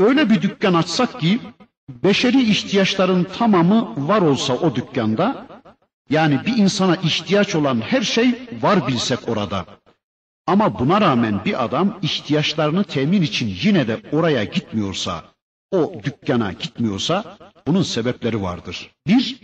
öyle 0.00 0.30
bir 0.30 0.42
dükkan 0.42 0.74
açsak 0.74 1.20
ki 1.20 1.40
beşeri 1.88 2.50
ihtiyaçların 2.50 3.24
tamamı 3.24 4.08
var 4.08 4.22
olsa 4.22 4.54
o 4.54 4.74
dükkanda 4.74 5.46
yani 6.10 6.40
bir 6.46 6.56
insana 6.56 6.96
ihtiyaç 6.96 7.54
olan 7.54 7.80
her 7.80 8.02
şey 8.02 8.48
var 8.62 8.86
bilsek 8.88 9.28
orada. 9.28 9.66
Ama 10.46 10.78
buna 10.78 11.00
rağmen 11.00 11.44
bir 11.44 11.64
adam 11.64 11.98
ihtiyaçlarını 12.02 12.84
temin 12.84 13.22
için 13.22 13.58
yine 13.62 13.88
de 13.88 14.00
oraya 14.12 14.44
gitmiyorsa, 14.44 15.24
o 15.70 15.92
dükkana 16.04 16.52
gitmiyorsa 16.52 17.38
bunun 17.66 17.82
sebepleri 17.82 18.42
vardır. 18.42 18.90
Bir, 19.06 19.38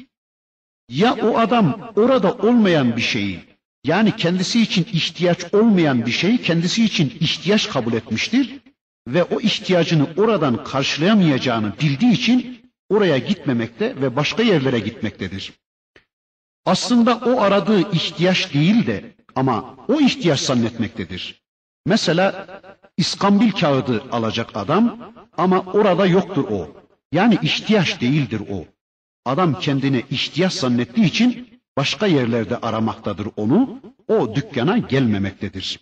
ya 0.88 1.16
o 1.22 1.38
adam 1.38 1.92
orada 1.96 2.32
olmayan 2.32 2.96
bir 2.96 3.03
şeyi, 3.03 3.40
yani 3.84 4.16
kendisi 4.16 4.62
için 4.62 4.86
ihtiyaç 4.92 5.55
olmayan 5.55 6.07
bir 6.07 6.11
şeyi 6.11 6.42
kendisi 6.42 6.84
için 6.84 7.12
ihtiyaç 7.20 7.68
kabul 7.68 7.92
etmiştir 7.92 8.61
ve 9.09 9.24
o 9.24 9.40
ihtiyacını 9.40 10.07
oradan 10.16 10.64
karşılayamayacağını 10.64 11.72
bildiği 11.80 12.12
için 12.12 12.61
oraya 12.88 13.18
gitmemekte 13.18 14.01
ve 14.01 14.16
başka 14.16 14.42
yerlere 14.42 14.78
gitmektedir. 14.78 15.53
Aslında 16.64 17.16
o 17.16 17.40
aradığı 17.40 17.92
ihtiyaç 17.92 18.55
değil 18.55 18.86
de 18.86 19.14
ama 19.37 19.76
o 19.89 20.01
ihtiyaç 20.01 20.41
zannetmektedir. 20.41 21.43
Mesela 21.87 22.47
iskambil 22.97 23.53
kağıdı 23.53 24.03
alacak 24.12 24.57
adam 24.57 25.12
ama 25.37 25.61
orada 25.61 26.07
yoktur 26.07 26.45
o. 26.45 26.68
Yani 27.12 27.39
ihtiyaç 27.43 28.01
değildir 28.01 28.43
o. 28.51 28.64
Adam 29.24 29.61
kendine 29.61 30.03
ihtiyaç 30.11 30.53
zannettiği 30.53 31.07
için 31.07 31.49
başka 31.76 32.07
yerlerde 32.07 32.57
aramaktadır 32.57 33.28
onu, 33.37 33.81
o 34.09 34.35
dükkana 34.35 34.78
gelmemektedir. 34.78 35.81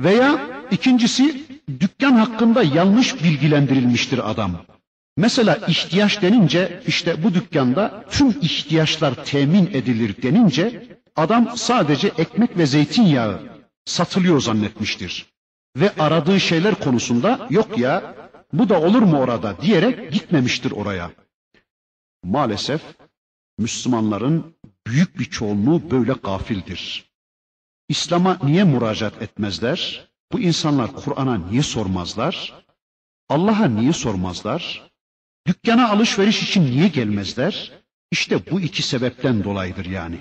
Veya 0.00 0.48
ikincisi 0.70 1.44
dükkan 1.80 2.12
hakkında 2.12 2.62
yanlış 2.62 3.24
bilgilendirilmiştir 3.24 4.30
adam. 4.30 4.64
Mesela 5.16 5.58
ihtiyaç 5.68 6.22
denince 6.22 6.82
işte 6.86 7.22
bu 7.22 7.34
dükkanda 7.34 8.04
tüm 8.10 8.28
ihtiyaçlar 8.28 9.24
temin 9.24 9.66
edilir 9.66 10.22
denince 10.22 10.86
adam 11.16 11.56
sadece 11.56 12.08
ekmek 12.08 12.56
ve 12.58 12.66
zeytinyağı 12.66 13.42
satılıyor 13.84 14.40
zannetmiştir. 14.40 15.32
Ve 15.76 15.92
aradığı 15.98 16.40
şeyler 16.40 16.74
konusunda 16.74 17.46
yok 17.50 17.78
ya 17.78 18.14
bu 18.52 18.68
da 18.68 18.80
olur 18.80 19.02
mu 19.02 19.20
orada 19.20 19.60
diyerek 19.60 20.12
gitmemiştir 20.12 20.70
oraya. 20.70 21.10
Maalesef 22.24 22.82
Müslümanların 23.58 24.56
büyük 24.86 25.18
bir 25.18 25.24
çoğunluğu 25.24 25.90
böyle 25.90 26.12
gafildir. 26.12 27.12
İslam'a 27.88 28.38
niye 28.42 28.64
müracaat 28.64 29.22
etmezler? 29.22 30.08
Bu 30.32 30.40
insanlar 30.40 30.92
Kur'an'a 30.94 31.38
niye 31.38 31.62
sormazlar? 31.62 32.64
Allah'a 33.28 33.66
niye 33.66 33.92
sormazlar? 33.92 34.90
Dükkana 35.46 35.88
alışveriş 35.88 36.42
için 36.42 36.64
niye 36.64 36.88
gelmezler? 36.88 37.72
İşte 38.10 38.50
bu 38.50 38.60
iki 38.60 38.82
sebepten 38.82 39.44
dolayıdır 39.44 39.84
yani. 39.84 40.18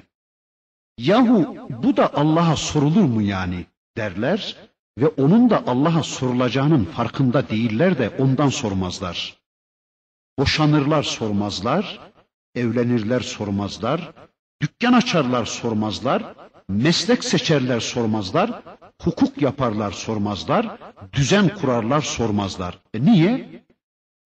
Yahu 1.02 1.56
bu 1.84 1.98
da 1.98 2.14
Allah'a 2.14 2.56
sorulur 2.56 3.04
mu 3.04 3.22
yani 3.22 3.66
derler 3.98 4.56
ve 4.98 5.08
onun 5.08 5.50
da 5.50 5.64
Allah'a 5.68 6.04
sorulacağının 6.04 6.86
farkında 6.86 7.50
değiller 7.50 7.98
de 7.98 8.10
ondan 8.20 8.50
sormazlar. 8.50 9.38
Boşanırlar 10.40 11.04
sormazlar, 11.04 12.00
evlenirler 12.56 13.20
sormazlar, 13.20 14.12
dükkan 14.62 14.94
açarlar 14.94 15.46
sormazlar, 15.46 16.24
meslek 16.68 17.24
seçerler 17.24 17.80
sormazlar, 17.80 18.62
hukuk 19.04 19.42
yaparlar 19.42 19.92
sormazlar, 19.92 20.78
düzen 21.14 21.56
kurarlar 21.56 22.02
sormazlar. 22.02 22.80
E 22.94 23.06
niye? 23.06 23.64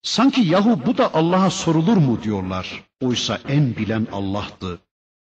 Sanki 0.01 0.41
yahu 0.41 0.86
bu 0.86 0.97
da 0.97 1.13
Allah'a 1.13 1.49
sorulur 1.49 1.97
mu 1.97 2.23
diyorlar. 2.23 2.84
Oysa 3.01 3.39
en 3.47 3.76
bilen 3.76 4.07
Allah'tı. 4.11 4.84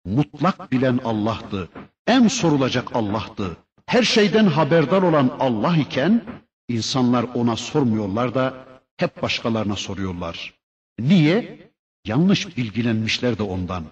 Mutlak 0.07 0.73
bilen 0.73 1.01
Allah'tı. 1.05 1.69
En 2.07 2.29
sorulacak 2.29 2.97
Allah'tı. 2.97 3.57
Her 3.87 4.03
şeyden 4.03 4.47
haberdar 4.47 5.03
olan 5.03 5.37
Allah 5.41 5.77
iken 5.77 6.25
insanlar 6.69 7.23
ona 7.35 7.57
sormuyorlar 7.57 8.35
da 8.35 8.55
hep 8.97 9.23
başkalarına 9.23 9.77
soruyorlar. 9.77 10.55
Niye? 10.99 11.67
Yanlış 12.05 12.57
bilgilenmişler 12.57 13.39
de 13.39 13.43
ondan. 13.43 13.85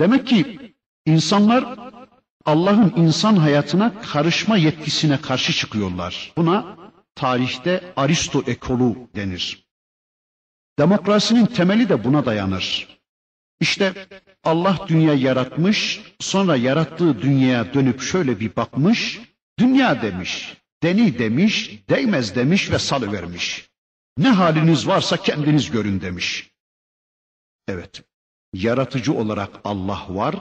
Demek 0.00 0.26
ki 0.26 0.74
insanlar 1.06 1.78
Allah'ın 2.44 2.92
insan 2.96 3.36
hayatına 3.36 4.00
karışma 4.00 4.56
yetkisine 4.56 5.20
karşı 5.20 5.52
çıkıyorlar. 5.52 6.32
Buna 6.36 6.76
tarihte 7.14 7.92
Aristo 7.96 8.42
ekolu 8.46 8.96
denir. 9.14 9.66
Demokrasinin 10.78 11.46
temeli 11.46 11.88
de 11.88 12.04
buna 12.04 12.26
dayanır. 12.26 12.88
İşte 13.60 14.06
Allah 14.44 14.78
dünya 14.88 15.14
yaratmış, 15.14 16.00
sonra 16.20 16.56
yarattığı 16.56 17.22
dünyaya 17.22 17.74
dönüp 17.74 18.02
şöyle 18.02 18.40
bir 18.40 18.56
bakmış, 18.56 19.20
dünya 19.58 20.02
demiş, 20.02 20.56
deni 20.82 21.18
demiş, 21.18 21.82
değmez 21.88 22.34
demiş 22.36 22.70
ve 22.70 22.78
salıvermiş. 22.78 23.70
Ne 24.18 24.28
haliniz 24.28 24.86
varsa 24.86 25.16
kendiniz 25.16 25.70
görün 25.70 26.00
demiş. 26.00 26.50
Evet, 27.68 28.02
yaratıcı 28.52 29.12
olarak 29.12 29.50
Allah 29.64 30.06
var 30.08 30.34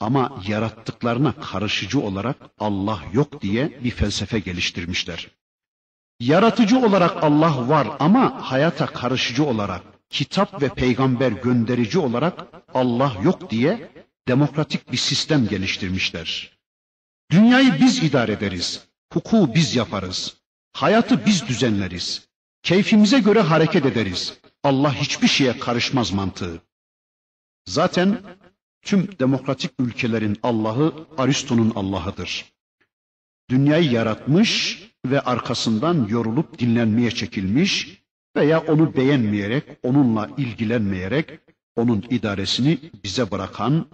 ama 0.00 0.42
yarattıklarına 0.46 1.32
karışıcı 1.32 2.00
olarak 2.00 2.36
Allah 2.58 3.00
yok 3.12 3.42
diye 3.42 3.84
bir 3.84 3.90
felsefe 3.90 4.38
geliştirmişler. 4.38 5.28
Yaratıcı 6.20 6.78
olarak 6.78 7.24
Allah 7.24 7.68
var 7.68 7.88
ama 7.98 8.50
hayata 8.50 8.86
karışıcı 8.86 9.44
olarak, 9.44 9.82
kitap 10.12 10.62
ve 10.62 10.68
peygamber 10.68 11.32
gönderici 11.32 11.98
olarak 11.98 12.46
Allah 12.74 13.16
yok 13.24 13.50
diye 13.50 13.90
demokratik 14.28 14.92
bir 14.92 14.96
sistem 14.96 15.48
geliştirmişler. 15.48 16.58
Dünyayı 17.30 17.74
biz 17.80 18.02
idare 18.02 18.32
ederiz, 18.32 18.88
hukuku 19.12 19.54
biz 19.54 19.76
yaparız, 19.76 20.36
hayatı 20.72 21.26
biz 21.26 21.48
düzenleriz, 21.48 22.28
keyfimize 22.62 23.18
göre 23.18 23.40
hareket 23.40 23.86
ederiz. 23.86 24.38
Allah 24.64 24.94
hiçbir 24.94 25.28
şeye 25.28 25.58
karışmaz 25.58 26.12
mantığı. 26.12 26.62
Zaten 27.66 28.18
tüm 28.82 29.18
demokratik 29.18 29.70
ülkelerin 29.78 30.38
Allah'ı 30.42 31.06
Aristo'nun 31.18 31.72
Allah'ıdır. 31.74 32.44
Dünyayı 33.50 33.90
yaratmış, 33.90 34.82
ve 35.06 35.20
arkasından 35.20 36.06
yorulup 36.08 36.58
dinlenmeye 36.58 37.10
çekilmiş 37.10 38.01
veya 38.36 38.60
onu 38.60 38.96
beğenmeyerek, 38.96 39.64
onunla 39.82 40.30
ilgilenmeyerek 40.36 41.40
onun 41.76 42.04
idaresini 42.10 42.78
bize 43.04 43.30
bırakan, 43.30 43.86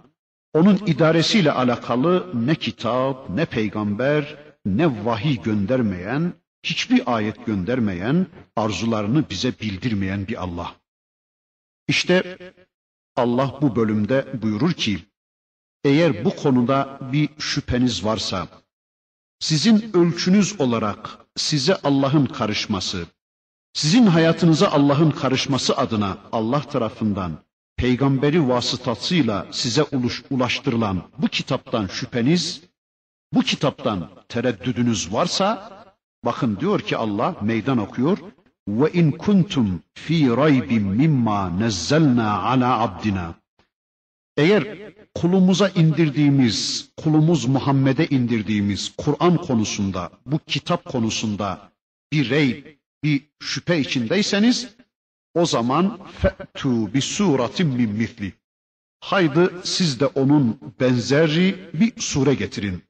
onun 0.53 0.79
idaresiyle 0.85 1.51
alakalı 1.51 2.31
ne 2.47 2.55
kitap, 2.55 3.29
ne 3.29 3.45
peygamber, 3.45 4.37
ne 4.65 5.05
vahiy 5.05 5.41
göndermeyen, 5.41 6.33
hiçbir 6.63 7.15
ayet 7.15 7.45
göndermeyen, 7.45 8.27
arzularını 8.55 9.29
bize 9.29 9.59
bildirmeyen 9.61 10.27
bir 10.27 10.43
Allah. 10.43 10.75
İşte 11.87 12.37
Allah 13.15 13.59
bu 13.61 13.75
bölümde 13.75 14.41
buyurur 14.41 14.73
ki, 14.73 14.99
eğer 15.83 16.25
bu 16.25 16.35
konuda 16.35 16.99
bir 17.13 17.29
şüpheniz 17.39 18.05
varsa, 18.05 18.47
sizin 19.39 19.91
ölçünüz 19.93 20.61
olarak 20.61 21.17
size 21.35 21.75
Allah'ın 21.75 22.25
karışması, 22.25 23.05
sizin 23.73 24.05
hayatınıza 24.05 24.67
Allah'ın 24.67 25.11
karışması 25.11 25.77
adına 25.77 26.17
Allah 26.31 26.61
tarafından 26.61 27.31
peygamberi 27.77 28.49
vasıtasıyla 28.49 29.47
size 29.51 29.83
ulaştırılan 30.29 31.01
bu 31.17 31.27
kitaptan 31.27 31.87
şüpheniz, 31.87 32.61
bu 33.33 33.41
kitaptan 33.41 34.09
tereddüdünüz 34.29 35.13
varsa, 35.13 35.71
bakın 36.25 36.57
diyor 36.59 36.79
ki 36.79 36.97
Allah 36.97 37.35
meydan 37.41 37.77
okuyor. 37.77 38.17
Ve 38.67 38.91
in 38.91 39.11
kuntum 39.11 39.81
fi 39.93 40.37
raybin 40.37 40.83
mimma 40.83 41.59
nazzalna 41.59 42.41
ala 42.41 42.79
abdina. 42.79 43.33
Eğer 44.37 44.93
kulumuza 45.15 45.69
indirdiğimiz, 45.69 46.89
kulumuz 46.97 47.45
Muhammed'e 47.45 48.07
indirdiğimiz 48.07 48.93
Kur'an 48.97 49.37
konusunda, 49.37 50.11
bu 50.25 50.39
kitap 50.39 50.85
konusunda 50.85 51.71
bir 52.11 52.29
rey, 52.29 52.78
bir 53.03 53.29
şüphe 53.39 53.79
içindeyseniz 53.79 54.67
o 55.33 55.45
zaman 55.45 55.99
fe'tu 56.21 56.93
bi 56.93 57.01
suratin 57.01 57.67
min 57.67 57.89
misli. 57.89 58.33
Haydi 58.99 59.49
siz 59.63 59.99
de 59.99 60.05
onun 60.05 60.59
benzeri 60.79 61.69
bir 61.73 62.01
sure 62.01 62.33
getirin. 62.33 62.83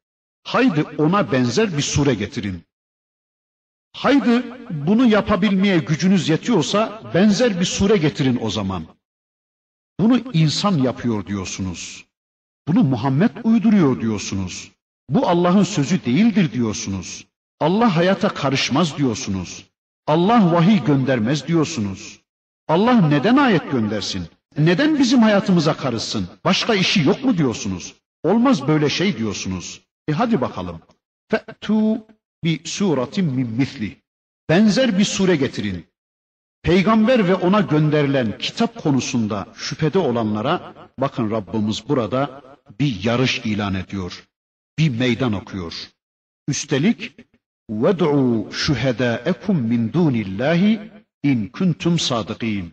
Haydi 0.43 0.83
ona 0.83 1.31
benzer 1.31 1.77
bir 1.77 1.81
sure 1.81 2.13
getirin. 2.13 2.63
Haydi 3.93 4.43
bunu 4.71 5.05
yapabilmeye 5.05 5.77
gücünüz 5.77 6.29
yetiyorsa 6.29 7.11
benzer 7.13 7.59
bir 7.59 7.65
sure 7.65 7.97
getirin 7.97 8.39
o 8.41 8.49
zaman. 8.49 8.85
Bunu 9.99 10.21
insan 10.33 10.77
yapıyor 10.77 11.25
diyorsunuz. 11.25 12.05
Bunu 12.67 12.83
Muhammed 12.83 13.31
uyduruyor 13.43 14.01
diyorsunuz. 14.01 14.71
Bu 15.09 15.27
Allah'ın 15.27 15.63
sözü 15.63 16.05
değildir 16.05 16.51
diyorsunuz. 16.51 17.25
Allah 17.59 17.95
hayata 17.95 18.29
karışmaz 18.29 18.97
diyorsunuz. 18.97 19.68
Allah 20.09 20.51
vahiy 20.51 20.83
göndermez 20.83 21.47
diyorsunuz. 21.47 22.21
Allah 22.67 22.93
neden 22.93 23.37
ayet 23.37 23.71
göndersin? 23.71 24.27
Neden 24.57 24.99
bizim 24.99 25.21
hayatımıza 25.21 25.77
karışsın? 25.77 26.27
Başka 26.45 26.75
işi 26.75 27.07
yok 27.07 27.23
mu 27.23 27.37
diyorsunuz? 27.37 27.95
Olmaz 28.23 28.67
böyle 28.67 28.89
şey 28.89 29.17
diyorsunuz. 29.17 29.81
E 30.07 30.11
hadi 30.11 30.41
bakalım. 30.41 30.81
Fe'tu 31.31 32.05
bi 32.43 32.59
suratin 32.65 33.25
min 33.25 33.47
misli. 33.47 34.01
Benzer 34.49 34.97
bir 34.97 35.05
sure 35.05 35.35
getirin. 35.35 35.85
Peygamber 36.63 37.27
ve 37.27 37.35
ona 37.35 37.61
gönderilen 37.61 38.37
kitap 38.37 38.83
konusunda 38.83 39.47
şüphede 39.55 39.99
olanlara 39.99 40.73
bakın 40.99 41.31
Rabbimiz 41.31 41.89
burada 41.89 42.41
bir 42.79 43.03
yarış 43.03 43.39
ilan 43.39 43.73
ediyor. 43.73 44.27
Bir 44.79 44.89
meydan 44.89 45.33
okuyor. 45.33 45.73
Üstelik 46.47 47.15
وَدْعُوا 47.70 48.50
شُهَدَاءَكُمْ 48.50 49.56
مِنْ 49.70 49.90
دُونِ 49.92 50.14
اللّٰهِ 50.24 50.90
in 51.22 51.48
kuntum 51.48 51.98
sadıkîn. 51.98 52.72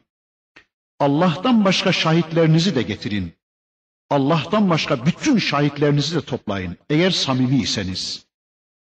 Allah'tan 0.99 1.65
başka 1.65 1.91
şahitlerinizi 1.91 2.75
de 2.75 2.81
getirin. 2.81 3.33
Allah'tan 4.09 4.69
başka 4.69 5.05
bütün 5.05 5.37
şahitlerinizi 5.37 6.15
de 6.15 6.21
toplayın. 6.21 6.77
Eğer 6.89 7.11
samimiyseniz, 7.11 8.25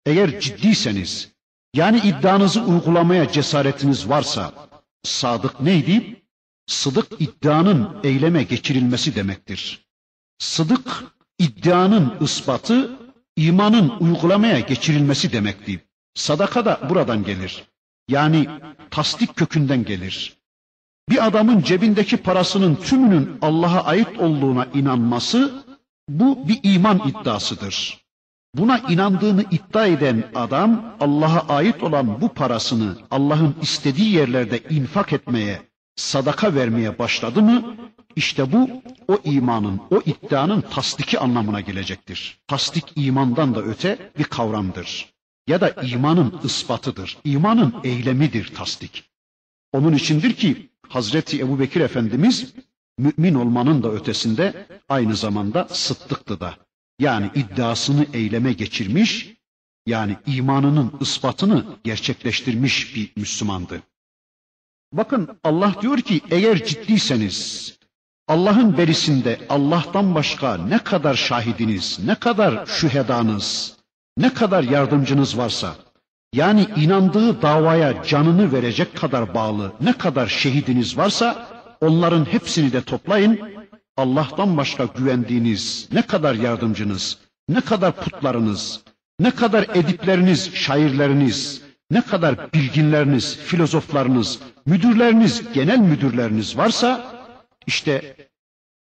eğer 0.05 0.39
ciddiyseniz, 0.39 1.31
yani 1.73 1.97
iddianızı 1.97 2.63
uygulamaya 2.63 3.31
cesaretiniz 3.31 4.09
varsa, 4.09 4.53
sadık 5.03 5.61
neydi? 5.61 6.23
Sıdık 6.67 7.21
iddianın 7.21 7.99
eyleme 8.03 8.43
geçirilmesi 8.43 9.15
demektir. 9.15 9.87
Sıdık 10.39 11.03
iddianın 11.39 12.17
ispatı, 12.21 12.99
imanın 13.35 13.89
uygulamaya 13.99 14.59
geçirilmesi 14.59 15.31
demekti. 15.31 15.85
Sadaka 16.14 16.64
da 16.64 16.80
buradan 16.90 17.24
gelir. 17.24 17.64
Yani 18.08 18.48
tasdik 18.90 19.36
kökünden 19.36 19.84
gelir. 19.84 20.38
Bir 21.08 21.26
adamın 21.26 21.62
cebindeki 21.62 22.16
parasının 22.16 22.74
tümünün 22.74 23.38
Allah'a 23.42 23.84
ait 23.84 24.18
olduğuna 24.18 24.66
inanması 24.74 25.64
bu 26.08 26.48
bir 26.48 26.60
iman 26.62 27.02
iddiasıdır. 27.08 28.04
Buna 28.54 28.78
inandığını 28.78 29.44
iddia 29.50 29.86
eden 29.86 30.24
adam 30.34 30.96
Allah'a 31.00 31.54
ait 31.54 31.82
olan 31.82 32.20
bu 32.20 32.28
parasını 32.28 32.96
Allah'ın 33.10 33.54
istediği 33.62 34.14
yerlerde 34.14 34.58
infak 34.70 35.12
etmeye, 35.12 35.62
sadaka 35.96 36.54
vermeye 36.54 36.98
başladı 36.98 37.42
mı 37.42 37.76
işte 38.16 38.52
bu 38.52 38.70
o 39.08 39.18
imanın, 39.24 39.80
o 39.90 40.00
iddianın 40.06 40.60
tasdiki 40.60 41.18
anlamına 41.18 41.60
gelecektir. 41.60 42.40
Tasdik 42.46 42.84
imandan 42.96 43.54
da 43.54 43.62
öte 43.62 44.12
bir 44.18 44.24
kavramdır. 44.24 45.14
Ya 45.48 45.60
da 45.60 45.70
imanın 45.70 46.40
ispatıdır. 46.44 47.18
İmanın 47.24 47.74
eylemidir 47.84 48.54
tasdik. 48.54 49.04
Onun 49.72 49.92
içindir 49.92 50.32
ki 50.34 50.68
Hazreti 50.88 51.40
Ebu 51.40 51.60
Bekir 51.60 51.80
Efendimiz 51.80 52.54
mümin 52.98 53.34
olmanın 53.34 53.82
da 53.82 53.92
ötesinde 53.92 54.66
aynı 54.88 55.16
zamanda 55.16 55.68
sıddıktı 55.70 56.40
da. 56.40 56.54
Yani 56.98 57.30
iddiasını 57.34 58.06
eyleme 58.12 58.52
geçirmiş, 58.52 59.34
yani 59.86 60.16
imanının 60.26 60.92
ispatını 61.00 61.64
gerçekleştirmiş 61.84 62.96
bir 62.96 63.12
Müslümandı. 63.16 63.82
Bakın 64.92 65.38
Allah 65.44 65.74
diyor 65.82 65.98
ki 65.98 66.20
eğer 66.30 66.64
ciddiyseniz 66.64 67.78
Allah'ın 68.28 68.78
berisinde 68.78 69.40
Allah'tan 69.48 70.14
başka 70.14 70.56
ne 70.56 70.78
kadar 70.78 71.14
şahidiniz, 71.14 71.98
ne 72.04 72.14
kadar 72.14 72.66
şühedanız, 72.66 73.77
ne 74.18 74.34
kadar 74.34 74.62
yardımcınız 74.62 75.38
varsa, 75.38 75.74
yani 76.32 76.66
inandığı 76.76 77.42
davaya 77.42 78.02
canını 78.04 78.52
verecek 78.52 78.96
kadar 78.96 79.34
bağlı 79.34 79.72
ne 79.80 79.92
kadar 79.92 80.26
şehidiniz 80.26 80.98
varsa 80.98 81.46
onların 81.80 82.24
hepsini 82.24 82.72
de 82.72 82.82
toplayın. 82.82 83.40
Allah'tan 83.96 84.56
başka 84.56 84.84
güvendiğiniz 84.84 85.88
ne 85.92 86.02
kadar 86.02 86.34
yardımcınız, 86.34 87.18
ne 87.48 87.60
kadar 87.60 87.92
putlarınız, 87.92 88.80
ne 89.20 89.30
kadar 89.30 89.62
edipleriniz, 89.74 90.54
şairleriniz, 90.54 91.62
ne 91.90 92.02
kadar 92.02 92.52
bilginleriniz, 92.52 93.36
filozoflarınız, 93.36 94.38
müdürleriniz, 94.66 95.42
genel 95.54 95.78
müdürleriniz 95.78 96.56
varsa 96.56 97.06
işte 97.66 98.16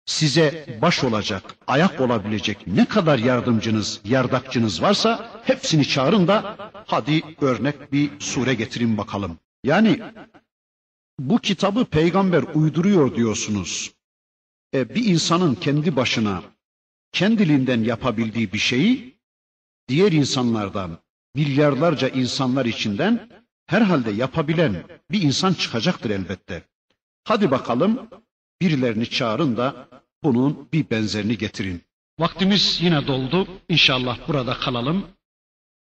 size 0.06 0.80
baş 0.82 1.04
olacak, 1.04 1.56
ayak 1.68 2.02
olabilecek 2.02 2.68
ne 2.68 2.86
kadar 2.86 3.20
yardımcınız, 3.20 4.02
yardakçınız 4.06 4.82
varsa 4.82 5.42
hepsini 5.44 5.88
çağırın 5.88 6.28
da 6.28 6.58
hadi 6.88 7.22
örnek 7.42 7.92
bir 7.92 8.20
sure 8.20 8.54
getirin 8.54 8.98
bakalım. 8.98 9.40
Yani 9.64 10.00
bu 11.20 11.38
kitabı 11.38 11.86
peygamber 11.86 12.44
uyduruyor 12.54 13.16
diyorsunuz. 13.16 13.92
E, 14.74 14.96
bir 14.96 15.06
insanın 15.06 15.56
kendi 15.56 15.96
başına 15.96 16.44
kendiliğinden 17.12 17.84
yapabildiği 17.84 18.54
bir 18.54 18.58
şeyi 18.58 19.16
diğer 19.88 20.12
insanlardan, 20.12 20.98
milyarlarca 21.36 22.10
insanlar 22.10 22.66
içinden 22.66 23.30
herhalde 23.66 24.12
yapabilen 24.12 24.84
bir 25.12 25.22
insan 25.22 25.54
çıkacaktır 25.54 26.10
elbette. 26.10 26.64
Hadi 27.24 27.52
bakalım 27.52 28.10
birilerini 28.62 29.10
çağırın 29.10 29.58
da 29.58 29.88
bunun 30.24 30.68
bir 30.74 30.90
benzerini 30.90 31.38
getirin. 31.38 31.82
Vaktimiz 32.20 32.80
yine 32.82 33.08
doldu. 33.08 33.48
İnşallah 33.70 34.18
burada 34.28 34.54
kalalım. 34.54 35.08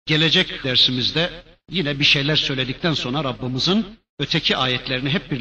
Gelecek 0.05 0.63
dersimizde 0.63 1.29
yine 1.69 1.99
bir 1.99 2.03
şeyler 2.03 2.35
söyledikten 2.35 2.93
sonra 2.93 3.23
Rabbimizin 3.23 3.85
öteki 4.19 4.57
ayetlerini 4.57 5.09
hep 5.09 5.31
birlikte 5.31 5.33